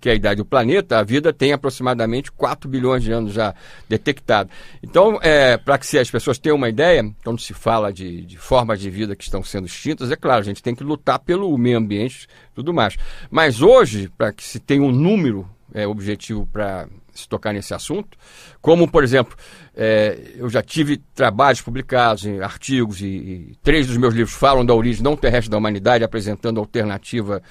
que 0.00 0.08
é 0.08 0.12
a 0.12 0.14
idade 0.14 0.36
do 0.36 0.44
planeta, 0.44 0.98
a 0.98 1.02
vida 1.02 1.32
tem 1.32 1.52
aproximadamente 1.52 2.32
4 2.32 2.68
bilhões 2.68 3.02
de 3.02 3.12
anos 3.12 3.32
já 3.32 3.54
detectado. 3.88 4.50
Então, 4.82 5.18
é, 5.22 5.56
para 5.56 5.78
que 5.78 5.98
as 5.98 6.10
pessoas 6.10 6.38
tenham 6.38 6.56
uma 6.56 6.68
ideia, 6.68 7.04
quando 7.22 7.40
se 7.40 7.52
fala 7.52 7.92
de, 7.92 8.22
de, 8.22 8.38
formas 8.38 8.80
de 8.80 8.88
vida 8.88 9.14
que 9.14 9.24
estão 9.24 9.42
sendo 9.42 9.66
extintas, 9.66 10.10
é 10.10 10.16
claro, 10.16 10.40
a 10.40 10.44
gente 10.44 10.62
tem 10.62 10.74
que 10.74 10.82
lutar 10.82 11.18
pelo 11.18 11.56
meio 11.58 11.78
ambiente 11.78 12.26
e 12.52 12.54
tudo 12.54 12.72
mais. 12.72 12.96
Mas 13.30 13.60
hoje, 13.60 14.10
para 14.16 14.32
que 14.32 14.42
se 14.42 14.58
tenha 14.58 14.82
um 14.82 14.92
número 14.92 15.48
é, 15.72 15.86
objetivo 15.86 16.46
para 16.46 16.88
se 17.12 17.28
tocar 17.28 17.52
nesse 17.52 17.72
assunto, 17.72 18.18
como, 18.60 18.90
por 18.90 19.04
exemplo, 19.04 19.36
é, 19.76 20.32
eu 20.36 20.48
já 20.48 20.62
tive 20.62 20.98
trabalhos 21.14 21.60
publicados 21.60 22.24
em 22.24 22.40
artigos 22.40 23.00
e, 23.00 23.06
e, 23.06 23.56
três 23.62 23.86
dos 23.86 23.96
meus 23.96 24.14
livros 24.14 24.34
falam 24.34 24.64
da 24.64 24.74
origem 24.74 25.02
não 25.02 25.16
terrestre 25.16 25.50
da 25.50 25.56
humanidade, 25.56 26.04
apresentando 26.04 26.58
alternativa 26.58 27.42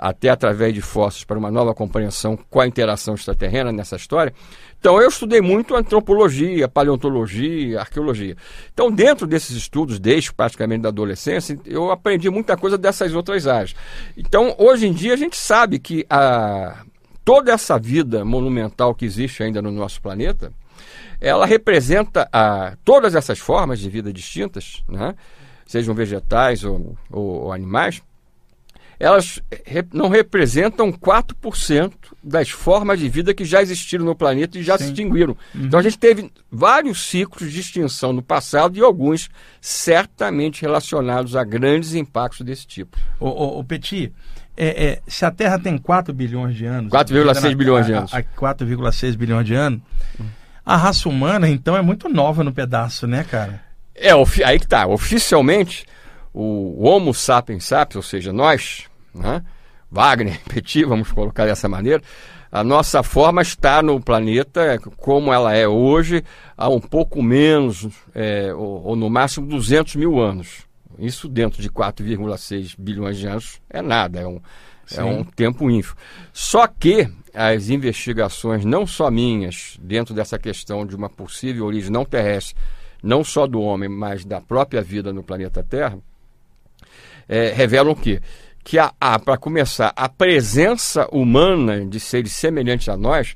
até 0.00 0.28
através 0.28 0.74
de 0.74 0.80
fósseis 0.80 1.24
para 1.24 1.38
uma 1.38 1.50
nova 1.50 1.74
compreensão 1.74 2.36
com 2.36 2.60
a 2.60 2.66
interação 2.66 3.14
extraterrena 3.14 3.72
nessa 3.72 3.96
história. 3.96 4.32
Então 4.78 5.00
eu 5.00 5.08
estudei 5.08 5.40
muito 5.40 5.76
antropologia, 5.76 6.66
paleontologia, 6.66 7.80
arqueologia. 7.80 8.36
Então 8.72 8.90
dentro 8.90 9.26
desses 9.26 9.56
estudos, 9.56 9.98
desde 9.98 10.32
praticamente 10.32 10.82
da 10.82 10.88
adolescência, 10.88 11.58
eu 11.66 11.90
aprendi 11.90 12.28
muita 12.30 12.56
coisa 12.56 12.76
dessas 12.76 13.14
outras 13.14 13.46
áreas. 13.46 13.74
Então 14.16 14.54
hoje 14.58 14.86
em 14.86 14.92
dia 14.92 15.14
a 15.14 15.16
gente 15.16 15.36
sabe 15.36 15.78
que 15.78 16.04
a, 16.08 16.82
toda 17.24 17.52
essa 17.52 17.78
vida 17.78 18.24
monumental 18.24 18.94
que 18.94 19.04
existe 19.04 19.42
ainda 19.42 19.62
no 19.62 19.70
nosso 19.70 20.00
planeta, 20.00 20.52
ela 21.20 21.46
representa 21.46 22.28
a, 22.32 22.74
todas 22.84 23.14
essas 23.14 23.38
formas 23.38 23.78
de 23.78 23.88
vida 23.90 24.12
distintas, 24.12 24.82
né? 24.88 25.14
sejam 25.66 25.94
vegetais 25.94 26.64
ou, 26.64 26.96
ou, 27.10 27.44
ou 27.44 27.52
animais, 27.52 28.02
elas 29.00 29.40
não 29.94 30.10
representam 30.10 30.92
4% 30.92 31.92
das 32.22 32.50
formas 32.50 33.00
de 33.00 33.08
vida 33.08 33.32
que 33.32 33.46
já 33.46 33.62
existiram 33.62 34.04
no 34.04 34.14
planeta 34.14 34.58
e 34.58 34.62
já 34.62 34.76
Sim. 34.76 34.84
se 34.84 34.90
extinguiram. 34.90 35.34
Uhum. 35.54 35.64
Então 35.64 35.80
a 35.80 35.82
gente 35.82 35.98
teve 35.98 36.30
vários 36.52 37.06
ciclos 37.06 37.50
de 37.50 37.60
extinção 37.60 38.12
no 38.12 38.22
passado 38.22 38.76
e 38.76 38.82
alguns 38.82 39.30
certamente 39.58 40.60
relacionados 40.60 41.34
a 41.34 41.42
grandes 41.42 41.94
impactos 41.94 42.44
desse 42.44 42.66
tipo. 42.66 42.98
O, 43.18 43.26
o, 43.26 43.58
o 43.60 43.64
Petit, 43.64 44.12
é, 44.54 44.84
é, 44.84 45.02
se 45.06 45.24
a 45.24 45.30
Terra 45.30 45.58
tem 45.58 45.78
4 45.78 46.12
bilhões 46.12 46.54
de 46.54 46.66
anos. 46.66 46.92
4,6 46.92 47.54
bilhões 47.54 47.86
de 47.86 47.94
anos. 47.94 48.10
4,6 48.10 49.16
bilhões 49.16 49.46
de 49.46 49.54
anos. 49.54 49.80
A 50.62 50.76
raça 50.76 51.08
humana, 51.08 51.48
então, 51.48 51.74
é 51.74 51.80
muito 51.80 52.06
nova 52.06 52.44
no 52.44 52.52
pedaço, 52.52 53.06
né, 53.06 53.24
cara? 53.24 53.62
É, 53.94 54.10
aí 54.44 54.60
que 54.60 54.68
tá. 54.68 54.86
Oficialmente, 54.86 55.86
o 56.32 56.86
Homo 56.86 57.14
sapiens 57.14 57.64
sapiens, 57.64 57.96
ou 57.96 58.02
seja, 58.02 58.32
nós, 58.32 58.89
né? 59.14 59.42
Wagner, 59.90 60.40
Petit, 60.48 60.84
vamos 60.84 61.10
colocar 61.10 61.46
dessa 61.46 61.68
maneira, 61.68 62.02
a 62.52 62.64
nossa 62.64 63.02
forma 63.02 63.42
está 63.42 63.82
no 63.82 64.00
planeta 64.00 64.78
como 64.96 65.32
ela 65.32 65.54
é 65.54 65.68
hoje, 65.68 66.24
há 66.56 66.68
um 66.68 66.80
pouco 66.80 67.22
menos, 67.22 67.86
é, 68.14 68.52
ou, 68.52 68.86
ou, 68.86 68.96
no 68.96 69.08
máximo 69.08 69.46
200 69.46 69.94
mil 69.96 70.20
anos. 70.20 70.68
Isso 70.98 71.28
dentro 71.28 71.62
de 71.62 71.70
4,6 71.70 72.74
bilhões 72.78 73.18
de 73.18 73.26
anos 73.26 73.60
é 73.70 73.80
nada, 73.80 74.20
é 74.20 74.26
um, 74.26 74.40
é 74.92 75.04
um 75.04 75.22
tempo 75.22 75.70
ínfimo. 75.70 75.96
Só 76.32 76.66
que 76.66 77.08
as 77.32 77.68
investigações, 77.68 78.64
não 78.64 78.84
só 78.84 79.10
minhas, 79.10 79.78
dentro 79.80 80.12
dessa 80.12 80.38
questão 80.38 80.84
de 80.84 80.96
uma 80.96 81.08
possível 81.08 81.64
origem 81.64 81.90
não 81.90 82.04
terrestre, 82.04 82.56
não 83.02 83.22
só 83.22 83.46
do 83.46 83.60
homem, 83.60 83.88
mas 83.88 84.24
da 84.24 84.40
própria 84.40 84.82
vida 84.82 85.12
no 85.12 85.22
planeta 85.22 85.62
Terra, 85.62 85.98
é, 87.28 87.52
revelam 87.52 87.94
que 87.94 88.20
que 88.62 88.78
a 88.78 89.18
para 89.18 89.36
começar, 89.36 89.92
a 89.96 90.08
presença 90.08 91.08
humana 91.10 91.84
de 91.84 91.98
seres 91.98 92.32
semelhantes 92.32 92.88
a 92.88 92.96
nós 92.96 93.34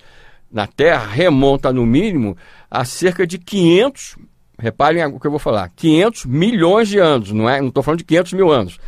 na 0.50 0.66
Terra 0.66 1.06
remonta 1.06 1.72
no 1.72 1.84
mínimo 1.84 2.36
a 2.70 2.84
cerca 2.84 3.26
de 3.26 3.38
500, 3.38 4.16
reparem 4.58 5.04
o 5.06 5.18
que 5.18 5.26
eu 5.26 5.30
vou 5.30 5.40
falar, 5.40 5.68
500 5.74 6.26
milhões 6.26 6.88
de 6.88 6.98
anos, 6.98 7.32
não 7.32 7.48
é? 7.48 7.60
Não 7.60 7.68
estou 7.68 7.82
falando 7.82 7.98
de 7.98 8.04
500 8.04 8.32
mil 8.34 8.50
anos. 8.50 8.78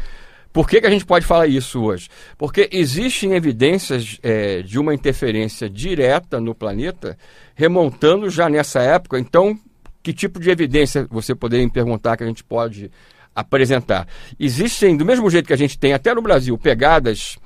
Por 0.52 0.66
que, 0.66 0.80
que 0.80 0.86
a 0.86 0.90
gente 0.90 1.04
pode 1.04 1.26
falar 1.26 1.46
isso 1.48 1.82
hoje? 1.82 2.08
Porque 2.38 2.68
existem 2.72 3.34
evidências 3.34 4.18
é, 4.22 4.62
de 4.62 4.78
uma 4.78 4.94
interferência 4.94 5.68
direta 5.68 6.40
no 6.40 6.54
planeta, 6.54 7.18
remontando 7.54 8.30
já 8.30 8.48
nessa 8.48 8.80
época. 8.80 9.18
Então, 9.18 9.58
que 10.02 10.14
tipo 10.14 10.40
de 10.40 10.48
evidência 10.48 11.06
você 11.10 11.34
poderia 11.34 11.66
me 11.66 11.70
perguntar 11.70 12.16
que 12.16 12.24
a 12.24 12.26
gente 12.26 12.42
pode 12.42 12.90
apresentar. 13.36 14.08
Existem, 14.40 14.96
do 14.96 15.04
mesmo 15.04 15.28
jeito 15.28 15.46
que 15.46 15.52
a 15.52 15.58
gente 15.58 15.78
tem 15.78 15.92
até 15.92 16.14
no 16.14 16.22
Brasil, 16.22 16.56
pegadas 16.56 17.36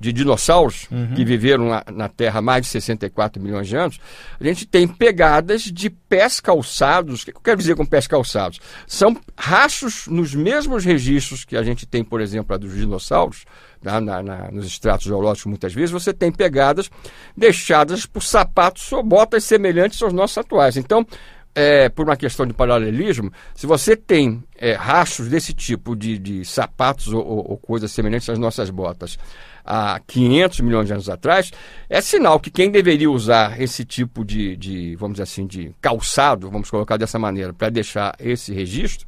de 0.00 0.14
dinossauros 0.14 0.86
uhum. 0.90 1.12
que 1.14 1.22
viveram 1.26 1.68
na, 1.68 1.84
na, 1.92 2.08
Terra 2.08 2.38
há 2.38 2.42
mais 2.42 2.62
de 2.62 2.68
64 2.68 3.42
milhões 3.42 3.68
de 3.68 3.76
anos, 3.76 4.00
a 4.40 4.44
gente 4.44 4.66
tem 4.66 4.88
pegadas 4.88 5.64
de 5.64 5.90
pés 5.90 6.40
calçados. 6.40 7.20
O 7.20 7.26
que 7.26 7.32
eu 7.32 7.40
quero 7.42 7.58
dizer 7.58 7.76
com 7.76 7.84
pés 7.84 8.06
calçados? 8.06 8.60
São 8.86 9.14
rastros 9.36 10.06
nos 10.06 10.34
mesmos 10.34 10.86
registros 10.86 11.44
que 11.44 11.54
a 11.54 11.62
gente 11.62 11.84
tem, 11.84 12.02
por 12.02 12.22
exemplo, 12.22 12.54
a 12.54 12.56
dos 12.56 12.74
dinossauros, 12.74 13.44
na, 13.82 14.00
na, 14.00 14.22
na, 14.22 14.50
nos 14.50 14.66
estratos 14.66 15.06
geológicos, 15.06 15.50
muitas 15.50 15.74
vezes, 15.74 15.90
você 15.90 16.14
tem 16.14 16.32
pegadas 16.32 16.90
deixadas 17.36 18.06
por 18.06 18.22
sapatos 18.22 18.90
ou 18.92 19.02
botas 19.02 19.44
semelhantes 19.44 20.02
aos 20.02 20.14
nossos 20.14 20.38
atuais. 20.38 20.78
Então, 20.78 21.06
é, 21.54 21.88
por 21.88 22.06
uma 22.06 22.16
questão 22.16 22.46
de 22.46 22.52
paralelismo, 22.52 23.32
se 23.54 23.66
você 23.66 23.96
tem 23.96 24.42
é, 24.56 24.72
rastros 24.72 25.28
desse 25.28 25.52
tipo 25.52 25.96
de, 25.96 26.18
de 26.18 26.44
sapatos 26.44 27.08
ou, 27.08 27.24
ou, 27.24 27.56
coisas 27.56 27.90
semelhantes 27.90 28.28
às 28.28 28.38
nossas 28.38 28.70
botas 28.70 29.18
há 29.64 30.00
500 30.06 30.60
milhões 30.60 30.86
de 30.86 30.92
anos 30.92 31.08
atrás, 31.08 31.50
é 31.88 32.00
sinal 32.00 32.40
que 32.40 32.50
quem 32.50 32.70
deveria 32.70 33.10
usar 33.10 33.60
esse 33.60 33.84
tipo 33.84 34.24
de, 34.24 34.56
de 34.56 34.96
vamos 34.96 35.14
dizer 35.14 35.24
assim, 35.24 35.46
de 35.46 35.74
calçado, 35.80 36.50
vamos 36.50 36.70
colocar 36.70 36.96
dessa 36.96 37.18
maneira, 37.18 37.52
para 37.52 37.68
deixar 37.68 38.14
esse 38.18 38.52
registro, 38.52 39.06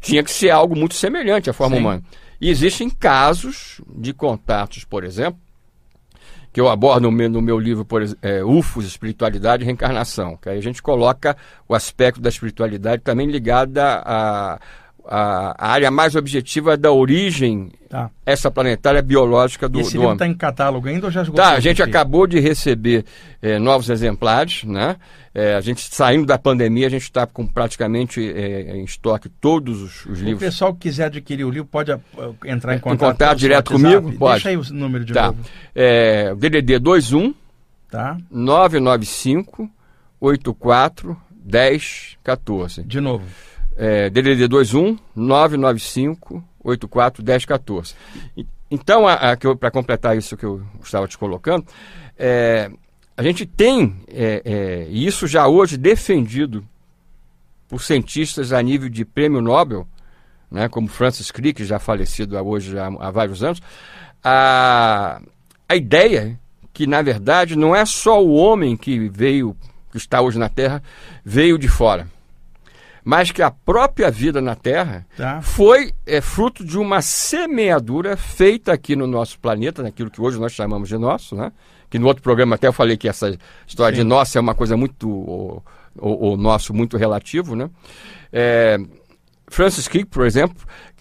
tinha 0.00 0.22
que 0.22 0.30
ser 0.30 0.50
algo 0.50 0.76
muito 0.76 0.94
semelhante 0.94 1.48
à 1.48 1.52
forma 1.52 1.76
Sim. 1.76 1.82
humana. 1.82 2.02
E 2.40 2.50
existem 2.50 2.90
casos 2.90 3.80
de 3.96 4.12
contatos, 4.12 4.84
por 4.84 5.04
exemplo, 5.04 5.40
que 6.54 6.60
eu 6.60 6.68
abordo 6.68 7.10
no 7.10 7.42
meu, 7.42 7.58
livro, 7.58 7.84
por 7.84 8.00
é, 8.22 8.44
UFOS, 8.44 8.86
Espiritualidade 8.86 9.64
e 9.64 9.66
Reencarnação, 9.66 10.36
que 10.36 10.48
aí 10.48 10.56
a 10.56 10.62
gente 10.62 10.80
coloca 10.80 11.36
o 11.68 11.74
aspecto 11.74 12.20
da 12.20 12.28
espiritualidade 12.28 13.02
também 13.02 13.26
ligada 13.26 14.00
a, 14.06 14.60
a, 15.06 15.54
a 15.58 15.70
área 15.70 15.90
mais 15.90 16.14
objetiva 16.14 16.76
da 16.76 16.90
origem 16.90 17.70
tá. 17.88 18.10
essa 18.24 18.50
planetária 18.50 19.02
biológica 19.02 19.68
do, 19.68 19.80
Esse 19.80 19.94
do 19.94 20.02
homem. 20.02 20.12
está 20.14 20.26
em 20.26 20.34
catálogo 20.34 20.88
ainda 20.88 21.06
ou 21.06 21.10
já 21.10 21.22
esgotou? 21.22 21.44
Tá, 21.44 21.52
a 21.52 21.60
gente 21.60 21.82
acabou 21.82 22.26
de 22.26 22.40
receber 22.40 23.04
é, 23.42 23.58
novos 23.58 23.90
exemplares, 23.90 24.64
né? 24.64 24.96
É, 25.34 25.54
a 25.54 25.60
gente 25.60 25.82
saindo 25.92 26.24
da 26.24 26.38
pandemia, 26.38 26.86
a 26.86 26.90
gente 26.90 27.02
está 27.02 27.26
com 27.26 27.46
praticamente 27.46 28.20
é, 28.20 28.76
em 28.76 28.84
estoque 28.84 29.28
todos 29.28 29.82
os, 29.82 30.06
os 30.06 30.20
livros. 30.20 30.42
O 30.42 30.46
pessoal 30.46 30.72
que 30.72 30.80
quiser 30.80 31.06
adquirir 31.06 31.44
o 31.44 31.50
livro 31.50 31.66
pode 31.66 31.92
entrar 32.44 32.74
em 32.74 32.78
contato, 32.78 32.94
em 32.94 33.12
contato 33.12 33.38
direto 33.38 33.72
WhatsApp. 33.72 33.96
comigo? 33.96 34.18
Pode. 34.18 34.44
Deixa 34.44 34.48
aí 34.48 34.56
o 34.56 34.64
número 34.72 35.04
de 35.04 35.12
tá. 35.12 35.26
novo. 35.26 35.38
É, 35.74 36.34
DDD 36.34 36.78
21 36.78 37.34
tá. 37.90 38.16
995 38.30 39.68
84 40.20 41.16
10 41.30 42.16
14. 42.22 42.82
De 42.84 43.00
novo. 43.00 43.24
É, 43.76 44.08
DDD 44.08 44.46
21 44.46 44.98
995 45.16 46.42
84 46.64 47.22
10 47.22 47.44
14. 47.44 47.94
Então, 48.70 49.04
para 49.58 49.70
completar 49.70 50.16
isso 50.16 50.36
que 50.36 50.44
eu 50.44 50.62
estava 50.82 51.06
te 51.06 51.18
colocando, 51.18 51.66
é, 52.18 52.70
a 53.16 53.22
gente 53.22 53.46
tem, 53.46 53.96
é, 54.08 54.42
é, 54.44 54.88
isso 54.88 55.26
já 55.26 55.46
hoje 55.46 55.76
defendido 55.76 56.66
por 57.68 57.82
cientistas 57.82 58.52
a 58.52 58.60
nível 58.62 58.88
de 58.88 59.04
prêmio 59.04 59.40
Nobel, 59.40 59.86
né, 60.50 60.68
como 60.68 60.88
Francis 60.88 61.30
Crick, 61.30 61.64
já 61.64 61.78
falecido 61.78 62.36
hoje 62.36 62.78
há, 62.78 62.86
há 62.86 63.10
vários 63.10 63.42
anos, 63.42 63.60
a, 64.22 65.20
a 65.68 65.76
ideia 65.76 66.38
que, 66.72 66.86
na 66.86 67.02
verdade, 67.02 67.56
não 67.56 67.74
é 67.74 67.84
só 67.84 68.22
o 68.22 68.34
homem 68.34 68.76
que 68.76 69.08
veio, 69.08 69.56
que 69.90 69.96
está 69.96 70.20
hoje 70.20 70.38
na 70.38 70.48
Terra, 70.48 70.82
veio 71.24 71.58
de 71.58 71.68
fora 71.68 72.08
mas 73.04 73.30
que 73.30 73.42
a 73.42 73.50
própria 73.50 74.10
vida 74.10 74.40
na 74.40 74.54
Terra 74.54 75.06
tá. 75.16 75.42
foi 75.42 75.92
é, 76.06 76.20
fruto 76.20 76.64
de 76.64 76.78
uma 76.78 77.02
semeadura 77.02 78.16
feita 78.16 78.72
aqui 78.72 78.96
no 78.96 79.06
nosso 79.06 79.38
planeta, 79.38 79.82
naquilo 79.82 80.10
que 80.10 80.20
hoje 80.20 80.40
nós 80.40 80.52
chamamos 80.52 80.88
de 80.88 80.96
nosso, 80.96 81.36
né? 81.36 81.52
que 81.90 81.98
no 81.98 82.06
outro 82.06 82.22
programa 82.22 82.56
até 82.56 82.66
eu 82.66 82.72
falei 82.72 82.96
que 82.96 83.08
essa 83.08 83.38
história 83.66 83.94
Sim. 83.94 84.02
de 84.02 84.08
nosso 84.08 84.36
é 84.38 84.40
uma 84.40 84.54
coisa 84.54 84.76
muito, 84.76 85.08
o, 85.08 85.62
o, 85.96 86.32
o 86.32 86.36
nosso 86.36 86.72
muito 86.72 86.96
relativo, 86.96 87.54
né? 87.54 87.70
É, 88.32 88.78
Francis 89.46 89.86
Crick, 89.86 90.06
por 90.06 90.26
exemplo, 90.26 90.56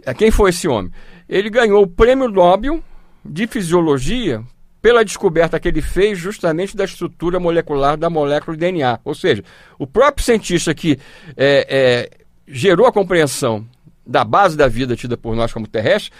é, 0.06 0.14
quem 0.14 0.30
foi 0.30 0.52
esse 0.52 0.68
homem? 0.68 0.92
Ele 1.28 1.50
ganhou 1.50 1.82
o 1.82 1.88
prêmio 1.88 2.28
Nobel 2.28 2.84
de 3.26 3.48
Fisiologia 3.48 4.44
pela 4.84 5.04
descoberta 5.04 5.58
que 5.62 5.70
ele 5.70 5.82
fez 5.82 6.20
justamente 6.20 6.76
da 6.76 6.84
estrutura 6.84 7.40
molecular 7.40 7.96
da 7.96 8.10
molécula 8.10 8.58
DNA. 8.58 9.00
Ou 9.06 9.16
seja, 9.16 9.42
o 9.80 9.88
próprio 9.88 10.26
cientista 10.26 10.76
que 10.76 11.00
é, 11.38 11.68
é, 11.70 12.10
gerou 12.46 12.86
a 12.86 12.92
compreensão 12.92 13.66
da 14.06 14.26
base 14.26 14.58
da 14.58 14.68
vida 14.68 14.94
tida 14.94 15.16
por 15.16 15.38
nós 15.38 15.54
como 15.54 15.66
terrestre, 15.66 16.12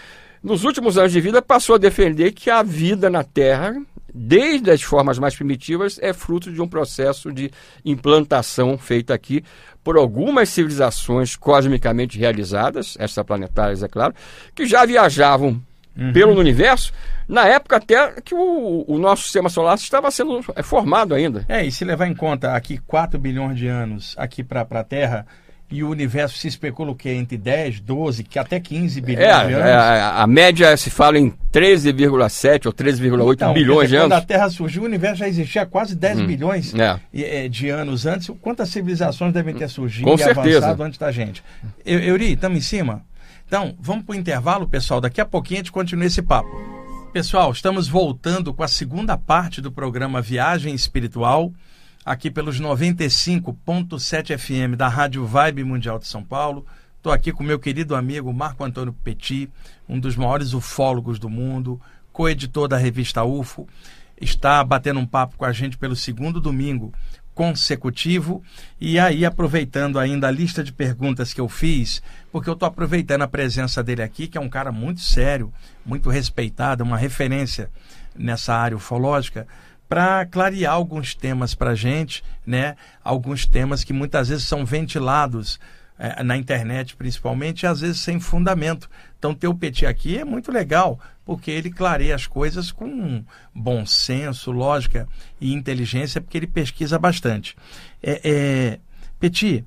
nos 0.42 0.64
últimos 0.64 0.96
anos 0.96 1.12
de 1.12 1.20
vida 1.20 1.42
passou 1.42 1.74
a 1.74 1.78
defender 1.78 2.32
que 2.32 2.48
a 2.48 2.62
vida 2.62 3.10
na 3.10 3.22
Terra 3.22 3.76
desde 4.16 4.70
as 4.70 4.80
formas 4.80 5.18
mais 5.18 5.34
primitivas, 5.34 5.98
é 6.00 6.12
fruto 6.12 6.52
de 6.52 6.62
um 6.62 6.68
processo 6.68 7.32
de 7.32 7.50
implantação 7.84 8.78
feita 8.78 9.12
aqui 9.12 9.42
por 9.82 9.96
algumas 9.96 10.48
civilizações 10.50 11.34
cosmicamente 11.34 12.16
realizadas, 12.16 12.96
extraplanetárias, 13.00 13.82
é 13.82 13.88
claro, 13.88 14.14
que 14.54 14.66
já 14.66 14.86
viajavam 14.86 15.60
uhum. 15.96 16.12
pelo 16.12 16.38
universo, 16.38 16.92
na 17.28 17.46
época 17.46 17.76
até 17.76 18.20
que 18.20 18.34
o, 18.34 18.84
o, 18.86 18.98
nosso 18.98 19.24
sistema 19.24 19.48
solar 19.48 19.76
estava 19.76 20.10
sendo 20.10 20.40
é, 20.54 20.62
formado 20.62 21.14
ainda. 21.14 21.44
É, 21.48 21.64
e 21.64 21.72
se 21.72 21.84
levar 21.84 22.06
em 22.06 22.14
conta 22.14 22.54
aqui 22.54 22.78
4 22.78 23.18
bilhões 23.18 23.58
de 23.58 23.66
anos 23.66 24.14
aqui 24.18 24.42
para 24.42 24.62
a 24.62 24.84
Terra, 24.84 25.26
e 25.70 25.82
o 25.82 25.90
universo 25.90 26.38
se 26.38 26.46
especula 26.46 26.92
o 26.92 26.94
quê? 26.94 27.10
Entre 27.10 27.36
10, 27.36 27.80
12, 27.80 28.22
que 28.22 28.38
até 28.38 28.60
15 28.60 29.00
bilhões 29.00 29.26
é, 29.26 29.46
de 29.46 29.54
anos? 29.54 29.66
É, 29.66 29.74
a, 29.74 30.26
média 30.26 30.76
se 30.76 30.90
fala 30.90 31.18
em 31.18 31.32
13,7 31.52 32.66
ou 32.66 32.72
13,8 32.72 33.32
então, 33.34 33.52
bilhões 33.54 33.84
dizer, 33.84 33.88
de 33.88 33.96
anos. 33.96 34.08
Quando 34.08 34.12
a 34.12 34.24
Terra 34.24 34.50
surgiu, 34.50 34.82
o 34.82 34.84
universo 34.84 35.16
já 35.16 35.28
existia 35.28 35.62
há 35.62 35.66
quase 35.66 35.96
10 35.96 36.20
hum, 36.20 36.26
bilhões 36.26 36.72
é. 36.74 37.48
de 37.48 37.70
anos 37.70 38.06
antes. 38.06 38.30
Quantas 38.40 38.68
civilizações 38.68 39.32
devem 39.32 39.54
ter 39.54 39.68
surgido 39.68 40.06
Com 40.06 40.14
e 40.14 40.18
certeza. 40.18 40.58
avançado 40.58 40.82
antes 40.82 40.98
da 40.98 41.10
gente? 41.10 41.42
Eu, 41.84 41.98
Euri, 41.98 42.34
estamos 42.34 42.58
em 42.58 42.62
cima? 42.62 43.02
Então, 43.54 43.72
vamos 43.78 44.04
para 44.04 44.14
o 44.14 44.18
intervalo, 44.18 44.66
pessoal. 44.66 45.00
Daqui 45.00 45.20
a 45.20 45.24
pouquinho 45.24 45.60
a 45.60 45.62
gente 45.62 45.70
continua 45.70 46.06
esse 46.06 46.20
papo. 46.20 46.50
Pessoal, 47.12 47.52
estamos 47.52 47.86
voltando 47.86 48.52
com 48.52 48.64
a 48.64 48.66
segunda 48.66 49.16
parte 49.16 49.60
do 49.60 49.70
programa 49.70 50.20
Viagem 50.20 50.74
Espiritual 50.74 51.52
aqui 52.04 52.32
pelos 52.32 52.60
95.7 52.60 54.36
FM 54.36 54.76
da 54.76 54.88
Rádio 54.88 55.24
Vibe 55.24 55.62
Mundial 55.62 56.00
de 56.00 56.08
São 56.08 56.24
Paulo. 56.24 56.66
Estou 56.96 57.12
aqui 57.12 57.32
com 57.32 57.44
meu 57.44 57.60
querido 57.60 57.94
amigo 57.94 58.34
Marco 58.34 58.64
Antônio 58.64 58.92
Petit, 58.92 59.48
um 59.88 60.00
dos 60.00 60.16
maiores 60.16 60.52
ufólogos 60.52 61.20
do 61.20 61.30
mundo, 61.30 61.80
co-editor 62.12 62.66
da 62.66 62.76
revista 62.76 63.22
UFO. 63.22 63.68
Está 64.20 64.64
batendo 64.64 64.98
um 64.98 65.06
papo 65.06 65.36
com 65.36 65.44
a 65.44 65.52
gente 65.52 65.78
pelo 65.78 65.94
segundo 65.94 66.40
domingo 66.40 66.92
consecutivo. 67.34 68.42
E 68.80 68.98
aí, 68.98 69.24
aproveitando 69.24 69.98
ainda 69.98 70.28
a 70.28 70.30
lista 70.30 70.62
de 70.62 70.72
perguntas 70.72 71.34
que 71.34 71.40
eu 71.40 71.48
fiz, 71.48 72.02
porque 72.30 72.48
eu 72.48 72.54
estou 72.54 72.66
aproveitando 72.66 73.22
a 73.22 73.28
presença 73.28 73.82
dele 73.82 74.02
aqui, 74.02 74.26
que 74.26 74.38
é 74.38 74.40
um 74.40 74.48
cara 74.48 74.70
muito 74.70 75.00
sério, 75.00 75.52
muito 75.84 76.08
respeitado, 76.08 76.84
uma 76.84 76.96
referência 76.96 77.70
nessa 78.16 78.54
área 78.54 78.76
ufológica, 78.76 79.46
para 79.88 80.24
clarear 80.26 80.72
alguns 80.72 81.14
temas 81.14 81.54
para 81.54 81.70
a 81.70 81.74
gente, 81.74 82.24
né? 82.46 82.76
Alguns 83.02 83.46
temas 83.46 83.84
que 83.84 83.92
muitas 83.92 84.28
vezes 84.28 84.46
são 84.46 84.64
ventilados 84.64 85.60
é, 85.98 86.22
na 86.22 86.36
internet, 86.36 86.96
principalmente, 86.96 87.66
às 87.66 87.80
vezes 87.80 88.00
sem 88.00 88.18
fundamento. 88.18 88.90
Então, 89.18 89.34
ter 89.34 89.48
o 89.48 89.54
Petit 89.54 89.86
aqui 89.86 90.18
é 90.18 90.24
muito 90.24 90.50
legal, 90.50 90.98
porque 91.24 91.50
ele 91.50 91.70
clareia 91.70 92.14
as 92.14 92.26
coisas 92.26 92.72
com 92.72 93.24
bom 93.54 93.86
senso, 93.86 94.50
lógica 94.50 95.08
e 95.40 95.52
inteligência, 95.52 96.20
porque 96.20 96.36
ele 96.36 96.46
pesquisa 96.46 96.98
bastante. 96.98 97.56
É, 98.02 98.20
é, 98.24 98.78
Petit, 99.20 99.64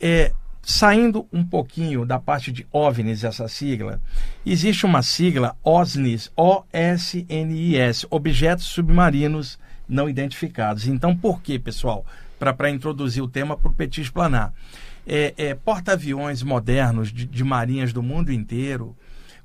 é, 0.00 0.32
saindo 0.62 1.26
um 1.32 1.44
pouquinho 1.44 2.06
da 2.06 2.18
parte 2.18 2.52
de 2.52 2.66
OVNIs, 2.70 3.24
essa 3.24 3.48
sigla, 3.48 4.00
existe 4.46 4.86
uma 4.86 5.02
sigla 5.02 5.56
OSNIS, 5.64 6.30
O-S-N-I-S, 6.36 8.06
Objetos 8.08 8.66
Submarinos 8.66 9.58
Não 9.88 10.08
Identificados. 10.08 10.86
Então, 10.86 11.16
por 11.16 11.42
que, 11.42 11.58
pessoal? 11.58 12.06
Para 12.38 12.70
introduzir 12.70 13.22
o 13.22 13.28
tema 13.28 13.56
para 13.56 13.68
o 13.68 13.74
Petit 13.74 14.02
explanar. 14.02 14.52
É, 15.06 15.34
é, 15.36 15.54
Porta-aviões 15.54 16.42
modernos 16.42 17.12
de, 17.12 17.26
de 17.26 17.44
marinhas 17.44 17.92
do 17.92 18.02
mundo 18.02 18.32
inteiro, 18.32 18.96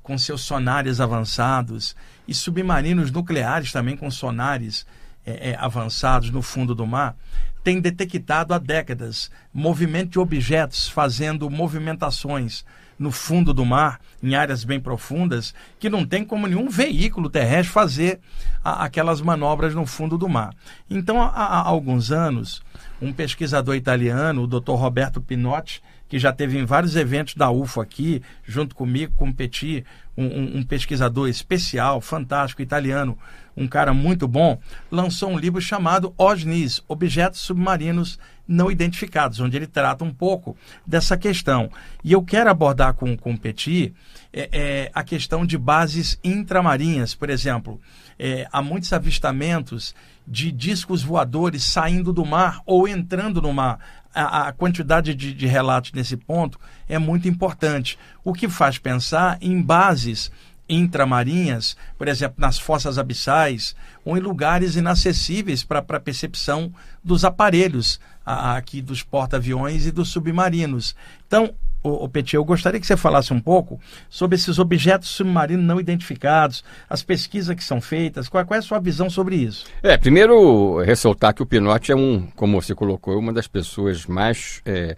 com 0.02 0.16
seus 0.16 0.42
sonares 0.42 1.00
avançados, 1.00 1.96
e 2.26 2.34
submarinos 2.34 3.10
nucleares 3.10 3.72
também 3.72 3.96
com 3.96 4.10
sonares 4.10 4.86
é, 5.26 5.50
é, 5.50 5.56
avançados 5.58 6.30
no 6.30 6.40
fundo 6.40 6.74
do 6.74 6.86
mar, 6.86 7.16
tem 7.62 7.80
detectado 7.80 8.54
há 8.54 8.58
décadas 8.58 9.30
movimento 9.52 10.12
de 10.12 10.18
objetos 10.18 10.88
fazendo 10.88 11.50
movimentações 11.50 12.64
no 12.98 13.10
fundo 13.10 13.54
do 13.54 13.64
mar, 13.64 14.00
em 14.22 14.34
áreas 14.34 14.64
bem 14.64 14.80
profundas, 14.80 15.54
que 15.78 15.88
não 15.88 16.04
tem 16.04 16.24
como 16.24 16.46
nenhum 16.46 16.68
veículo 16.68 17.30
terrestre 17.30 17.72
fazer 17.72 18.20
a, 18.64 18.84
aquelas 18.84 19.20
manobras 19.20 19.74
no 19.74 19.86
fundo 19.86 20.18
do 20.18 20.28
mar. 20.28 20.54
Então, 20.90 21.22
há, 21.22 21.28
há 21.28 21.66
alguns 21.66 22.10
anos, 22.10 22.62
um 23.00 23.12
pesquisador 23.12 23.76
italiano, 23.76 24.42
o 24.42 24.46
Dr. 24.46 24.72
Roberto 24.72 25.20
Pinotti, 25.20 25.82
que 26.08 26.18
já 26.18 26.32
teve 26.32 26.58
em 26.58 26.64
vários 26.64 26.96
eventos 26.96 27.34
da 27.34 27.50
UFO 27.50 27.80
aqui, 27.80 28.22
junto 28.44 28.74
comigo, 28.74 29.12
com 29.14 29.28
o 29.28 29.34
Petit, 29.34 29.84
um, 30.16 30.24
um, 30.24 30.56
um, 30.58 30.62
pesquisador 30.64 31.28
especial, 31.28 32.00
fantástico, 32.00 32.62
italiano, 32.62 33.16
um 33.56 33.68
cara 33.68 33.92
muito 33.92 34.26
bom, 34.26 34.58
lançou 34.90 35.30
um 35.30 35.38
livro 35.38 35.60
chamado 35.60 36.14
OSNIs, 36.16 36.82
Objetos 36.88 37.40
Submarinos 37.40 38.18
Não 38.48 38.70
Identificados, 38.70 39.40
onde 39.40 39.56
ele 39.56 39.66
trata 39.66 40.02
um 40.02 40.12
pouco 40.12 40.56
dessa 40.86 41.18
questão. 41.18 41.70
E 42.02 42.12
eu 42.12 42.22
quero 42.22 42.48
abordar 42.48 42.94
com, 42.94 43.14
com 43.16 43.34
o 43.34 43.38
Petit 43.38 43.94
é, 44.32 44.48
é, 44.52 44.90
a 44.94 45.04
questão 45.04 45.44
de 45.44 45.58
bases 45.58 46.18
intramarinhas, 46.24 47.14
por 47.14 47.28
exemplo. 47.28 47.80
É, 48.18 48.48
há 48.50 48.62
muitos 48.62 48.92
avistamentos 48.92 49.94
de 50.26 50.50
discos 50.50 51.02
voadores 51.02 51.62
saindo 51.64 52.12
do 52.12 52.24
mar 52.24 52.60
ou 52.66 52.88
entrando 52.88 53.40
no 53.40 53.52
mar. 53.52 53.78
A, 54.14 54.48
a 54.48 54.52
quantidade 54.52 55.14
de, 55.14 55.32
de 55.34 55.46
relatos 55.46 55.92
nesse 55.92 56.16
ponto 56.16 56.58
é 56.88 56.98
muito 56.98 57.28
importante, 57.28 57.98
o 58.24 58.32
que 58.32 58.48
faz 58.48 58.78
pensar 58.78 59.38
em 59.40 59.60
bases 59.60 60.32
intramarinhas, 60.68 61.76
por 61.96 62.08
exemplo, 62.08 62.36
nas 62.38 62.58
fossas 62.58 62.98
abissais 62.98 63.74
ou 64.04 64.16
em 64.16 64.20
lugares 64.20 64.76
inacessíveis 64.76 65.64
para 65.64 65.78
a 65.78 66.00
percepção 66.00 66.72
dos 67.02 67.24
aparelhos 67.24 67.98
aqui 68.28 68.82
dos 68.82 69.02
porta-aviões 69.02 69.86
e 69.86 69.90
dos 69.90 70.10
submarinos. 70.10 70.94
Então, 71.26 71.54
o, 71.82 72.04
o 72.04 72.08
Petit, 72.08 72.36
eu 72.36 72.44
gostaria 72.44 72.80
que 72.80 72.86
você 72.86 72.96
falasse 72.96 73.32
um 73.32 73.40
pouco 73.40 73.80
sobre 74.10 74.36
esses 74.36 74.58
objetos 74.58 75.08
submarinos 75.08 75.64
não 75.64 75.80
identificados, 75.80 76.64
as 76.88 77.02
pesquisas 77.02 77.54
que 77.54 77.64
são 77.64 77.80
feitas, 77.80 78.28
qual, 78.28 78.44
qual 78.44 78.56
é 78.56 78.58
a 78.58 78.62
sua 78.62 78.78
visão 78.78 79.08
sobre 79.08 79.36
isso? 79.36 79.66
É, 79.82 79.96
primeiro 79.96 80.78
ressaltar 80.82 81.34
que 81.34 81.42
o 81.42 81.46
Pinotti 81.46 81.92
é 81.92 81.96
um, 81.96 82.26
como 82.36 82.60
você 82.60 82.74
colocou, 82.74 83.18
uma 83.18 83.32
das 83.32 83.46
pessoas 83.46 84.06
mais 84.06 84.60
é, 84.66 84.96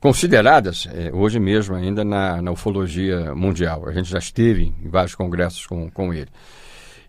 consideradas 0.00 0.88
é, 0.92 1.12
hoje 1.12 1.38
mesmo 1.38 1.76
ainda 1.76 2.04
na, 2.04 2.42
na 2.42 2.50
ufologia 2.50 3.34
mundial. 3.34 3.86
A 3.86 3.92
gente 3.92 4.10
já 4.10 4.18
esteve 4.18 4.72
em 4.82 4.88
vários 4.88 5.14
congressos 5.14 5.66
com, 5.66 5.90
com 5.90 6.12
ele 6.12 6.28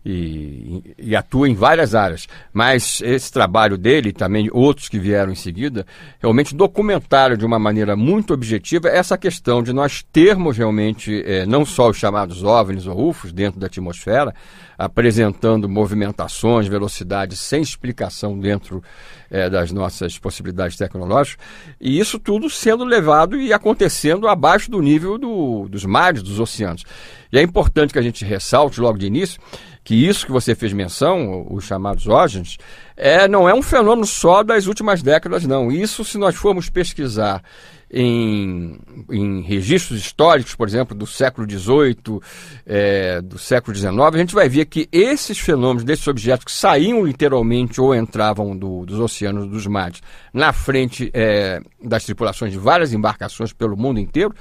e, 0.04 0.94
e, 0.98 1.16
atua 1.16 1.48
em 1.48 1.54
várias 1.54 1.94
áreas. 1.94 2.28
Mas 2.52 3.00
esse 3.02 3.32
trabalho 3.32 3.78
dele, 3.78 4.12
também 4.12 4.50
outros 4.52 4.88
que 4.88 4.98
vieram 4.98 5.32
em 5.32 5.36
seguida, 5.36 5.86
realmente 6.20 6.54
documentaram 6.54 7.36
de 7.36 7.46
uma 7.46 7.58
maneira 7.58 7.96
muito 7.96 8.34
objetiva 8.34 8.88
essa 8.88 9.16
questão 9.16 9.62
de 9.62 9.72
nós 9.72 10.04
termos 10.12 10.58
realmente 10.58 11.22
é, 11.24 11.46
não 11.46 11.64
só 11.64 11.88
os 11.88 11.96
chamados 11.96 12.42
OVNIs 12.42 12.86
ou 12.86 13.08
UFOs 13.08 13.32
dentro 13.32 13.58
da 13.58 13.66
atmosfera, 13.66 14.34
apresentando 14.76 15.68
movimentações, 15.68 16.66
velocidades 16.66 17.38
sem 17.38 17.62
explicação 17.62 18.38
dentro 18.38 18.82
é, 19.30 19.48
das 19.48 19.72
nossas 19.72 20.18
possibilidades 20.18 20.76
tecnológicas, 20.76 21.44
e 21.80 21.98
isso 21.98 22.18
tudo 22.18 22.50
sendo 22.50 22.84
levado 22.84 23.40
e 23.40 23.52
acontecendo 23.52 24.28
abaixo 24.28 24.70
do 24.70 24.82
nível 24.82 25.16
do, 25.16 25.68
dos 25.68 25.84
mares, 25.84 26.22
dos 26.22 26.40
oceanos. 26.40 26.84
E 27.32 27.38
é 27.38 27.42
importante 27.42 27.92
que 27.92 27.98
a 27.98 28.02
gente 28.02 28.24
ressalte 28.24 28.80
logo 28.80 28.98
de 28.98 29.06
início 29.06 29.40
que 29.84 29.94
isso 29.94 30.24
que 30.24 30.32
você 30.32 30.54
fez 30.54 30.72
menção, 30.72 31.46
os 31.50 31.64
chamados 31.64 32.08
ógenes, 32.08 32.56
é, 32.96 33.28
não 33.28 33.48
é 33.48 33.54
um 33.54 33.62
fenômeno 33.62 34.06
só 34.06 34.42
das 34.42 34.66
últimas 34.66 35.02
décadas, 35.02 35.44
não. 35.44 35.70
Isso, 35.70 36.04
se 36.04 36.16
nós 36.16 36.34
formos 36.34 36.70
pesquisar 36.70 37.42
em, 37.90 38.78
em 39.10 39.42
registros 39.42 40.00
históricos, 40.00 40.54
por 40.54 40.66
exemplo, 40.66 40.96
do 40.96 41.06
século 41.06 41.48
XVIII, 41.48 42.20
é, 42.66 43.20
do 43.20 43.38
século 43.38 43.76
XIX, 43.76 43.94
a 43.94 44.18
gente 44.18 44.34
vai 44.34 44.48
ver 44.48 44.64
que 44.64 44.88
esses 44.90 45.38
fenômenos, 45.38 45.84
desses 45.84 46.06
objetos 46.08 46.44
que 46.44 46.52
saíam 46.52 47.04
literalmente 47.04 47.80
ou 47.80 47.94
entravam 47.94 48.56
do, 48.56 48.86
dos 48.86 48.98
oceanos, 48.98 49.48
dos 49.48 49.66
mares, 49.66 50.00
na 50.32 50.52
frente 50.52 51.10
é, 51.12 51.60
das 51.82 52.04
tripulações 52.04 52.52
de 52.52 52.58
várias 52.58 52.92
embarcações 52.92 53.52
pelo 53.52 53.76
mundo 53.76 54.00
inteiro, 54.00 54.34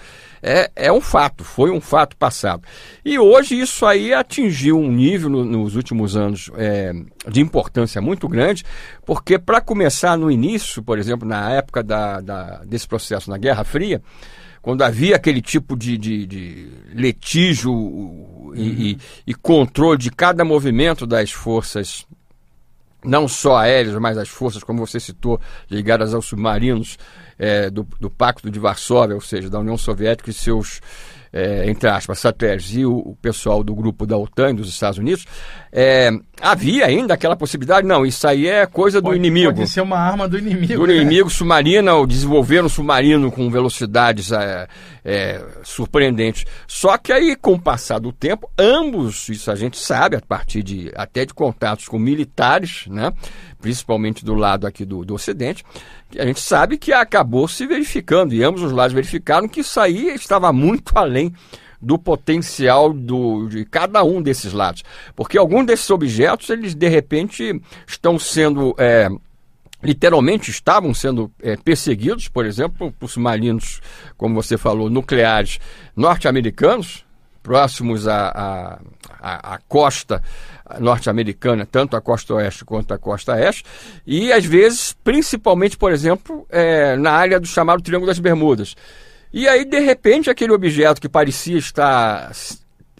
é, 0.43 0.69
é 0.75 0.91
um 0.91 0.99
fato, 0.99 1.43
foi 1.43 1.71
um 1.71 1.79
fato 1.79 2.17
passado. 2.17 2.63
E 3.03 3.17
hoje 3.17 3.57
isso 3.57 3.85
aí 3.85 4.13
atingiu 4.13 4.77
um 4.77 4.91
nível 4.91 5.29
no, 5.29 5.45
nos 5.45 5.77
últimos 5.77 6.17
anos 6.17 6.51
é, 6.57 6.91
de 7.29 7.39
importância 7.39 8.01
muito 8.01 8.27
grande, 8.27 8.65
porque 9.05 9.39
para 9.39 9.61
começar 9.61 10.17
no 10.17 10.29
início, 10.29 10.83
por 10.83 10.99
exemplo, 10.99 11.25
na 11.25 11.49
época 11.51 11.81
da, 11.81 12.19
da, 12.19 12.63
desse 12.65 12.85
processo 12.85 13.29
na 13.29 13.37
Guerra 13.37 13.63
Fria, 13.63 14.01
quando 14.61 14.81
havia 14.81 15.15
aquele 15.15 15.41
tipo 15.41 15.77
de, 15.77 15.97
de, 15.97 16.25
de 16.25 16.69
litígio 16.93 17.71
uhum. 17.71 18.53
e, 18.53 18.91
e, 18.91 18.97
e 19.27 19.33
controle 19.33 19.97
de 19.97 20.11
cada 20.11 20.43
movimento 20.43 21.07
das 21.07 21.31
forças 21.31 22.05
não 23.03 23.27
só 23.27 23.57
aéreas, 23.57 23.95
mas 23.95 24.17
as 24.17 24.29
forças, 24.29 24.63
como 24.63 24.85
você 24.85 24.99
citou, 24.99 25.39
ligadas 25.69 26.13
aos 26.13 26.25
submarinos 26.25 26.97
é, 27.37 27.69
do, 27.69 27.87
do 27.99 28.09
Pacto 28.09 28.49
de 28.49 28.59
Varsóvia, 28.59 29.15
ou 29.15 29.21
seja, 29.21 29.49
da 29.49 29.59
União 29.59 29.77
Soviética 29.77 30.29
e 30.29 30.33
seus 30.33 30.81
é, 31.33 31.67
entre 31.67 31.89
aspas, 31.89 32.19
satélites 32.19 32.75
e 32.75 32.85
o, 32.85 32.95
o, 32.95 33.17
pessoal 33.19 33.63
do 33.63 33.73
grupo 33.73 34.05
da 34.05 34.15
OTAN 34.15 34.53
dos 34.53 34.69
Estados 34.69 34.99
Unidos, 34.99 35.25
é, 35.71 36.11
havia 36.39 36.85
ainda 36.85 37.15
aquela 37.15 37.35
possibilidade, 37.35 37.87
não, 37.87 38.05
isso 38.05 38.27
aí 38.27 38.47
é 38.47 38.67
coisa 38.67 39.01
do 39.01 39.05
pode, 39.05 39.17
inimigo. 39.17 39.51
Pode 39.51 39.67
ser 39.67 39.81
uma 39.81 39.97
arma 39.97 40.29
do 40.29 40.37
inimigo. 40.37 40.85
Do 40.85 40.87
né? 40.87 40.97
inimigo 40.97 41.31
submarino, 41.31 41.91
ou 41.97 42.05
desenvolver 42.05 42.63
um 42.63 42.69
submarino 42.69 43.31
com 43.31 43.49
velocidades 43.49 44.29
é, 45.03 45.43
surpreendentes. 45.63 46.45
Só 46.67 46.97
que 46.97 47.11
aí, 47.11 47.35
com 47.35 47.53
o 47.53 47.61
passar 47.61 47.99
do 47.99 48.11
tempo, 48.11 48.49
ambos, 48.57 49.29
isso 49.29 49.51
a 49.51 49.55
gente 49.55 49.77
sabe, 49.77 50.15
a 50.15 50.21
partir 50.21 50.63
de 50.63 50.91
até 50.95 51.25
de 51.25 51.33
contatos 51.33 51.87
com 51.87 51.99
militares, 51.99 52.85
né, 52.87 53.11
principalmente 53.61 54.23
do 54.23 54.33
lado 54.33 54.65
aqui 54.65 54.85
do, 54.85 55.03
do 55.03 55.15
Ocidente, 55.15 55.63
a 56.17 56.25
gente 56.25 56.39
sabe 56.39 56.77
que 56.77 56.93
acabou 56.93 57.47
se 57.47 57.65
verificando, 57.65 58.33
e 58.33 58.43
ambos 58.43 58.61
os 58.61 58.71
lados 58.71 58.93
verificaram 58.93 59.47
que 59.47 59.61
isso 59.61 59.79
aí 59.79 60.09
estava 60.09 60.53
muito 60.53 60.91
além 60.95 61.33
do 61.83 61.99
potencial 61.99 62.93
do, 62.93 63.47
de 63.49 63.65
cada 63.65 64.03
um 64.03 64.21
desses 64.21 64.53
lados. 64.53 64.83
Porque 65.15 65.37
alguns 65.37 65.65
desses 65.65 65.89
objetos, 65.89 66.49
eles 66.49 66.73
de 66.73 66.87
repente 66.87 67.61
estão 67.85 68.17
sendo. 68.17 68.73
É, 68.77 69.09
literalmente 69.83 70.49
estavam 70.49 70.93
sendo 70.93 71.31
é, 71.41 71.57
perseguidos, 71.57 72.27
por 72.27 72.45
exemplo, 72.45 72.91
por 72.97 73.09
submarinos, 73.09 73.81
como 74.17 74.35
você 74.35 74.57
falou, 74.57 74.89
nucleares 74.89 75.59
norte-americanos, 75.95 77.05
próximos 77.43 78.07
à, 78.07 78.79
à, 79.19 79.55
à, 79.55 79.59
costa 79.67 80.23
norte-americana, 80.79 81.67
tanto 81.69 81.97
a 81.97 82.01
costa 82.01 82.33
oeste 82.35 82.63
quanto 82.63 82.93
a 82.93 82.97
costa 82.97 83.37
este, 83.37 83.65
e 84.07 84.31
às 84.31 84.45
vezes, 84.45 84.95
principalmente, 85.03 85.77
por 85.77 85.91
exemplo, 85.91 86.47
é, 86.49 86.95
na 86.95 87.11
área 87.11 87.39
do 87.39 87.45
chamado 87.45 87.83
Triângulo 87.83 88.07
das 88.07 88.19
Bermudas. 88.19 88.75
E 89.31 89.47
aí, 89.47 89.65
de 89.65 89.79
repente, 89.79 90.29
aquele 90.29 90.53
objeto 90.53 91.01
que 91.01 91.09
parecia 91.09 91.57
estar 91.57 92.31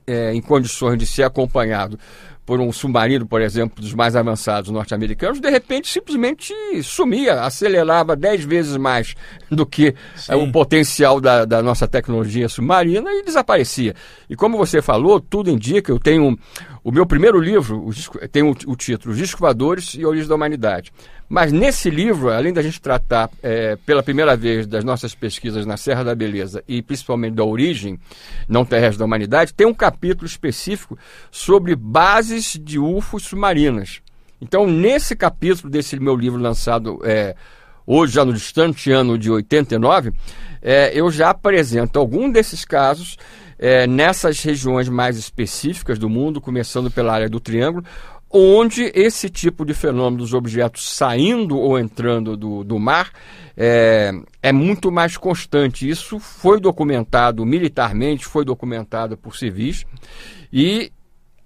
é, 0.06 0.34
em 0.34 0.42
condições 0.42 0.98
de 0.98 1.06
ser 1.06 1.24
acompanhado 1.24 1.98
por 2.46 2.60
um 2.60 2.72
submarino, 2.72 3.26
por 3.26 3.42
exemplo, 3.42 3.82
dos 3.82 3.94
mais 3.94 4.16
avançados 4.16 4.70
norte-americanos, 4.70 5.40
de 5.40 5.50
repente 5.50 5.88
simplesmente 5.88 6.54
sumia, 6.84 7.42
acelerava 7.42 8.16
dez 8.16 8.44
vezes 8.44 8.76
mais 8.76 9.16
do 9.50 9.66
que 9.66 9.96
é, 10.28 10.36
o 10.36 10.52
potencial 10.52 11.22
da, 11.22 11.46
da, 11.46 11.62
nossa 11.62 11.88
tecnologia 11.88 12.50
submarina 12.50 13.12
e 13.14 13.24
desaparecia. 13.24 13.96
E 14.30 14.36
como 14.36 14.58
você 14.58 14.82
falou, 14.82 15.20
tudo 15.20 15.50
indica, 15.50 15.92
eu 15.92 16.00
tenho 16.00 16.38
o 16.84 16.92
meu 16.92 17.06
primeiro 17.06 17.40
livro, 17.40 17.90
tem 18.32 18.44
o, 18.44 18.52
o 18.68 18.76
título 18.76 19.14
Os 19.14 19.20
Descovadores 19.20 19.94
e 19.94 20.04
a 20.04 20.08
Origem 20.08 20.28
da 20.28 20.36
Humanidade. 20.36 20.92
Mas 21.34 21.52
nesse 21.52 21.90
livro, 21.90 22.30
além 22.30 22.54
da 22.54 22.62
gente 22.62 22.80
tratar 22.80 23.28
é, 23.42 23.76
pela 23.88 24.04
primeira 24.04 24.38
vez 24.38 24.68
das 24.68 24.84
nossas 24.84 25.16
pesquisas 25.16 25.66
na 25.66 25.78
Serra 25.78 26.04
da 26.04 26.14
Beleza 26.14 26.64
e 26.68 26.80
principalmente 26.80 27.34
da 27.34 27.44
origem 27.44 28.00
não 28.48 28.64
terrestre 28.64 29.00
da 29.00 29.06
humanidade, 29.06 29.52
tem 29.52 29.66
um 29.66 29.74
capítulo 29.74 30.28
específico 30.28 30.96
sobre 31.32 31.76
bases 31.76 32.56
de 32.62 32.78
UFOs 32.78 33.24
submarinas. 33.24 34.00
Então, 34.40 34.68
nesse 34.68 35.16
capítulo 35.16 35.72
desse 35.72 36.00
meu 36.00 36.16
livro 36.16 36.40
lançado 36.40 37.00
é, 37.04 37.36
hoje, 37.84 38.14
já 38.14 38.24
no 38.24 38.32
distante 38.32 38.92
ano 38.92 39.18
de 39.18 39.32
89, 39.32 40.14
é, 40.62 40.92
eu 40.94 41.10
já 41.10 41.32
apresento 41.32 41.98
algum 41.98 42.30
desses 42.32 42.64
casos 42.64 43.18
é, 43.58 43.88
nessas 43.88 44.44
regiões 44.44 44.88
mais 44.88 45.18
específicas 45.18 45.98
do 45.98 46.08
mundo, 46.08 46.40
começando 46.40 46.92
pela 46.92 47.12
área 47.12 47.30
do 47.30 47.40
Triângulo, 47.40 47.84
onde 48.34 48.92
esse 48.96 49.30
tipo 49.30 49.64
de 49.64 49.76
fenômeno 49.76 50.18
dos 50.18 50.34
objetos 50.34 50.90
saindo 50.90 51.56
ou 51.56 51.78
entrando 51.78 52.36
do, 52.36 52.64
do 52.64 52.80
mar 52.80 53.12
é, 53.56 54.12
é 54.42 54.52
muito 54.52 54.92
mais 54.92 55.16
constante. 55.16 55.88
Isso 55.88 56.20
foi 56.20 56.60
documentado 56.60 57.46
militarmente, 57.46 58.26
foi 58.26 58.44
documentado 58.44 59.16
por 59.16 59.38
civis, 59.38 59.86
e 60.52 60.92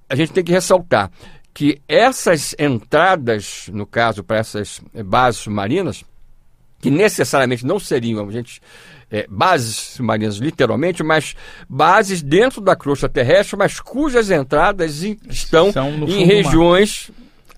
a 0.10 0.16
gente 0.16 0.32
tem 0.32 0.44
que 0.44 0.52
ressaltar 0.54 1.12
que 1.54 1.82
essas 1.88 2.56
entradas, 2.58 3.70
no 3.74 3.86
caso, 3.86 4.24
para 4.24 4.38
essas 4.38 4.80
bases 5.06 5.42
submarinas, 5.42 6.06
que 6.80 6.90
necessariamente 6.90 7.66
não 7.66 7.80
seriam, 7.80 8.30
a 8.30 8.32
gente 8.32 8.62
é, 9.10 9.26
bases 9.30 9.76
submarinas, 9.76 10.38
literalmente, 10.38 11.04
mas 11.04 11.36
bases 11.70 12.22
dentro 12.22 12.62
da 12.62 12.76
crosta 12.76 13.08
terrestre, 13.08 13.58
mas 13.58 13.80
cujas 13.80 14.30
entradas 14.30 15.04
estão 15.30 15.72
em 16.08 16.26
regiões 16.26 17.10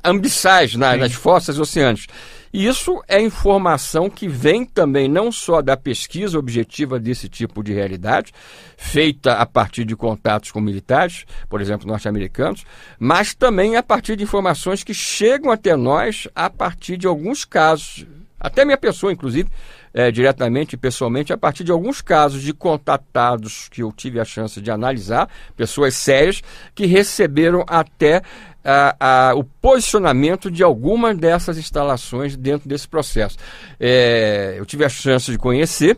ambissais, 0.03 0.75
na, 0.75 0.95
nas 0.95 1.13
fossas 1.13 1.59
oceânicas. 1.59 2.07
E 2.51 2.65
isso 2.65 2.99
é 3.07 3.21
informação 3.21 4.09
que 4.09 4.27
vem 4.27 4.65
também 4.65 5.07
não 5.07 5.31
só 5.31 5.62
da 5.62 5.77
pesquisa 5.77 6.38
objetiva 6.38 6.99
desse 6.99 7.29
tipo 7.29 7.63
de 7.63 7.73
realidade, 7.73 8.33
feita 8.75 9.33
a 9.33 9.45
partir 9.45 9.85
de 9.85 9.95
contatos 9.95 10.51
com 10.51 10.59
militares, 10.59 11.25
por 11.47 11.62
exemplo, 11.62 11.88
norte-americanos, 11.88 12.65
mas 12.97 13.35
também 13.35 13.75
a 13.75 13.83
partir 13.83 14.15
de 14.15 14.23
informações 14.23 14.83
que 14.83 14.95
chegam 14.95 15.51
até 15.51 15.75
nós 15.75 16.27
a 16.33 16.49
partir 16.49 16.97
de 16.97 17.05
alguns 17.05 17.45
casos, 17.45 18.07
até 18.39 18.65
minha 18.65 18.77
pessoa, 18.77 19.13
inclusive, 19.13 19.49
é, 19.93 20.12
diretamente 20.12 20.73
e 20.73 20.78
pessoalmente 20.78 21.34
a 21.34 21.38
partir 21.38 21.63
de 21.63 21.71
alguns 21.71 22.02
casos 22.02 22.41
de 22.41 22.54
contatados 22.54 23.67
que 23.69 23.82
eu 23.82 23.91
tive 23.91 24.19
a 24.19 24.25
chance 24.25 24.62
de 24.62 24.71
analisar, 24.71 25.30
pessoas 25.56 25.95
sérias 25.95 26.41
que 26.73 26.86
receberam 26.86 27.63
até 27.67 28.21
a, 28.63 29.30
a, 29.30 29.36
o 29.36 29.43
posicionamento 29.43 30.52
de 30.52 30.63
alguma 30.63 31.13
dessas 31.13 31.58
instalações 31.58 32.36
dentro 32.36 32.67
desse 32.67 32.88
processo. 32.88 33.38
É, 33.80 34.56
eu 34.58 34.65
tive 34.65 34.86
a 34.86 34.89
chance 34.89 35.32
de 35.32 35.38
conhecer, 35.38 35.97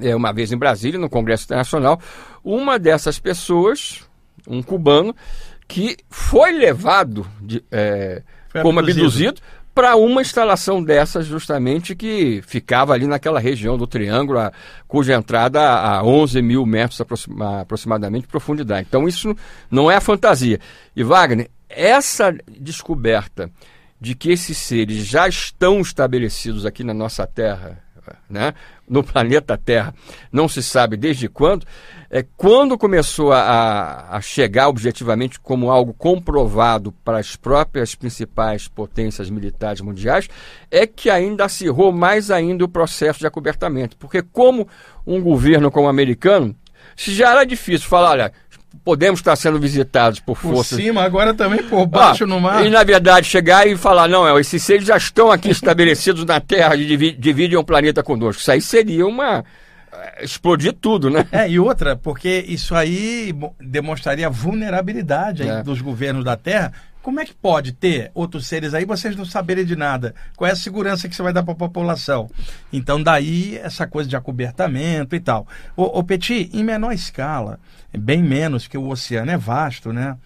é, 0.00 0.14
uma 0.14 0.32
vez 0.32 0.52
em 0.52 0.56
Brasília, 0.56 0.98
no 0.98 1.08
Congresso 1.08 1.44
Internacional, 1.44 2.00
uma 2.42 2.78
dessas 2.78 3.18
pessoas, 3.18 4.02
um 4.46 4.62
cubano, 4.62 5.14
que 5.66 5.96
foi 6.08 6.52
levado 6.52 7.26
de, 7.40 7.62
é, 7.70 8.22
foi 8.48 8.62
como 8.62 8.80
abduzido 8.80 9.40
para 9.78 9.94
uma 9.94 10.20
instalação 10.20 10.82
dessas 10.82 11.24
justamente 11.24 11.94
que 11.94 12.42
ficava 12.44 12.94
ali 12.94 13.06
naquela 13.06 13.38
região 13.38 13.78
do 13.78 13.86
Triângulo, 13.86 14.40
a, 14.40 14.52
cuja 14.88 15.14
entrada 15.14 15.62
a 15.62 16.02
11 16.02 16.42
mil 16.42 16.66
metros 16.66 17.00
aproxima, 17.00 17.60
aproximadamente 17.60 18.22
de 18.22 18.28
profundidade. 18.28 18.88
Então 18.88 19.06
isso 19.06 19.36
não 19.70 19.88
é 19.88 20.00
fantasia. 20.00 20.58
E 20.96 21.04
Wagner, 21.04 21.48
essa 21.68 22.36
descoberta 22.58 23.52
de 24.00 24.16
que 24.16 24.32
esses 24.32 24.58
seres 24.58 25.06
já 25.06 25.28
estão 25.28 25.80
estabelecidos 25.80 26.66
aqui 26.66 26.82
na 26.82 26.92
nossa 26.92 27.24
Terra, 27.24 27.80
né, 28.28 28.54
no 28.88 29.02
planeta 29.02 29.56
Terra, 29.56 29.94
não 30.32 30.48
se 30.48 30.62
sabe 30.62 30.96
desde 30.96 31.28
quando, 31.28 31.66
é, 32.10 32.24
quando 32.36 32.78
começou 32.78 33.32
a, 33.32 34.08
a 34.10 34.20
chegar 34.20 34.68
objetivamente 34.68 35.38
como 35.38 35.70
algo 35.70 35.92
comprovado 35.92 36.92
para 37.04 37.18
as 37.18 37.36
próprias 37.36 37.94
principais 37.94 38.66
potências 38.66 39.28
militares 39.28 39.80
mundiais, 39.80 40.28
é 40.70 40.86
que 40.86 41.10
ainda 41.10 41.44
acirrou 41.44 41.92
mais 41.92 42.30
ainda 42.30 42.64
o 42.64 42.68
processo 42.68 43.18
de 43.18 43.26
acobertamento. 43.26 43.96
Porque 43.96 44.22
como 44.22 44.66
um 45.06 45.20
governo 45.20 45.70
como 45.70 45.86
o 45.86 45.90
americano, 45.90 46.56
se 46.96 47.14
já 47.14 47.30
era 47.30 47.44
difícil 47.44 47.88
falar, 47.88 48.10
olha, 48.10 48.32
podemos 48.84 49.20
estar 49.20 49.36
sendo 49.36 49.58
visitados 49.58 50.20
por 50.20 50.36
forças. 50.36 50.78
Por 50.78 50.84
cima, 50.84 51.02
agora 51.02 51.34
também 51.34 51.62
por 51.62 51.86
baixo 51.86 52.24
ah, 52.24 52.26
no 52.26 52.40
mar. 52.40 52.64
E 52.64 52.70
na 52.70 52.82
verdade 52.82 53.26
chegar 53.26 53.66
e 53.66 53.76
falar, 53.76 54.08
não, 54.08 54.38
esses 54.38 54.62
seres 54.62 54.86
já 54.86 54.96
estão 54.96 55.30
aqui 55.30 55.50
estabelecidos 55.50 56.24
na 56.24 56.40
Terra 56.40 56.76
e 56.76 56.96
dividem 57.12 57.58
um 57.58 57.64
planeta 57.64 58.02
conosco. 58.02 58.40
Isso 58.40 58.50
aí 58.50 58.60
seria 58.60 59.06
uma 59.06 59.44
eh, 59.92 60.24
explodir 60.24 60.72
tudo, 60.72 61.10
né? 61.10 61.26
É, 61.32 61.48
e 61.48 61.58
outra, 61.58 61.96
porque 61.96 62.44
isso 62.48 62.74
aí 62.74 63.34
demonstraria 63.60 64.26
a 64.26 64.30
vulnerabilidade 64.30 65.48
é. 65.48 65.62
dos 65.62 65.80
governos 65.80 66.24
da 66.24 66.36
Terra. 66.36 66.72
Como 67.08 67.20
é 67.20 67.24
que 67.24 67.32
pode 67.32 67.72
ter 67.72 68.10
outros 68.12 68.46
seres 68.46 68.74
aí 68.74 68.84
vocês 68.84 69.16
não 69.16 69.24
saberem 69.24 69.64
de 69.64 69.74
nada? 69.74 70.14
Qual 70.36 70.46
é 70.46 70.52
a 70.52 70.54
segurança 70.54 71.08
que 71.08 71.16
você 71.16 71.22
vai 71.22 71.32
dar 71.32 71.42
para 71.42 71.54
a 71.54 71.56
população? 71.56 72.28
Então, 72.70 73.02
daí 73.02 73.56
essa 73.56 73.86
coisa 73.86 74.06
de 74.06 74.14
acobertamento 74.14 75.16
e 75.16 75.20
tal. 75.20 75.48
O, 75.74 76.00
o 76.00 76.04
Petit, 76.04 76.50
em 76.52 76.62
menor 76.62 76.92
escala, 76.92 77.58
bem 77.98 78.22
menos 78.22 78.68
que 78.68 78.76
o 78.76 78.90
oceano 78.90 79.30
é 79.30 79.38
vasto, 79.38 79.90
né? 79.90 80.18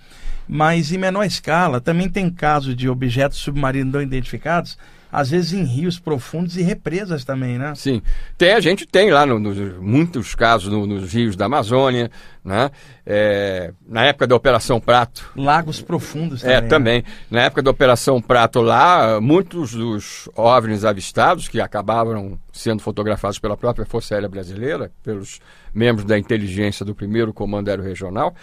Mas 0.49 0.91
em 0.91 0.99
menor 0.99 1.23
escala 1.23 1.81
também 1.81 2.09
tem 2.09 2.29
casos 2.29 2.75
de 2.75 2.89
objetos 2.89 3.39
submarinos 3.39 3.93
não 3.93 4.03
identificados 4.03 4.77
às 5.13 5.29
vezes 5.29 5.53
em 5.53 5.63
rios 5.63 6.01
profundos 6.01 6.57
e 6.57 6.63
represas 6.63 7.23
também, 7.23 7.59
né? 7.59 7.75
Sim. 7.77 8.01
Tem, 8.39 8.55
a 8.55 8.61
gente 8.61 8.87
tem 8.87 9.11
lá 9.11 9.27
no, 9.27 9.39
no 9.39 9.83
muitos 9.83 10.35
casos 10.35 10.73
no, 10.73 10.87
nos 10.87 11.13
rios 11.13 11.37
da 11.37 11.45
Amazônia, 11.45 12.11
né? 12.43 12.71
É, 13.05 13.75
na 13.87 14.05
época 14.07 14.27
da 14.27 14.35
Operação 14.35 14.81
Prato. 14.81 15.31
Lagos 15.37 15.83
profundos 15.83 16.43
é, 16.43 16.61
também. 16.61 16.65
É, 16.65 16.69
também. 16.69 17.03
Né? 17.03 17.05
Na 17.31 17.43
época 17.43 17.63
da 17.63 17.71
Operação 17.71 18.23
Prato 18.23 18.63
lá, 18.63 19.21
muitos 19.21 19.73
dos 19.73 20.31
OVNIs 20.35 20.85
avistados, 20.85 21.47
que 21.47 21.61
acabaram 21.61 22.39
sendo 22.51 22.81
fotografados 22.81 23.39
pela 23.39 23.57
própria 23.57 23.85
Força 23.85 24.15
Aérea 24.15 24.29
Brasileira, 24.31 24.91
pelos 25.03 25.41
membros 25.75 26.07
da 26.07 26.19
inteligência 26.19 26.87
do 26.87 26.95
primeiro 26.95 27.35
Comando 27.35 27.69
Aéreo 27.69 27.85
Regional, 27.85 28.35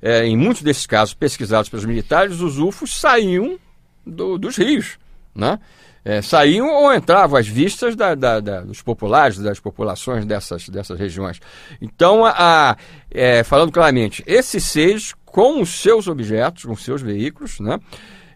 é, 0.00 0.24
em 0.24 0.36
muitos 0.36 0.62
desses 0.62 0.86
casos 0.86 1.12
pesquisados 1.12 1.68
pelos 1.68 1.84
militares, 1.84 2.40
os 2.40 2.58
UFOs 2.58 2.98
saíam 2.98 3.58
do, 4.06 4.38
dos 4.38 4.56
rios, 4.56 4.98
né? 5.34 5.58
É, 6.04 6.20
saíam 6.20 6.68
ou 6.68 6.92
entravam 6.92 7.38
às 7.38 7.46
vistas 7.46 7.96
da, 7.96 8.14
da, 8.14 8.40
da, 8.40 8.60
dos 8.60 8.82
populares, 8.82 9.38
das 9.38 9.58
populações 9.58 10.26
dessas, 10.26 10.68
dessas 10.68 10.98
regiões. 10.98 11.40
Então, 11.80 12.24
a, 12.24 12.32
a 12.36 12.76
é, 13.10 13.42
falando 13.42 13.72
claramente, 13.72 14.22
esses 14.26 14.64
seis, 14.64 15.14
com 15.24 15.62
os 15.62 15.80
seus 15.80 16.06
objetos, 16.06 16.64
com 16.64 16.72
os 16.72 16.84
seus 16.84 17.00
veículos, 17.00 17.58
né, 17.58 17.78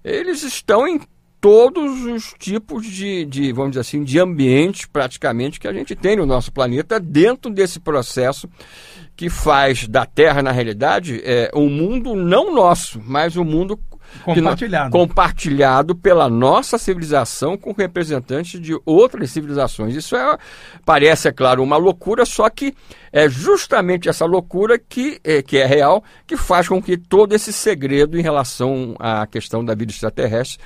eles 0.02 0.42
estão 0.42 0.88
em 0.88 1.00
todos 1.40 2.04
os 2.04 2.34
tipos 2.38 2.84
de, 2.84 3.24
de, 3.24 3.52
vamos 3.52 3.72
dizer 3.72 3.80
assim, 3.80 4.02
de 4.02 4.18
ambientes 4.18 4.86
praticamente 4.86 5.60
que 5.60 5.68
a 5.68 5.72
gente 5.72 5.94
tem 5.94 6.16
no 6.16 6.26
nosso 6.26 6.52
planeta 6.52 6.98
dentro 6.98 7.50
desse 7.52 7.78
processo 7.78 8.48
que 9.14 9.28
faz 9.28 9.86
da 9.86 10.06
Terra, 10.06 10.42
na 10.42 10.52
realidade, 10.52 11.20
é, 11.24 11.50
um 11.54 11.68
mundo 11.68 12.14
não 12.14 12.54
nosso, 12.54 13.00
mas 13.04 13.36
um 13.36 13.44
mundo 13.44 13.78
Compartilhado. 14.24 14.90
compartilhado 14.90 15.94
pela 15.94 16.28
nossa 16.28 16.78
civilização 16.78 17.56
com 17.56 17.72
representantes 17.72 18.60
de 18.60 18.78
outras 18.84 19.30
civilizações. 19.30 19.94
Isso 19.94 20.16
é, 20.16 20.38
parece, 20.84 21.28
é 21.28 21.32
claro, 21.32 21.62
uma 21.62 21.76
loucura, 21.76 22.24
só 22.24 22.48
que 22.50 22.74
é 23.12 23.28
justamente 23.28 24.08
essa 24.08 24.24
loucura 24.24 24.78
que 24.78 25.20
é, 25.24 25.42
que 25.42 25.56
é 25.58 25.66
real 25.66 26.02
que 26.26 26.36
faz 26.36 26.68
com 26.68 26.82
que 26.82 26.96
todo 26.96 27.34
esse 27.34 27.52
segredo 27.52 28.18
em 28.18 28.22
relação 28.22 28.94
à 28.98 29.26
questão 29.26 29.64
da 29.64 29.74
vida 29.74 29.92
extraterrestre 29.92 30.58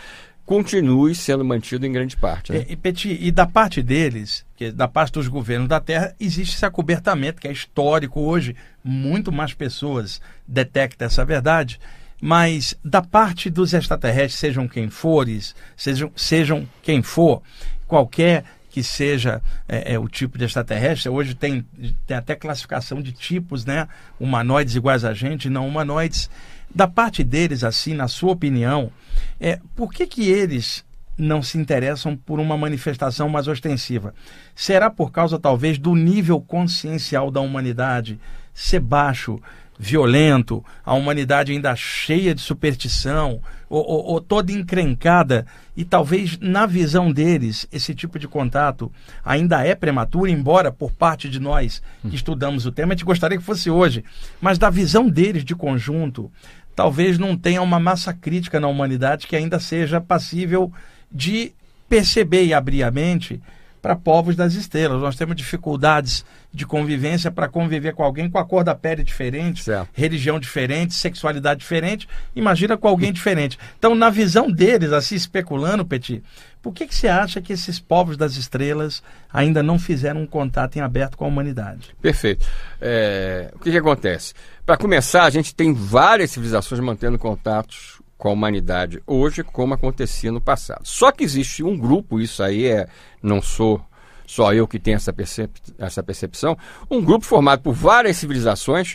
continue 0.44 1.14
sendo 1.14 1.44
mantido 1.44 1.87
em 1.87 1.92
grande 1.92 2.16
parte. 2.16 2.52
Né? 2.52 2.66
E, 2.68 2.72
e, 2.72 2.76
Petit, 2.76 3.16
e 3.20 3.31
da 3.31 3.46
parte 3.46 3.83
deles, 3.83 4.44
que 4.57 4.70
da 4.70 4.88
parte 4.88 5.12
dos 5.12 5.28
governos 5.28 5.68
da 5.68 5.81
Terra, 5.81 6.14
existe 6.20 6.57
esse 6.57 6.66
acobertamento 6.66 7.40
que 7.40 7.48
é 7.48 7.52
histórico 7.52 8.20
hoje. 8.20 8.57
Muito 8.83 9.31
mais 9.31 9.55
pessoas 9.55 10.20
detectam 10.46 11.07
essa 11.07 11.24
verdade. 11.24 11.81
Mas 12.24 12.72
da 12.85 13.02
parte 13.02 13.50
dos 13.50 13.74
extraterrestres, 13.74 14.37
sejam 14.37 14.68
quem 14.68 14.88
fores, 14.88 15.56
sejam, 15.76 16.12
sejam 16.14 16.68
quem 16.80 17.02
for, 17.02 17.42
qualquer 17.85 18.44
que 18.70 18.80
seja 18.80 19.42
é, 19.68 19.94
é, 19.94 19.98
o 19.98 20.08
tipo 20.08 20.38
de 20.38 20.44
extraterrestre, 20.44 21.08
hoje 21.08 21.35
tem, 21.35 21.66
tem 22.06 22.16
até 22.16 22.37
classificação 22.37 23.02
de 23.02 23.11
tipos, 23.11 23.64
né? 23.64 23.88
Humanoides 24.20 24.76
iguais 24.76 25.04
a 25.04 25.12
gente, 25.12 25.50
não 25.50 25.66
humanoides. 25.66 26.30
Da 26.72 26.87
parte 26.87 27.24
deles, 27.24 27.64
assim, 27.64 27.92
na 27.92 28.06
sua 28.06 28.30
opinião, 28.30 28.92
é, 29.40 29.58
por 29.74 29.92
que, 29.92 30.06
que 30.06 30.30
eles 30.30 30.85
não 31.18 31.42
se 31.42 31.58
interessam 31.58 32.16
por 32.16 32.38
uma 32.38 32.56
manifestação 32.56 33.28
mais 33.28 33.49
ostensiva? 33.49 34.14
Será 34.55 34.88
por 34.88 35.11
causa, 35.11 35.40
talvez, 35.40 35.76
do 35.76 35.97
nível 35.97 36.40
consciencial 36.40 37.32
da 37.32 37.40
humanidade 37.40 38.20
ser 38.55 38.80
baixo, 38.80 39.40
violento, 39.78 40.64
a 40.84 40.94
humanidade 40.94 41.53
ainda 41.53 41.74
cheia 41.74 42.34
de 42.34 42.40
superstição, 42.40 43.40
ou, 43.68 43.82
ou, 43.84 44.05
ou, 44.05 44.20
toda 44.20 44.53
encrencada, 44.53 45.46
e 45.76 45.84
talvez 45.84 46.38
na 46.38 46.66
visão 46.66 47.11
deles 47.11 47.66
esse 47.72 47.94
tipo 47.94 48.18
de 48.18 48.28
contato 48.28 48.92
ainda 49.24 49.66
é 49.66 49.74
prematuro, 49.74 50.28
embora 50.28 50.70
por 50.70 50.92
parte 50.92 51.28
de 51.28 51.40
nós 51.40 51.82
que 52.09 52.14
estudamos 52.14 52.66
o 52.66 52.70
tema, 52.70 52.92
a 52.92 52.96
gente 52.96 53.05
gostaria 53.05 53.38
que 53.38 53.44
fosse 53.44 53.70
hoje, 53.70 54.05
mas 54.40 54.59
da 54.59 54.68
visão 54.68 55.09
deles 55.09 55.44
de 55.44 55.55
conjunto, 55.55 56.30
talvez 56.76 57.18
não 57.18 57.36
tenha 57.36 57.62
uma 57.62 57.80
massa 57.80 58.12
crítica 58.12 58.61
na 58.61 58.68
humanidade 58.68 59.26
que 59.26 59.34
ainda 59.34 59.59
seja 59.59 60.00
passível 60.00 60.72
de 61.11 61.53
perceber 61.88 62.44
e 62.44 62.55
abrir 62.55 62.82
a 62.82 62.90
mente 62.90 63.40
para 63.83 63.97
povos 63.97 64.37
das 64.37 64.55
estrelas. 64.55 65.03
Nós 65.03 65.16
temos 65.16 65.35
dificuldades 65.35 66.24
de 66.55 66.64
convivência 66.64 67.30
para 67.30 67.49
conviver 67.49 67.95
com 67.95 68.05
alguém 68.05 68.30
com 68.30 68.39
a 68.39 68.45
cor 68.45 68.62
da 68.62 68.74
pele 68.74 69.03
diferente, 69.03 69.64
certo. 69.64 69.89
religião 69.93 70.39
diferente, 70.39 70.95
sexualidade 70.95 71.61
diferente. 71.61 72.09
Imagina 72.37 72.76
com 72.76 72.87
alguém 72.87 73.12
diferente. 73.12 73.59
Então, 73.76 73.95
na 73.95 74.09
visão 74.09 74.51
deles, 74.51 74.93
assim 74.93 75.16
especulando, 75.16 75.85
Petit, 75.85 76.22
por 76.62 76.72
que, 76.72 76.87
que 76.87 76.95
você 76.95 77.09
acha 77.09 77.41
que 77.41 77.53
esses 77.53 77.80
povos 77.80 78.16
das 78.16 78.37
estrelas 78.37 79.03
ainda 79.33 79.62
não 79.62 79.78
fizeram 79.78 80.22
um 80.22 80.26
contato 80.26 80.76
em 80.76 80.80
aberto 80.80 81.16
com 81.16 81.24
a 81.24 81.28
humanidade? 81.28 81.95
Perfeito. 82.01 82.47
É, 82.80 83.51
o 83.55 83.59
que, 83.59 83.72
que 83.72 83.78
acontece? 83.78 84.33
Para 84.64 84.76
começar, 84.76 85.24
a 85.24 85.30
gente 85.30 85.53
tem 85.53 85.74
várias 85.74 86.30
civilizações 86.30 86.80
mantendo 86.80 87.18
contatos 87.18 88.01
com 88.23 88.29
a 88.29 88.33
humanidade 88.33 89.03
hoje, 89.05 89.43
como 89.43 89.75
acontecia 89.75 90.31
no 90.31 90.41
passado. 90.41 90.83
Só 90.85 91.11
que 91.11 91.25
existe 91.25 91.64
um 91.64 91.77
grupo, 91.77 92.20
isso 92.20 92.41
aí 92.41 92.66
é, 92.66 92.87
não 93.20 93.43
sou 93.43 93.85
só 94.25 94.55
eu 94.55 94.68
que 94.68 94.79
tenho 94.79 94.95
essa, 94.95 95.12
percep 95.12 95.51
essa 95.77 96.05
percepção, 96.05 96.57
um 96.89 97.03
grupo 97.03 97.25
formado 97.25 97.62
por 97.62 97.73
várias 97.73 98.16
civilizações 98.18 98.95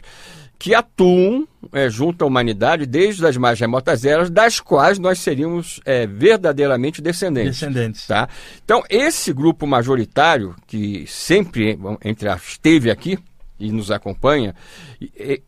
que 0.58 0.74
atuam 0.74 1.46
é, 1.74 1.90
junto 1.90 2.24
à 2.24 2.26
humanidade 2.26 2.86
desde 2.86 3.28
as 3.28 3.36
mais 3.36 3.60
remotas 3.60 4.06
eras, 4.06 4.30
das 4.30 4.62
quais 4.62 4.98
nós 4.98 5.20
seríamos 5.20 5.82
é, 5.84 6.08
verdadeiramente 6.08 7.02
descendentes. 7.02 7.60
Descendentes. 7.60 8.08
Tá? 8.08 8.30
Então, 8.64 8.82
esse 8.90 9.34
grupo 9.34 9.68
majoritário, 9.68 10.56
que 10.66 11.06
sempre 11.06 11.78
entre 12.02 12.30
esteve 12.34 12.90
aqui 12.90 13.20
e 13.60 13.74
nos 13.74 13.92
acompanha, 13.92 14.56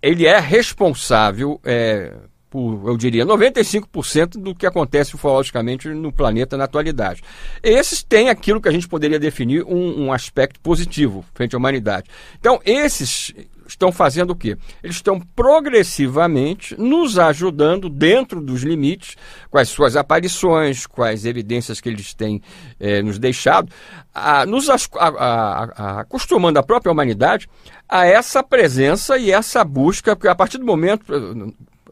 ele 0.02 0.26
é 0.26 0.38
responsável 0.38 1.62
é, 1.64 2.14
por, 2.50 2.88
eu 2.88 2.98
diria, 2.98 3.26
95% 3.26 4.42
do 4.42 4.56
que 4.56 4.66
acontece 4.66 5.16
ufologicamente 5.16 5.88
no 5.90 6.12
planeta 6.12 6.58
na 6.58 6.64
atualidade. 6.64 7.22
Esses 7.62 8.04
têm 8.04 8.30
aquilo 8.30 8.62
que 8.62 8.68
a 8.68 8.72
gente 8.72 8.88
poderia 8.88 9.20
definir 9.20 9.64
um, 9.64 10.06
um 10.06 10.14
aspecto 10.14 10.60
positivo 10.60 11.24
frente 11.34 11.56
à 11.56 11.58
humanidade. 11.58 12.10
Então, 12.40 12.60
esses 12.66 13.34
estão 13.70 13.92
fazendo 13.92 14.32
o 14.32 14.36
quê? 14.36 14.58
Eles 14.84 14.96
estão 14.96 15.20
progressivamente 15.20 16.80
nos 16.80 17.20
ajudando 17.20 17.90
dentro 17.90 18.42
dos 18.42 18.64
limites, 18.64 19.16
com 19.50 19.58
as 19.58 19.70
suas 19.70 19.96
aparições, 19.96 20.88
com 20.88 21.04
as 21.04 21.26
evidências 21.26 21.80
que 21.80 21.90
eles 21.90 22.14
têm 22.14 22.42
eh, 22.80 23.02
nos 23.02 23.20
deixado, 23.20 23.72
a, 24.14 24.46
nos 24.46 24.70
a, 24.70 24.76
a, 24.96 26.00
acostumando 26.02 26.60
a 26.60 26.64
própria 26.64 26.92
humanidade 26.92 27.48
a 27.88 28.06
essa 28.06 28.44
presença 28.44 29.18
e 29.18 29.32
essa 29.32 29.64
busca, 29.64 30.16
porque 30.16 30.28
a 30.28 30.36
partir 30.36 30.58
do 30.58 30.66
momento, 30.66 31.06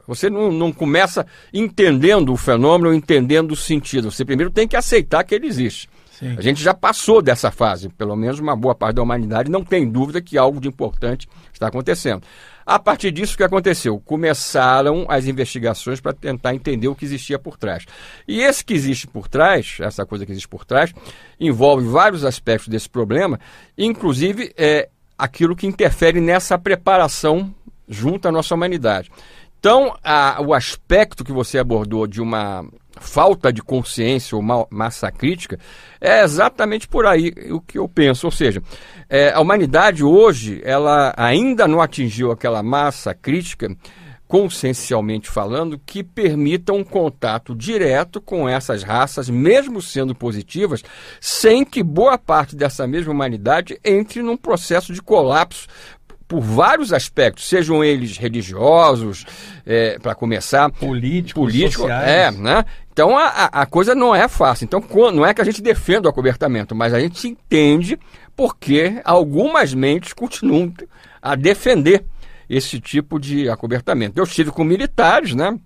você 0.08 0.30
não, 0.30 0.52
não 0.52 0.72
começa 0.72 1.26
entendendo 1.54 2.32
o 2.32 2.38
fenômeno, 2.38 2.94
entendendo 2.94 3.52
o 3.52 3.56
sentido. 3.56 4.10
Você 4.10 4.24
primeiro 4.24 4.52
tem 4.52 4.68
que 4.68 4.76
aceitar 4.76 5.24
que 5.24 5.36
ele 5.36 5.48
existe. 5.48 5.90
Sim. 6.18 6.36
A 6.36 6.42
gente 6.42 6.64
já 6.64 6.74
passou 6.74 7.22
dessa 7.22 7.52
fase, 7.52 7.90
pelo 7.90 8.16
menos 8.16 8.40
uma 8.40 8.56
boa 8.56 8.74
parte 8.74 8.96
da 8.96 9.04
humanidade 9.04 9.52
não 9.52 9.64
tem 9.64 9.88
dúvida 9.88 10.20
que 10.20 10.36
algo 10.36 10.60
de 10.60 10.68
importante 10.68 11.28
está 11.54 11.68
acontecendo. 11.68 12.24
A 12.66 12.80
partir 12.80 13.12
disso, 13.12 13.36
o 13.36 13.38
que 13.38 13.44
aconteceu? 13.44 14.00
Começaram 14.04 15.06
as 15.08 15.26
investigações 15.26 16.02
para 16.02 16.14
tentar 16.14 16.56
entender 16.56 16.88
o 16.88 16.96
que 16.96 17.06
existia 17.06 17.38
por 17.38 17.56
trás. 17.56 17.86
E 18.28 18.42
esse 18.42 18.66
que 18.66 18.74
existe 18.74 19.06
por 19.06 19.28
trás, 19.28 19.78
essa 19.80 20.06
coisa 20.06 20.26
que 20.26 20.32
existe 20.32 20.48
por 20.48 20.66
trás, 20.66 20.92
envolve 21.40 21.88
vários 21.88 22.26
aspectos 22.26 22.68
desse 22.68 22.90
problema, 22.90 23.40
inclusive 23.78 24.52
é, 24.58 24.90
aquilo 25.18 25.56
que 25.56 25.68
interfere 25.68 26.20
nessa 26.20 26.58
preparação 26.58 27.54
junto 27.88 28.28
à 28.28 28.32
nossa 28.32 28.54
humanidade. 28.54 29.10
Então, 29.60 29.96
a, 30.04 30.42
o 30.42 30.54
aspecto 30.54 31.24
que 31.24 31.32
você 31.32 31.58
abordou 31.58 32.06
de 32.08 32.22
uma 32.22 32.66
falta 33.00 33.52
de 33.52 33.62
consciência 33.62 34.36
ou 34.36 34.44
massa 34.70 35.12
crítica 35.12 35.60
é 36.02 36.24
exatamente 36.24 36.88
por 36.88 37.06
aí 37.06 37.34
o 37.52 37.62
que 37.62 37.78
eu 37.78 37.88
penso. 37.88 38.28
Ou 38.28 38.32
seja, 38.32 38.62
é, 39.10 39.32
a 39.32 39.40
humanidade 39.40 40.04
hoje 40.04 40.62
ela 40.64 41.14
ainda 41.18 41.68
não 41.68 41.82
atingiu 41.82 42.32
aquela 42.32 42.62
massa 42.64 43.14
crítica 43.14 43.70
consciencialmente 44.28 45.30
falando, 45.30 45.80
que 45.80 46.04
permita 46.04 46.74
um 46.74 46.84
contato 46.84 47.56
direto 47.56 48.20
com 48.20 48.48
essas 48.48 48.84
raças, 48.84 49.30
mesmo 49.30 49.82
sendo 49.82 50.14
positivas, 50.14 50.84
sem 51.22 51.64
que 51.64 51.82
boa 51.82 52.18
parte 52.18 52.56
dessa 52.56 52.86
mesma 52.86 53.14
humanidade 53.14 53.80
entre 53.84 54.22
num 54.22 54.36
processo 54.36 54.94
de 54.94 55.02
colapso 55.02 55.68
por 56.28 56.42
vários 56.42 56.92
aspectos, 56.92 57.48
sejam 57.48 57.84
eles 57.84 58.18
religiosos, 58.18 59.26
é, 59.66 59.98
para 60.00 60.14
começar, 60.14 60.70
políticos, 60.72 61.46
político, 61.46 61.84
sociais. 61.84 62.10
é, 62.10 62.32
né? 62.32 62.66
Então 62.92 63.18
a, 63.18 63.46
a 63.46 63.66
coisa 63.66 63.96
não 63.96 64.14
é 64.14 64.28
fácil. 64.28 64.66
Então 64.66 64.84
não 65.14 65.26
é 65.26 65.34
que 65.34 65.42
a 65.42 65.46
gente 65.46 65.62
defenda 65.62 66.08
o 66.08 66.12
acobertamento, 66.12 66.76
mas 66.76 66.94
a 66.94 67.00
gente 67.00 67.28
entende 67.28 67.98
porque 68.36 69.02
algumas 69.04 69.74
mentes 69.74 70.14
continuam 70.14 70.74
a 71.22 71.36
defender 71.36 72.04
esse 72.50 72.80
tipo 72.80 73.20
de 73.20 73.50
acobertamento. 73.50 74.20
Eu 74.20 74.24
estive 74.24 74.52
com 74.52 74.64
militares, 74.64 75.34
né? 75.34 75.58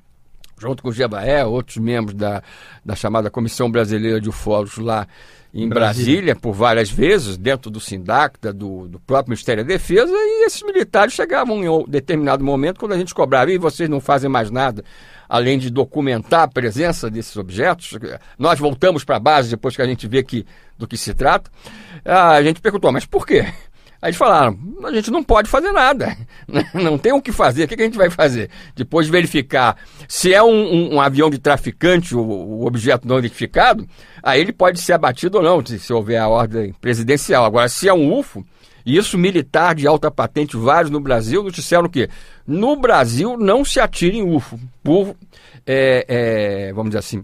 Junto 0.61 0.83
com 0.83 0.89
o 0.89 0.93
Jebaé, 0.93 1.43
outros 1.43 1.77
membros 1.77 2.15
da, 2.15 2.43
da 2.85 2.95
chamada 2.95 3.31
Comissão 3.31 3.71
Brasileira 3.71 4.21
de 4.21 4.29
Ufólogos 4.29 4.77
lá 4.77 5.07
em 5.53 5.67
Brasília. 5.67 6.13
Brasília. 6.13 6.35
por 6.35 6.53
várias 6.53 6.91
vezes, 6.91 7.35
dentro 7.35 7.71
do 7.71 7.79
SINDAC, 7.79 8.39
do, 8.53 8.87
do 8.87 8.99
próprio 8.99 9.31
Ministério 9.31 9.63
da 9.63 9.67
Defesa, 9.67 10.11
e 10.13 10.45
esses 10.45 10.61
militares 10.61 11.13
chegavam 11.13 11.63
em 11.63 11.67
um 11.67 11.83
determinado 11.83 12.43
momento, 12.43 12.79
quando 12.79 12.93
a 12.93 12.97
gente 12.97 13.13
cobrava, 13.13 13.51
e 13.51 13.57
vocês 13.57 13.89
não 13.89 13.99
fazem 13.99 14.29
mais 14.29 14.51
nada, 14.51 14.83
além 15.27 15.57
de 15.57 15.69
documentar 15.69 16.43
a 16.43 16.47
presença 16.47 17.09
desses 17.09 17.35
objetos, 17.37 17.97
nós 18.37 18.59
voltamos 18.59 19.03
para 19.03 19.17
a 19.17 19.19
base 19.19 19.49
depois 19.49 19.75
que 19.75 19.81
a 19.81 19.87
gente 19.87 20.07
vê 20.07 20.21
que, 20.23 20.45
do 20.77 20.87
que 20.87 20.95
se 20.95 21.13
trata, 21.13 21.49
a 22.05 22.41
gente 22.43 22.61
perguntou, 22.61 22.91
mas 22.91 23.05
por 23.05 23.25
quê? 23.25 23.45
Aí 24.01 24.09
eles 24.09 24.17
falaram: 24.17 24.57
a 24.83 24.91
gente 24.91 25.11
não 25.11 25.23
pode 25.23 25.47
fazer 25.47 25.71
nada, 25.71 26.17
não 26.73 26.97
tem 26.97 27.13
o 27.13 27.21
que 27.21 27.31
fazer, 27.31 27.65
o 27.65 27.67
que 27.67 27.75
a 27.75 27.85
gente 27.85 27.97
vai 27.97 28.09
fazer? 28.09 28.49
Depois 28.75 29.05
de 29.05 29.11
verificar 29.11 29.77
se 30.07 30.33
é 30.33 30.41
um, 30.41 30.49
um, 30.49 30.95
um 30.95 31.01
avião 31.01 31.29
de 31.29 31.37
traficante, 31.37 32.15
o, 32.15 32.21
o, 32.21 32.65
objeto 32.65 33.07
não 33.07 33.19
identificado, 33.19 33.87
aí 34.23 34.41
ele 34.41 34.51
pode 34.51 34.79
ser 34.79 34.93
abatido 34.93 35.37
ou 35.37 35.43
não, 35.43 35.63
se, 35.63 35.77
se 35.79 35.93
houver 35.93 36.17
a 36.17 36.27
ordem 36.27 36.73
presidencial. 36.81 37.45
Agora, 37.45 37.69
se 37.69 37.87
é 37.87 37.93
um 37.93 38.17
UFO, 38.17 38.43
e 38.83 38.97
isso 38.97 39.17
militar 39.17 39.75
de 39.75 39.85
alta 39.85 40.09
patente, 40.09 40.57
vários 40.57 40.89
no 40.89 40.99
Brasil, 40.99 41.43
nos 41.43 41.53
disseram 41.53 41.87
que 41.87 42.09
no 42.47 42.75
Brasil 42.75 43.37
não 43.37 43.63
se 43.63 43.79
atire 43.79 44.17
em 44.17 44.23
UFO, 44.23 44.59
por, 44.83 45.15
é, 45.65 46.05
é, 46.07 46.73
vamos 46.73 46.89
dizer 46.89 46.99
assim, 46.99 47.23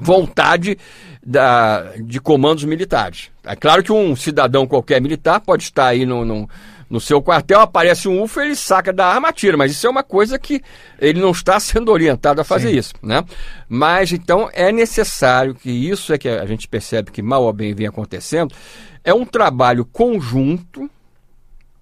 vontade 0.00 0.78
da, 1.24 1.92
de 1.96 2.20
comandos 2.20 2.64
militares. 2.64 3.30
É 3.44 3.56
claro 3.56 3.82
que 3.82 3.92
um 3.92 4.14
cidadão 4.14 4.66
qualquer 4.66 5.00
militar 5.00 5.40
pode 5.40 5.64
estar 5.64 5.86
aí 5.86 6.04
no, 6.04 6.24
no, 6.24 6.48
no 6.88 7.00
seu 7.00 7.22
quartel, 7.22 7.60
aparece 7.60 8.08
um 8.08 8.22
UFO, 8.22 8.40
ele 8.40 8.54
saca 8.54 8.92
da 8.92 9.06
arma, 9.06 9.32
tira, 9.32 9.56
mas 9.56 9.72
isso 9.72 9.86
é 9.86 9.90
uma 9.90 10.02
coisa 10.02 10.38
que 10.38 10.62
ele 10.98 11.20
não 11.20 11.30
está 11.30 11.58
sendo 11.60 11.90
orientado 11.90 12.40
a 12.40 12.44
fazer 12.44 12.70
Sim. 12.70 12.78
isso, 12.78 12.94
né? 13.02 13.24
Mas 13.68 14.12
então 14.12 14.48
é 14.52 14.70
necessário 14.70 15.54
que 15.54 15.70
isso 15.70 16.12
é 16.12 16.18
que 16.18 16.28
a 16.28 16.46
gente 16.46 16.68
percebe 16.68 17.10
que 17.10 17.22
mal 17.22 17.42
ou 17.42 17.52
bem 17.52 17.74
vem 17.74 17.86
acontecendo, 17.86 18.54
é 19.02 19.12
um 19.12 19.24
trabalho 19.24 19.84
conjunto 19.84 20.90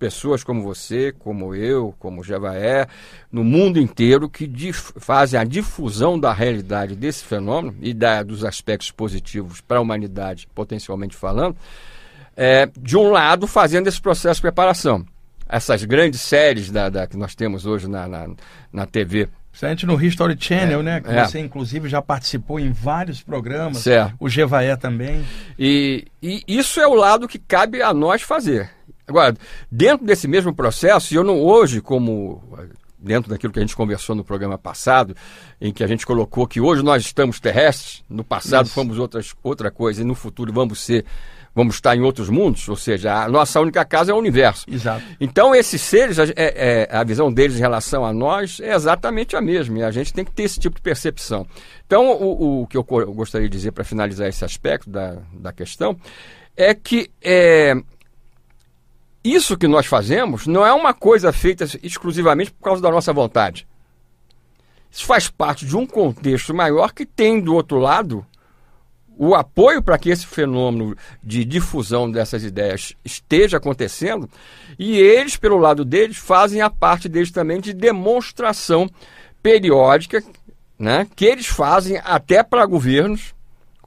pessoas 0.03 0.43
como 0.43 0.65
você, 0.65 1.13
como 1.17 1.55
eu, 1.55 1.95
como 1.97 2.25
Javaé, 2.25 2.89
no 3.31 3.45
mundo 3.45 3.79
inteiro 3.79 4.29
que 4.29 4.51
fazem 4.73 5.39
a 5.39 5.45
difusão 5.45 6.19
da 6.19 6.33
realidade 6.33 6.97
desse 6.97 7.23
fenômeno 7.23 7.77
e 7.81 7.95
da, 7.95 8.25
dos 8.25 8.45
aspectos 8.45 8.91
positivos 8.91 9.61
para 9.61 9.79
a 9.79 9.81
humanidade, 9.81 10.49
potencialmente 10.53 11.15
falando, 11.15 11.57
é, 12.37 12.69
de 12.77 12.97
um 12.97 13.13
lado, 13.13 13.47
fazendo 13.47 13.87
esse 13.87 14.01
processo 14.01 14.39
de 14.39 14.43
preparação. 14.43 15.07
Essas 15.49 15.85
grandes 15.85 16.21
séries 16.21 16.69
da, 16.69 16.89
da 16.89 17.07
que 17.07 17.17
nós 17.17 17.37
temos 17.37 17.65
hoje 17.65 17.87
na, 17.87 18.09
na, 18.09 18.29
na 18.73 18.87
TV 18.87 19.29
Principalmente 19.53 19.85
no 19.85 20.03
History 20.03 20.37
Channel, 20.41 20.81
é, 20.81 20.83
né? 20.83 21.01
Que 21.03 21.11
é. 21.11 21.25
você, 21.25 21.39
inclusive, 21.39 21.87
já 21.87 22.01
participou 22.01 22.59
em 22.59 22.73
vários 22.73 23.23
programas. 23.23 23.79
Certo. 23.79 24.15
O 24.19 24.27
Gevaé 24.27 24.75
também. 24.77 25.23
E, 25.59 26.07
e 26.23 26.43
isso 26.49 26.81
é 26.81 26.87
o 26.87 26.95
lado 26.95 27.29
que 27.29 27.39
cabe 27.39 27.83
a 27.83 27.93
nós 27.93 28.23
fazer. 28.23 28.71
Agora, 29.13 29.37
dentro 29.71 30.07
desse 30.07 30.27
mesmo 30.27 30.55
processo, 30.55 31.15
eu 31.15 31.23
não 31.23 31.39
hoje, 31.43 31.83
como 31.83 32.43
dentro 32.99 33.29
daquilo 33.29 33.53
que 33.53 33.59
a 33.59 33.63
gente 33.63 33.77
conversou 33.77 34.17
no 34.17 34.25
programa 34.25 34.57
passado, 34.57 35.15
em 35.61 35.71
que 35.71 35.85
a 35.85 35.87
gente 35.87 36.07
colocou 36.07 36.47
que 36.47 36.61
hoje 36.61 36.83
nós 36.83 37.05
estamos 37.05 37.39
terrestres, 37.39 38.03
no 38.09 38.25
passado 38.25 38.67
Isso. 38.67 38.75
fomos 38.75 38.99
outras, 38.99 39.35
outra 39.43 39.71
coisa 39.71 40.01
e 40.01 40.05
no 40.05 40.15
futuro 40.15 40.51
vamos 40.53 40.81
ser 40.81 41.05
vamos 41.55 41.75
estar 41.75 41.95
em 41.95 42.01
outros 42.01 42.31
mundos, 42.31 42.67
ou 42.67 42.77
seja, 42.77 43.13
a 43.13 43.29
nossa 43.29 43.61
única 43.61 43.85
casa 43.85 44.11
é 44.11 44.15
o 44.15 44.17
universo. 44.17 44.65
Exato. 44.67 45.05
Então, 45.21 45.55
esses 45.55 45.83
seres, 45.83 46.19
é, 46.19 46.33
é, 46.35 46.89
a 46.91 47.05
visão 47.05 47.31
deles 47.31 47.59
em 47.59 47.61
relação 47.61 48.07
a 48.07 48.13
nós 48.15 48.59
é 48.59 48.75
exatamente 48.75 49.37
a 49.37 49.41
mesma, 49.43 49.81
e 49.81 49.83
a 49.83 49.91
gente 49.91 50.15
tem 50.15 50.25
que 50.25 50.33
ter 50.33 50.45
esse 50.45 50.59
tipo 50.59 50.77
de 50.77 50.81
percepção. 50.81 51.47
Então, 51.87 52.11
o, 52.11 52.63
o 52.63 52.67
que 52.67 52.75
eu, 52.75 52.87
eu 52.89 53.13
gostaria 53.13 53.51
de 53.51 53.55
dizer 53.55 53.73
para 53.73 53.85
finalizar 53.85 54.29
esse 54.29 54.43
aspecto 54.43 54.89
da, 54.89 55.19
da 55.35 55.53
questão 55.53 55.95
é 56.57 56.75
que 56.75 57.11
é, 57.21 57.75
isso 59.25 59.57
que 59.57 59.69
nós 59.69 59.87
fazemos 59.87 60.47
não 60.47 60.67
é 60.67 60.73
uma 60.73 60.93
coisa 60.93 61.33
feita 61.33 61.65
exclusivamente 61.83 62.51
por 62.51 62.65
causa 62.65 62.83
da 62.83 62.91
nossa 62.91 63.13
vontade. 63.13 63.67
Isso 64.91 65.07
faz 65.07 65.29
parte 65.29 65.65
de 65.65 65.77
um 65.77 65.87
contexto 65.87 66.53
maior 66.53 66.93
que 66.93 67.07
tem 67.07 67.41
do 67.41 67.55
outro 67.55 67.79
lado 67.79 68.27
o 69.17 69.35
apoio 69.35 69.83
para 69.83 69.99
que 69.99 70.11
esse 70.11 70.27
fenômeno 70.27 70.97
de 71.23 71.45
difusão 71.45 72.11
dessas 72.11 72.43
ideias 72.43 72.95
esteja 73.05 73.59
acontecendo 73.59 74.29
e 74.79 74.99
eles, 74.99 75.37
pelo 75.37 75.59
lado 75.59 75.85
deles, 75.85 76.17
fazem 76.17 76.61
a 76.61 76.71
parte 76.71 77.09
deles 77.09 77.31
também 77.31 77.61
de 77.61 77.73
demonstração 77.73 78.91
periódica 79.43 80.23
né, 80.79 81.07
que 81.15 81.25
eles 81.25 81.47
fazem 81.47 82.01
até 82.05 82.43
para 82.43 82.67
governos 82.67 83.35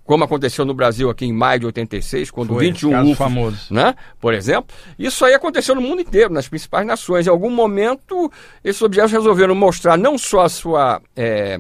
como 0.06 0.24
aconteceu 0.24 0.64
no 0.64 0.74
Brasil 0.74 1.10
aqui 1.10 1.26
em 1.26 1.34
maio 1.34 1.62
de 1.62 1.66
86, 1.66 2.30
quando 2.30 2.54
Foi, 2.54 2.68
21 2.68 3.12
UFOs, 3.12 3.72
né, 3.72 3.96
por 4.20 4.34
exemplo. 4.34 4.74
Isso 4.98 5.26
aí 5.26 5.34
aconteceu 5.34 5.74
no 5.74 5.82
mundo 5.82 6.02
inteiro, 6.02 6.32
nas 6.32 6.48
principais 6.48 6.86
nações. 6.86 7.26
Em 7.26 7.30
algum 7.30 7.50
momento, 7.50 8.32
esses 8.64 8.82
objetos 8.82 9.12
resolveram 9.12 9.56
mostrar 9.56 9.98
não 9.98 10.18
só 10.18 10.42
a 10.42 10.50
sua 10.50 11.02
é, 11.16 11.58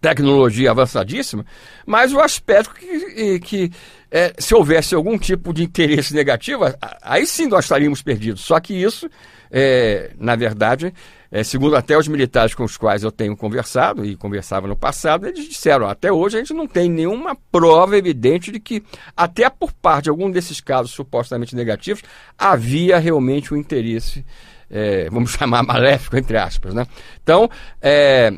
tecnologia 0.00 0.72
avançadíssima, 0.72 1.46
mas 1.86 2.12
o 2.12 2.18
aspecto 2.18 2.74
que, 2.74 3.38
que 3.38 3.70
é, 4.12 4.34
se 4.38 4.54
houvesse 4.54 4.94
algum 4.94 5.16
tipo 5.16 5.54
de 5.54 5.64
interesse 5.64 6.14
negativo, 6.14 6.64
aí 7.00 7.26
sim 7.26 7.46
nós 7.46 7.64
estaríamos 7.64 8.02
perdidos. 8.02 8.42
Só 8.42 8.60
que 8.60 8.74
isso, 8.74 9.08
é, 9.50 10.10
na 10.18 10.36
verdade, 10.36 10.92
é, 11.30 11.42
segundo 11.42 11.74
até 11.74 11.96
os 11.96 12.06
militares 12.06 12.54
com 12.54 12.62
os 12.62 12.76
quais 12.76 13.02
eu 13.02 13.10
tenho 13.10 13.34
conversado, 13.34 14.04
e 14.04 14.14
conversava 14.14 14.68
no 14.68 14.76
passado, 14.76 15.26
eles 15.26 15.48
disseram, 15.48 15.88
até 15.88 16.12
hoje 16.12 16.36
a 16.36 16.40
gente 16.40 16.52
não 16.52 16.66
tem 16.66 16.90
nenhuma 16.90 17.34
prova 17.50 17.96
evidente 17.96 18.52
de 18.52 18.60
que, 18.60 18.82
até 19.16 19.48
por 19.48 19.72
parte 19.72 20.04
de 20.04 20.10
algum 20.10 20.30
desses 20.30 20.60
casos 20.60 20.90
supostamente 20.90 21.56
negativos, 21.56 22.02
havia 22.36 22.98
realmente 22.98 23.54
um 23.54 23.56
interesse, 23.56 24.26
é, 24.70 25.08
vamos 25.08 25.30
chamar 25.32 25.62
maléfico, 25.62 26.18
entre 26.18 26.36
aspas. 26.36 26.74
Né? 26.74 26.86
Então, 27.22 27.48
é, 27.80 28.30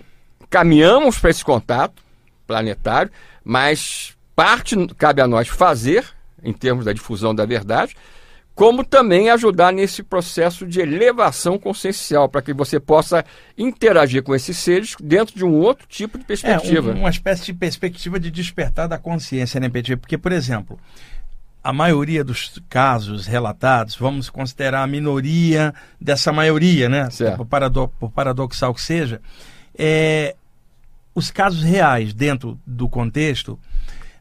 caminhamos 0.48 1.18
para 1.18 1.30
esse 1.30 1.44
contato 1.44 2.00
planetário, 2.46 3.10
mas 3.42 4.14
parte 4.34 4.76
cabe 4.96 5.20
a 5.20 5.26
nós 5.26 5.48
fazer, 5.48 6.04
em 6.42 6.52
termos 6.52 6.84
da 6.84 6.92
difusão 6.92 7.34
da 7.34 7.46
verdade, 7.46 7.96
como 8.54 8.84
também 8.84 9.30
ajudar 9.30 9.72
nesse 9.72 10.02
processo 10.02 10.64
de 10.64 10.80
elevação 10.80 11.58
consciencial, 11.58 12.28
para 12.28 12.40
que 12.40 12.52
você 12.52 12.78
possa 12.78 13.24
interagir 13.58 14.22
com 14.22 14.34
esses 14.34 14.56
seres 14.56 14.94
dentro 15.02 15.34
de 15.34 15.44
um 15.44 15.54
outro 15.54 15.86
tipo 15.88 16.16
de 16.16 16.24
perspectiva. 16.24 16.92
É, 16.92 16.94
um, 16.94 17.00
uma 17.00 17.10
espécie 17.10 17.46
de 17.46 17.52
perspectiva 17.52 18.20
de 18.20 18.30
despertar 18.30 18.86
da 18.86 18.96
consciência, 18.96 19.58
né, 19.58 19.68
Petit? 19.68 19.96
Porque, 19.96 20.16
por 20.16 20.30
exemplo, 20.30 20.78
a 21.64 21.72
maioria 21.72 22.22
dos 22.22 22.60
casos 22.68 23.26
relatados, 23.26 23.96
vamos 23.96 24.30
considerar 24.30 24.84
a 24.84 24.86
minoria 24.86 25.74
dessa 26.00 26.32
maioria, 26.32 26.88
né? 26.88 27.08
Por, 27.36 27.46
parado 27.46 27.88
por 27.98 28.12
paradoxal 28.12 28.72
que 28.72 28.82
seja, 28.82 29.20
é, 29.76 30.36
os 31.12 31.30
casos 31.30 31.62
reais 31.64 32.14
dentro 32.14 32.60
do 32.64 32.88
contexto 32.88 33.58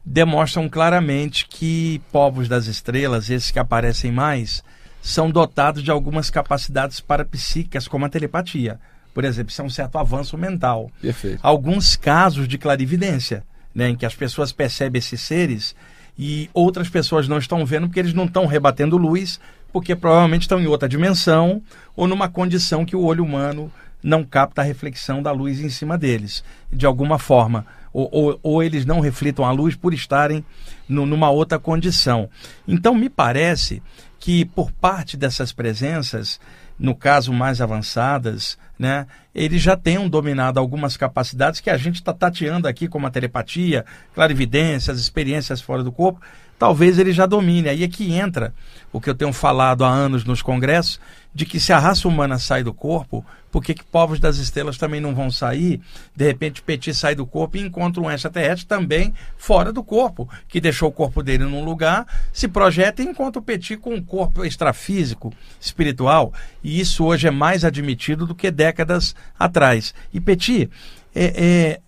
demonstram 0.04 0.68
claramente 0.68 1.46
que 1.48 2.00
povos 2.12 2.48
das 2.48 2.66
estrelas, 2.66 3.30
esses 3.30 3.50
que 3.50 3.58
aparecem 3.58 4.12
mais, 4.12 4.62
são 5.00 5.30
dotados 5.30 5.82
de 5.82 5.90
algumas 5.90 6.30
capacidades 6.30 7.00
parapsíquicas, 7.00 7.88
como 7.88 8.04
a 8.04 8.08
telepatia. 8.08 8.78
Por 9.14 9.24
exemplo, 9.24 9.50
isso 9.50 9.62
é 9.62 9.64
um 9.64 9.70
certo 9.70 9.96
avanço 9.96 10.36
mental. 10.36 10.90
Perfeito. 11.00 11.38
Alguns 11.42 11.96
casos 11.96 12.48
de 12.48 12.58
clarividência, 12.58 13.44
né, 13.74 13.90
em 13.90 13.96
que 13.96 14.04
as 14.06 14.14
pessoas 14.14 14.52
percebem 14.52 14.98
esses 14.98 15.20
seres 15.20 15.74
e 16.18 16.50
outras 16.52 16.88
pessoas 16.88 17.28
não 17.28 17.38
estão 17.38 17.64
vendo 17.64 17.86
porque 17.86 18.00
eles 18.00 18.14
não 18.14 18.24
estão 18.24 18.46
rebatendo 18.46 18.96
luz, 18.96 19.40
porque 19.72 19.96
provavelmente 19.96 20.42
estão 20.42 20.60
em 20.60 20.66
outra 20.66 20.88
dimensão 20.88 21.62
ou 21.96 22.06
numa 22.06 22.28
condição 22.28 22.84
que 22.84 22.96
o 22.96 23.04
olho 23.04 23.24
humano 23.24 23.72
não 24.02 24.22
capta 24.22 24.60
a 24.60 24.64
reflexão 24.64 25.22
da 25.22 25.32
luz 25.32 25.60
em 25.60 25.70
cima 25.70 25.96
deles, 25.96 26.44
de 26.70 26.84
alguma 26.86 27.18
forma 27.18 27.66
ou, 27.94 28.08
ou, 28.12 28.40
ou 28.42 28.62
eles 28.62 28.84
não 28.84 28.98
reflitam 28.98 29.44
a 29.44 29.52
luz 29.52 29.76
por 29.76 29.94
estarem 29.94 30.44
no, 30.88 31.06
numa 31.06 31.30
outra 31.30 31.58
condição. 31.58 32.28
Então, 32.66 32.94
me 32.94 33.08
parece 33.08 33.80
que 34.18 34.44
por 34.44 34.72
parte 34.72 35.16
dessas 35.16 35.52
presenças, 35.52 36.40
no 36.78 36.94
caso 36.94 37.32
mais 37.32 37.60
avançadas, 37.60 38.58
né, 38.76 39.06
eles 39.34 39.62
já 39.62 39.76
tenham 39.76 40.08
dominado 40.08 40.58
algumas 40.58 40.96
capacidades 40.96 41.60
que 41.60 41.70
a 41.70 41.76
gente 41.76 41.96
está 41.96 42.12
tateando 42.12 42.66
aqui, 42.66 42.88
como 42.88 43.06
a 43.06 43.10
telepatia, 43.10 43.84
clarividência, 44.14 44.92
as 44.92 44.98
experiências 44.98 45.60
fora 45.60 45.84
do 45.84 45.92
corpo, 45.92 46.20
talvez 46.58 46.98
ele 46.98 47.12
já 47.12 47.26
domine. 47.26 47.68
Aí 47.68 47.84
é 47.84 47.88
que 47.88 48.12
entra 48.12 48.52
o 48.92 49.00
que 49.00 49.08
eu 49.08 49.14
tenho 49.14 49.32
falado 49.32 49.84
há 49.84 49.88
anos 49.88 50.24
nos 50.24 50.42
congressos, 50.42 51.00
de 51.32 51.46
que 51.46 51.60
se 51.60 51.72
a 51.72 51.78
raça 51.78 52.08
humana 52.08 52.38
sai 52.38 52.62
do 52.62 52.72
corpo, 52.72 53.24
por 53.54 53.62
que 53.62 53.72
povos 53.84 54.18
das 54.18 54.38
estrelas 54.38 54.76
também 54.76 55.00
não 55.00 55.14
vão 55.14 55.30
sair? 55.30 55.80
De 56.12 56.26
repente, 56.26 56.60
Petit 56.60 56.92
sai 56.92 57.14
do 57.14 57.24
corpo 57.24 57.56
e 57.56 57.60
encontra 57.60 58.02
um 58.02 58.10
extraterrestre 58.10 58.66
também 58.66 59.14
fora 59.36 59.72
do 59.72 59.84
corpo, 59.84 60.28
que 60.48 60.60
deixou 60.60 60.88
o 60.88 60.92
corpo 60.92 61.22
dele 61.22 61.44
num 61.44 61.64
lugar, 61.64 62.04
se 62.32 62.48
projeta 62.48 63.00
e 63.00 63.06
encontra 63.06 63.38
o 63.38 63.44
Petit 63.44 63.76
com 63.76 63.94
um 63.94 64.02
corpo 64.02 64.44
extrafísico, 64.44 65.32
espiritual. 65.60 66.34
E 66.64 66.80
isso 66.80 67.04
hoje 67.04 67.28
é 67.28 67.30
mais 67.30 67.64
admitido 67.64 68.26
do 68.26 68.34
que 68.34 68.50
décadas 68.50 69.14
atrás. 69.38 69.94
E 70.12 70.20
Petit, 70.20 70.68
é, 71.14 71.24
é, 71.24 71.80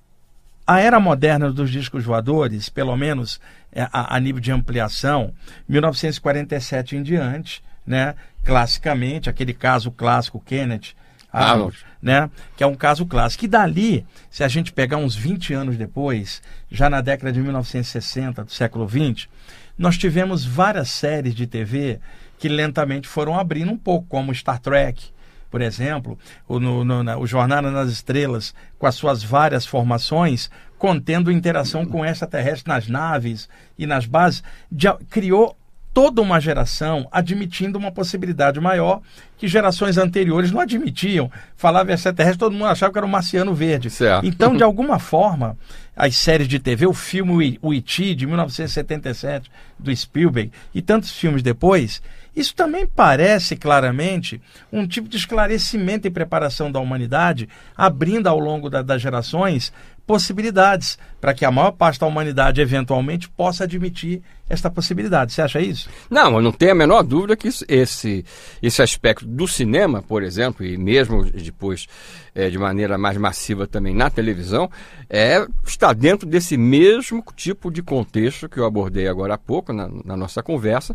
a 0.64 0.78
era 0.78 1.00
moderna 1.00 1.50
dos 1.50 1.68
discos 1.68 2.04
voadores, 2.04 2.68
pelo 2.68 2.96
menos 2.96 3.40
é, 3.72 3.82
a, 3.92 4.14
a 4.14 4.20
nível 4.20 4.40
de 4.40 4.52
ampliação, 4.52 5.32
1947 5.68 6.94
em 6.94 7.02
diante, 7.02 7.60
né? 7.84 8.14
classicamente, 8.44 9.28
aquele 9.28 9.52
caso 9.52 9.90
clássico 9.90 10.38
Kenneth 10.38 10.94
Arnold, 11.32 11.78
né? 12.00 12.30
que 12.56 12.64
é 12.64 12.66
um 12.66 12.74
caso 12.74 13.04
clássico. 13.06 13.44
E 13.44 13.48
dali, 13.48 14.06
se 14.30 14.44
a 14.44 14.48
gente 14.48 14.72
pegar 14.72 14.96
uns 14.96 15.14
20 15.14 15.54
anos 15.54 15.76
depois, 15.76 16.42
já 16.70 16.88
na 16.88 17.00
década 17.00 17.32
de 17.32 17.40
1960 17.40 18.44
do 18.44 18.52
século 18.52 18.86
20, 18.86 19.28
nós 19.76 19.98
tivemos 19.98 20.44
várias 20.44 20.88
séries 20.88 21.34
de 21.34 21.46
TV 21.46 22.00
que 22.38 22.48
lentamente 22.48 23.08
foram 23.08 23.38
abrindo 23.38 23.72
um 23.72 23.78
pouco, 23.78 24.06
como 24.08 24.34
Star 24.34 24.58
Trek, 24.58 25.10
por 25.50 25.60
exemplo, 25.62 26.18
o, 26.46 26.58
no, 26.58 26.84
no, 26.84 27.02
na, 27.02 27.16
o 27.16 27.26
Jornada 27.26 27.70
nas 27.70 27.90
Estrelas, 27.90 28.54
com 28.78 28.86
as 28.86 28.94
suas 28.94 29.22
várias 29.22 29.64
formações, 29.64 30.50
contendo 30.78 31.32
interação 31.32 31.86
com 31.86 32.04
extraterrestres 32.04 32.64
nas 32.64 32.88
naves 32.88 33.48
e 33.78 33.86
nas 33.86 34.06
bases, 34.06 34.42
de, 34.70 34.92
criou 35.08 35.56
toda 35.96 36.20
uma 36.20 36.38
geração 36.38 37.08
admitindo 37.10 37.78
uma 37.78 37.90
possibilidade 37.90 38.60
maior 38.60 39.00
que 39.38 39.48
gerações 39.48 39.96
anteriores 39.96 40.52
não 40.52 40.60
admitiam. 40.60 41.30
Falava 41.56 41.90
extraterrestre, 41.90 42.38
todo 42.38 42.52
mundo 42.52 42.66
achava 42.66 42.92
que 42.92 42.98
era 42.98 43.06
um 43.06 43.10
marciano 43.10 43.54
verde. 43.54 43.88
Certo. 43.88 44.26
Então, 44.26 44.54
de 44.54 44.60
alguma 44.62 44.98
forma, 44.98 45.56
as 45.96 46.14
séries 46.14 46.48
de 46.48 46.58
TV, 46.58 46.86
o 46.86 46.92
filme 46.92 47.58
O 47.62 47.72
E.T. 47.72 48.14
de 48.14 48.26
1977, 48.26 49.50
do 49.78 49.96
Spielberg, 49.96 50.52
e 50.74 50.82
tantos 50.82 51.12
filmes 51.12 51.42
depois, 51.42 52.02
isso 52.36 52.54
também 52.54 52.86
parece 52.86 53.56
claramente 53.56 54.40
um 54.70 54.86
tipo 54.86 55.08
de 55.08 55.16
esclarecimento 55.16 56.06
e 56.06 56.10
preparação 56.10 56.70
da 56.70 56.78
humanidade, 56.78 57.48
abrindo 57.74 58.26
ao 58.26 58.38
longo 58.38 58.68
da, 58.68 58.82
das 58.82 59.00
gerações 59.00 59.72
possibilidades 60.06 60.98
para 61.20 61.34
que 61.34 61.44
a 61.44 61.50
maior 61.50 61.72
parte 61.72 61.98
da 61.98 62.06
humanidade 62.06 62.60
eventualmente 62.60 63.28
possa 63.28 63.64
admitir 63.64 64.22
esta 64.48 64.70
possibilidade. 64.70 65.32
Você 65.32 65.42
acha 65.42 65.60
isso? 65.60 65.88
Não, 66.08 66.36
eu 66.36 66.40
não 66.40 66.52
tenho 66.52 66.70
a 66.70 66.74
menor 66.74 67.02
dúvida 67.02 67.36
que 67.36 67.48
esse, 67.48 68.24
esse 68.62 68.82
aspecto 68.82 69.26
do 69.26 69.48
cinema, 69.48 70.02
por 70.02 70.22
exemplo, 70.22 70.64
e 70.64 70.78
mesmo 70.78 71.24
depois 71.24 71.88
é, 72.32 72.48
de 72.48 72.56
maneira 72.56 72.96
mais 72.96 73.16
massiva 73.16 73.66
também 73.66 73.92
na 73.92 74.08
televisão, 74.08 74.70
é, 75.10 75.44
está 75.66 75.92
dentro 75.92 76.28
desse 76.28 76.56
mesmo 76.56 77.24
tipo 77.34 77.70
de 77.72 77.82
contexto 77.82 78.48
que 78.48 78.58
eu 78.58 78.64
abordei 78.64 79.08
agora 79.08 79.34
há 79.34 79.38
pouco 79.38 79.72
na, 79.72 79.88
na 80.04 80.16
nossa 80.16 80.42
conversa, 80.42 80.94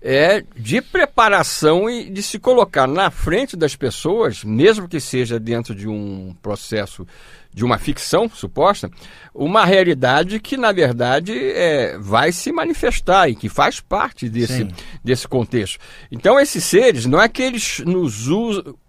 é 0.00 0.44
de 0.56 0.80
preparação 0.80 1.90
e 1.90 2.08
de 2.08 2.22
se 2.22 2.38
colocar 2.38 2.86
na 2.86 3.10
frente 3.10 3.56
das 3.56 3.74
pessoas, 3.74 4.44
mesmo 4.44 4.88
que 4.88 5.00
seja 5.00 5.40
dentro 5.40 5.74
de 5.74 5.88
um 5.88 6.34
processo 6.40 7.06
de 7.52 7.64
uma 7.64 7.78
ficção 7.78 8.28
suposta, 8.28 8.90
uma 9.34 9.64
realidade 9.64 10.38
que, 10.38 10.56
na 10.56 10.70
verdade, 10.70 11.32
é, 11.34 11.98
vai 11.98 12.30
se 12.30 12.52
manifestar 12.52 13.28
e 13.28 13.34
que 13.34 13.48
faz 13.48 13.80
parte 13.80 14.28
desse, 14.28 14.68
desse 15.02 15.26
contexto. 15.26 15.78
Então, 16.12 16.38
esses 16.38 16.62
seres, 16.62 17.06
não 17.06 17.20
é 17.20 17.28
que 17.28 17.42
eles 17.42 17.80
nos 17.80 18.28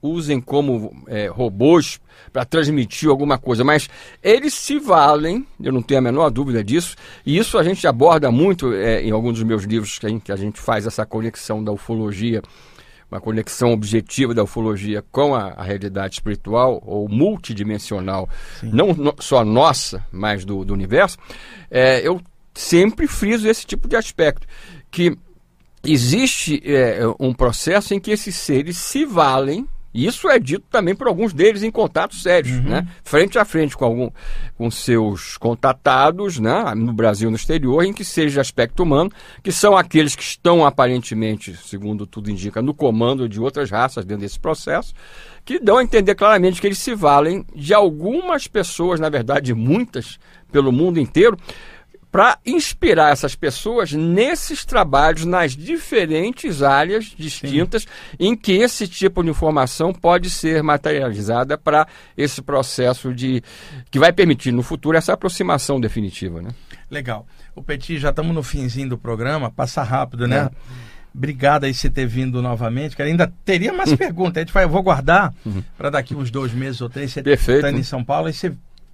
usem 0.02 0.40
como 0.40 1.04
é, 1.08 1.28
robôs 1.28 2.00
para 2.32 2.46
transmitir 2.46 3.10
alguma 3.10 3.38
coisa, 3.38 3.64
mas 3.64 3.90
eles 4.22 4.54
se 4.54 4.80
valem, 4.80 5.46
eu 5.62 5.72
não 5.72 5.82
tenho 5.82 6.00
a 6.00 6.04
menor 6.04 6.30
dúvida 6.30 6.64
disso, 6.64 6.96
e 7.26 7.38
isso 7.38 7.58
a 7.58 7.64
gente 7.64 7.86
aborda 7.88 8.32
muito 8.32 8.74
é, 8.74 9.02
em 9.02 9.12
alguns 9.12 9.34
dos 9.34 9.44
meus 9.44 9.64
livros 9.64 9.98
que 9.98 10.06
a 10.06 10.10
gente, 10.10 10.24
que 10.24 10.32
a 10.32 10.36
gente 10.36 10.60
faz 10.60 10.86
essa 10.86 11.06
conexão 11.06 11.64
da 11.64 11.72
ufologia 11.72 12.42
uma 13.12 13.20
conexão 13.20 13.74
objetiva 13.74 14.34
da 14.34 14.44
ufologia 14.44 15.04
com 15.12 15.34
a, 15.34 15.54
a 15.54 15.64
realidade 15.64 16.16
espiritual 16.16 16.82
ou 16.86 17.10
multidimensional, 17.10 18.30
não 18.62 18.94
no, 18.94 19.16
só 19.20 19.44
nossa, 19.44 20.06
mas 20.12 20.46
do, 20.46 20.64
do 20.64 20.74
universo, 20.74 21.18
é, 21.72 22.06
eu 22.08 22.22
sempre 22.54 23.08
friso 23.08 23.48
esse 23.48 23.66
tipo 23.66 23.88
de 23.88 23.96
aspecto, 23.96 24.46
que 24.92 25.18
existe 25.84 26.62
é, 26.66 27.00
um 27.20 27.34
processo 27.34 27.94
em 27.94 28.00
que 28.00 28.12
esses 28.12 28.36
seres 28.36 28.78
se 28.78 29.06
valem 29.06 29.68
isso 29.94 30.30
é 30.30 30.38
dito 30.38 30.66
também 30.70 30.96
por 30.96 31.08
alguns 31.08 31.34
deles 31.34 31.64
em 31.64 31.72
contatos 31.72 32.22
sérios, 32.22 32.58
uhum. 32.58 32.64
né? 32.64 32.88
frente 33.04 33.40
a 33.40 33.46
frente 33.46 33.76
com, 33.76 33.86
algum, 33.86 34.10
com 34.56 34.70
seus 34.70 35.38
contatados 35.38 36.40
né? 36.40 36.74
no 36.76 36.94
Brasil 36.94 37.30
e 37.30 37.32
no 37.32 37.36
exterior, 37.36 37.84
em 37.84 37.92
que 37.92 38.06
seja 38.06 38.42
aspecto 38.42 38.84
humano, 38.84 39.12
que 39.44 39.52
são 39.52 39.76
aqueles 39.76 40.16
que 40.16 40.24
estão 40.24 40.66
aparentemente, 40.66 41.56
segundo 41.56 42.06
tudo 42.06 42.30
indica, 42.30 42.62
no 42.62 42.74
comando 42.74 43.28
de 43.28 43.40
outras 43.40 43.72
raças 43.72 44.06
dentro 44.06 44.22
desse 44.22 44.40
processo, 44.40 44.94
que 45.44 45.60
dão 45.60 45.78
a 45.78 45.84
entender 45.84 46.14
claramente 46.14 46.62
que 46.62 46.68
eles 46.68 46.78
se 46.78 46.94
valem 46.94 47.44
de 47.56 47.74
algumas 47.74 48.48
pessoas, 48.48 49.00
na 49.00 49.10
verdade 49.10 49.54
muitas, 49.54 50.20
pelo 50.52 50.72
mundo 50.72 51.00
inteiro, 51.00 51.38
para 52.12 52.40
inspirar 52.46 53.12
essas 53.12 53.36
pessoas 53.36 53.92
nesses 53.94 54.66
trabalhos 54.66 55.26
nas 55.26 55.56
diferentes 55.56 56.64
áreas 56.64 57.06
distintas 57.06 57.84
Sim. 57.84 57.88
em 58.20 58.36
que 58.36 58.54
esse 58.54 58.88
tipo 58.88 59.24
de 59.24 59.30
informação 59.30 59.94
pode 59.94 60.30
ser 60.30 60.64
materializada 60.64 61.58
para 61.58 61.88
esse 62.18 62.42
processo 62.42 63.14
de 63.14 63.44
que 63.92 64.00
vai 64.00 64.12
permitir 64.12 64.52
no 64.52 64.64
futuro 64.64 64.98
essa 64.98 65.14
aproximação 65.14 65.80
definitiva, 65.80 66.42
né? 66.42 66.50
Legal. 66.90 67.28
O 67.56 67.62
Petit, 67.62 68.00
já 68.00 68.10
estamos 68.10 68.34
no 68.34 68.42
finzinho 68.42 68.90
do 68.90 68.98
programa, 68.98 69.52
passa 69.52 69.84
rápido, 69.84 70.28
né? 70.28 70.50
É. 70.52 70.90
Obrigado 71.14 71.66
aí 71.66 71.74
por 71.74 71.90
ter 71.90 72.06
vindo 72.06 72.42
novamente, 72.42 72.96
que 72.96 73.02
ainda 73.02 73.32
teria 73.44 73.74
mais 73.74 73.94
perguntas. 73.98 74.38
A 74.38 74.40
gente 74.42 74.54
vai, 74.54 74.64
eu 74.64 74.70
vou 74.70 74.82
guardar 74.82 75.34
uhum. 75.46 75.64
para 75.78 75.90
daqui 75.90 76.16
uns 76.16 76.32
dois 76.32 76.54
meses 76.54 76.82
ou 76.82 76.90
três, 76.90 77.12
você 77.12 77.20
está 77.20 77.72
em 77.72 77.84
São 77.84 78.04
Paulo, 78.04 78.30
e 78.30 78.34
você 78.34 78.54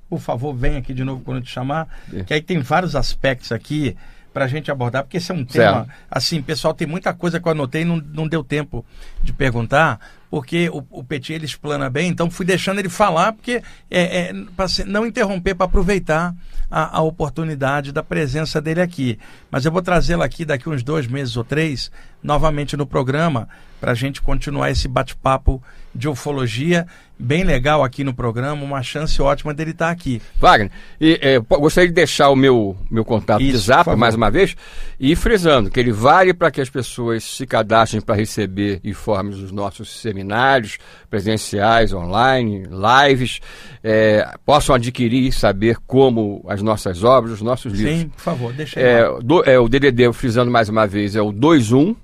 por 0.09 0.19
favor, 0.19 0.53
vem 0.53 0.77
aqui 0.77 0.93
de 0.93 1.03
novo 1.03 1.21
quando 1.23 1.37
eu 1.37 1.43
te 1.43 1.51
chamar, 1.51 1.87
é. 2.13 2.23
que 2.23 2.33
aí 2.33 2.41
tem 2.41 2.59
vários 2.59 2.95
aspectos 2.95 3.51
aqui 3.51 3.95
para 4.35 4.45
a 4.45 4.47
gente 4.49 4.69
abordar, 4.69 5.03
porque 5.03 5.15
esse 5.15 5.31
é 5.31 5.33
um 5.33 5.45
tema, 5.45 5.85
certo. 5.85 5.91
assim, 6.11 6.41
pessoal, 6.41 6.73
tem 6.73 6.85
muita 6.85 7.13
coisa 7.13 7.39
que 7.39 7.47
eu 7.47 7.53
anotei 7.53 7.83
e 7.83 7.85
não, 7.85 7.97
não 7.97 8.27
deu 8.27 8.43
tempo 8.43 8.85
de 9.23 9.31
perguntar, 9.31 9.97
porque 10.29 10.69
o, 10.69 10.83
o 10.91 11.03
Petit 11.05 11.31
ele 11.31 11.45
explana 11.45 11.89
bem, 11.89 12.09
então 12.09 12.29
fui 12.29 12.45
deixando 12.45 12.79
ele 12.79 12.89
falar, 12.89 13.31
porque 13.31 13.63
é, 13.89 14.01
é 14.17 14.33
para 14.53 14.65
não 14.85 15.05
interromper, 15.05 15.55
para 15.55 15.65
aproveitar 15.65 16.35
a, 16.69 16.97
a, 16.97 17.01
oportunidade 17.01 17.93
da 17.93 18.03
presença 18.03 18.61
dele 18.61 18.81
aqui. 18.81 19.17
Mas 19.49 19.63
eu 19.63 19.71
vou 19.71 19.81
trazê-lo 19.81 20.23
aqui 20.23 20.43
daqui 20.43 20.67
uns 20.67 20.83
dois 20.83 21.07
meses 21.07 21.37
ou 21.37 21.43
três, 21.45 21.89
novamente 22.21 22.75
no 22.75 22.85
programa, 22.85 23.47
para 23.85 23.91
a 23.91 23.95
gente 23.95 24.19
continuar 24.19 24.71
esse 24.71 24.87
bate-papo 24.87 25.61
de 25.93 26.09
ufologia 26.09 26.87
bem 27.19 27.43
legal 27.43 27.83
aqui 27.83 28.03
no 28.03 28.15
programa, 28.15 28.63
uma 28.63 28.81
chance 28.81 29.21
ótima 29.21 29.53
dele 29.53 29.71
estar 29.71 29.85
tá 29.85 29.91
aqui. 29.91 30.19
Wagner, 30.39 30.71
e, 30.99 31.19
é, 31.21 31.37
gostaria 31.39 31.87
de 31.87 31.93
deixar 31.93 32.29
o 32.29 32.35
meu, 32.35 32.75
meu 32.89 33.05
contato 33.05 33.41
Isso, 33.43 33.51
de 33.51 33.57
zap 33.59 33.95
mais 33.95 34.15
uma 34.15 34.31
vez 34.31 34.55
e 34.99 35.15
frisando 35.15 35.69
que 35.69 35.79
ele 35.79 35.91
vale 35.91 36.33
para 36.33 36.49
que 36.49 36.59
as 36.59 36.69
pessoas 36.69 37.23
se 37.23 37.45
cadastrem 37.45 38.01
para 38.01 38.15
receber 38.15 38.81
informes 38.83 39.37
dos 39.37 39.51
nossos 39.51 40.01
seminários 40.01 40.79
presenciais, 41.07 41.93
online, 41.93 42.63
lives, 42.63 43.39
é, 43.83 44.35
possam 44.43 44.73
adquirir 44.75 45.27
e 45.27 45.31
saber 45.31 45.77
como 45.85 46.43
as 46.49 46.59
nossas 46.59 47.03
obras, 47.03 47.33
os 47.33 47.41
nossos 47.43 47.71
livros. 47.71 47.99
Sim, 47.99 48.09
por 48.09 48.21
favor, 48.21 48.51
deixa 48.51 48.79
aí. 48.79 48.85
É, 48.85 49.19
do, 49.21 49.47
é, 49.47 49.59
o 49.59 49.69
DDD, 49.69 50.11
frisando 50.11 50.49
mais 50.49 50.69
uma 50.69 50.87
vez, 50.87 51.15
é 51.15 51.21
o 51.21 51.31
21 51.31 51.95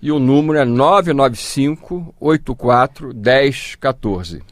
e 0.00 0.12
o 0.12 0.18
número 0.18 0.58
é 0.58 0.64
995 0.64 2.14
84 2.20 3.14
1014. 3.14 4.42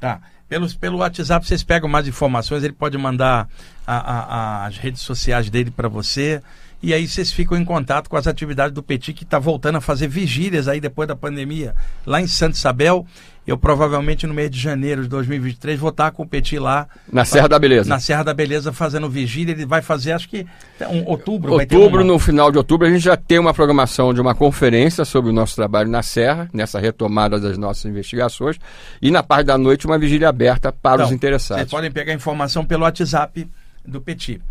Tá. 0.00 0.20
Pelos, 0.48 0.74
pelo 0.74 0.98
WhatsApp 0.98 1.46
vocês 1.46 1.62
pegam 1.62 1.88
mais 1.88 2.08
informações, 2.08 2.64
ele 2.64 2.72
pode 2.72 2.96
mandar 2.96 3.48
a, 3.86 3.96
a, 3.96 4.22
a, 4.62 4.66
as 4.66 4.78
redes 4.78 5.02
sociais 5.02 5.50
dele 5.50 5.70
para 5.70 5.88
você. 5.88 6.42
E 6.82 6.94
aí 6.94 7.08
vocês 7.08 7.32
ficam 7.32 7.58
em 7.58 7.64
contato 7.64 8.08
com 8.08 8.16
as 8.16 8.26
atividades 8.26 8.72
do 8.72 8.82
Petit, 8.82 9.12
que 9.12 9.24
está 9.24 9.38
voltando 9.38 9.76
a 9.76 9.80
fazer 9.80 10.06
vigílias 10.06 10.68
aí 10.68 10.80
depois 10.80 11.08
da 11.08 11.16
pandemia, 11.16 11.74
lá 12.06 12.20
em 12.20 12.26
Santa 12.26 12.56
Isabel. 12.56 13.04
Eu 13.44 13.56
provavelmente 13.56 14.26
no 14.26 14.34
mês 14.34 14.50
de 14.50 14.60
janeiro 14.60 15.02
de 15.02 15.08
2023 15.08 15.80
vou 15.80 15.88
estar 15.88 16.10
com 16.10 16.22
o 16.22 16.28
Petit 16.28 16.58
lá. 16.58 16.86
Na 17.10 17.24
Serra 17.24 17.48
da 17.48 17.58
Beleza. 17.58 17.88
Na 17.88 17.98
Serra 17.98 18.22
da 18.22 18.34
Beleza 18.34 18.74
fazendo 18.74 19.08
vigília. 19.08 19.52
Ele 19.52 19.64
vai 19.64 19.80
fazer, 19.80 20.12
acho 20.12 20.28
que 20.28 20.46
um, 20.82 21.08
outubro. 21.08 21.54
Outubro, 21.54 22.04
no 22.04 22.18
final 22.18 22.52
de 22.52 22.58
outubro, 22.58 22.86
a 22.86 22.90
gente 22.90 23.00
já 23.00 23.16
tem 23.16 23.38
uma 23.38 23.54
programação 23.54 24.12
de 24.12 24.20
uma 24.20 24.34
conferência 24.34 25.02
sobre 25.02 25.30
o 25.30 25.32
nosso 25.32 25.56
trabalho 25.56 25.88
na 25.88 26.02
Serra, 26.02 26.46
nessa 26.52 26.78
retomada 26.78 27.40
das 27.40 27.56
nossas 27.56 27.86
investigações. 27.86 28.58
E 29.00 29.10
na 29.10 29.22
parte 29.22 29.46
da 29.46 29.56
noite, 29.56 29.86
uma 29.86 29.98
vigília 29.98 30.28
aberta 30.28 30.70
para 30.70 30.96
então, 30.96 31.06
os 31.06 31.12
interessados. 31.12 31.62
Vocês 31.62 31.70
podem 31.70 31.90
pegar 31.90 32.12
informação 32.12 32.66
pelo 32.66 32.82
WhatsApp 32.82 33.48
do 33.82 33.98
Petit. 33.98 34.42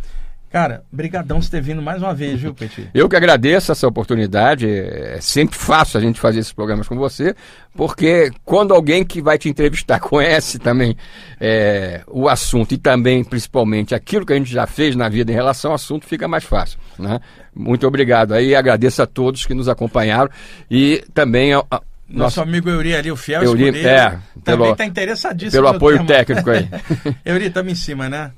Cara, 0.49 0.83
brigadão 0.89 1.41
por 1.41 1.49
ter 1.49 1.61
vindo 1.61 1.81
mais 1.81 2.01
uma 2.01 2.13
vez, 2.13 2.39
viu, 2.39 2.53
Petit? 2.53 2.89
Eu 2.93 3.09
que 3.09 3.17
agradeço 3.17 3.71
essa 3.71 3.85
oportunidade. 3.85 4.67
É 4.67 5.19
sempre 5.19 5.57
fácil 5.57 5.99
a 5.99 6.01
gente 6.01 6.19
fazer 6.21 6.39
esses 6.39 6.53
programas 6.53 6.87
com 6.87 6.95
você, 6.95 7.35
porque 7.75 8.31
quando 8.45 8.73
alguém 8.73 9.03
que 9.03 9.21
vai 9.21 9.37
te 9.37 9.49
entrevistar 9.49 9.99
conhece 10.01 10.57
também 10.57 10.95
é, 11.39 12.01
o 12.07 12.29
assunto 12.29 12.73
e 12.73 12.77
também, 12.77 13.25
principalmente, 13.25 13.93
aquilo 13.93 14.25
que 14.25 14.31
a 14.31 14.37
gente 14.37 14.51
já 14.51 14.65
fez 14.65 14.95
na 14.95 15.09
vida 15.09 15.31
em 15.31 15.35
relação 15.35 15.71
ao 15.71 15.75
assunto, 15.75 16.07
fica 16.07 16.29
mais 16.29 16.45
fácil. 16.45 16.79
Né? 16.97 17.19
Muito 17.53 17.85
obrigado 17.85 18.33
aí, 18.33 18.55
agradeço 18.55 19.01
a 19.01 19.05
todos 19.05 19.45
que 19.45 19.53
nos 19.53 19.67
acompanharam 19.67 20.29
e 20.71 21.03
também 21.13 21.53
a, 21.53 21.63
a 21.69 21.81
nosso, 22.09 22.39
amigo 22.39 22.69
Euri 22.69 22.95
ali, 22.95 23.11
o 23.11 23.17
fiel 23.17 23.43
Euri, 23.43 23.63
escudeiro, 23.63 23.89
é, 23.89 24.17
também 24.41 24.71
está 24.71 24.85
interessadíssimo. 24.85 25.51
Pelo 25.51 25.67
apoio 25.67 25.97
tema. 25.97 26.07
técnico 26.07 26.49
aí. 26.51 26.69
Euri, 27.25 27.47
estamos 27.47 27.73
em 27.73 27.75
cima, 27.75 28.07
né? 28.07 28.31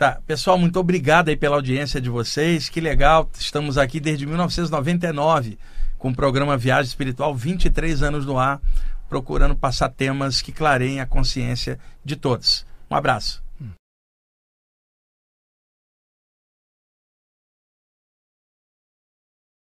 Tá, 0.00 0.18
pessoal, 0.26 0.56
muito 0.56 0.80
obrigado 0.80 1.28
aí 1.28 1.36
pela 1.36 1.56
audiência 1.56 2.00
de 2.00 2.08
vocês. 2.08 2.70
Que 2.70 2.80
legal, 2.80 3.28
estamos 3.38 3.76
aqui 3.76 4.00
desde 4.00 4.24
1999 4.24 5.58
com 5.98 6.08
o 6.08 6.16
programa 6.16 6.56
Viagem 6.56 6.88
Espiritual, 6.88 7.34
23 7.34 8.02
anos 8.02 8.24
no 8.24 8.38
ar, 8.38 8.62
procurando 9.10 9.54
passar 9.54 9.90
temas 9.90 10.40
que 10.40 10.52
clareiem 10.52 11.02
a 11.02 11.06
consciência 11.06 11.78
de 12.02 12.16
todos. 12.16 12.64
Um 12.90 12.96
abraço. 12.96 13.42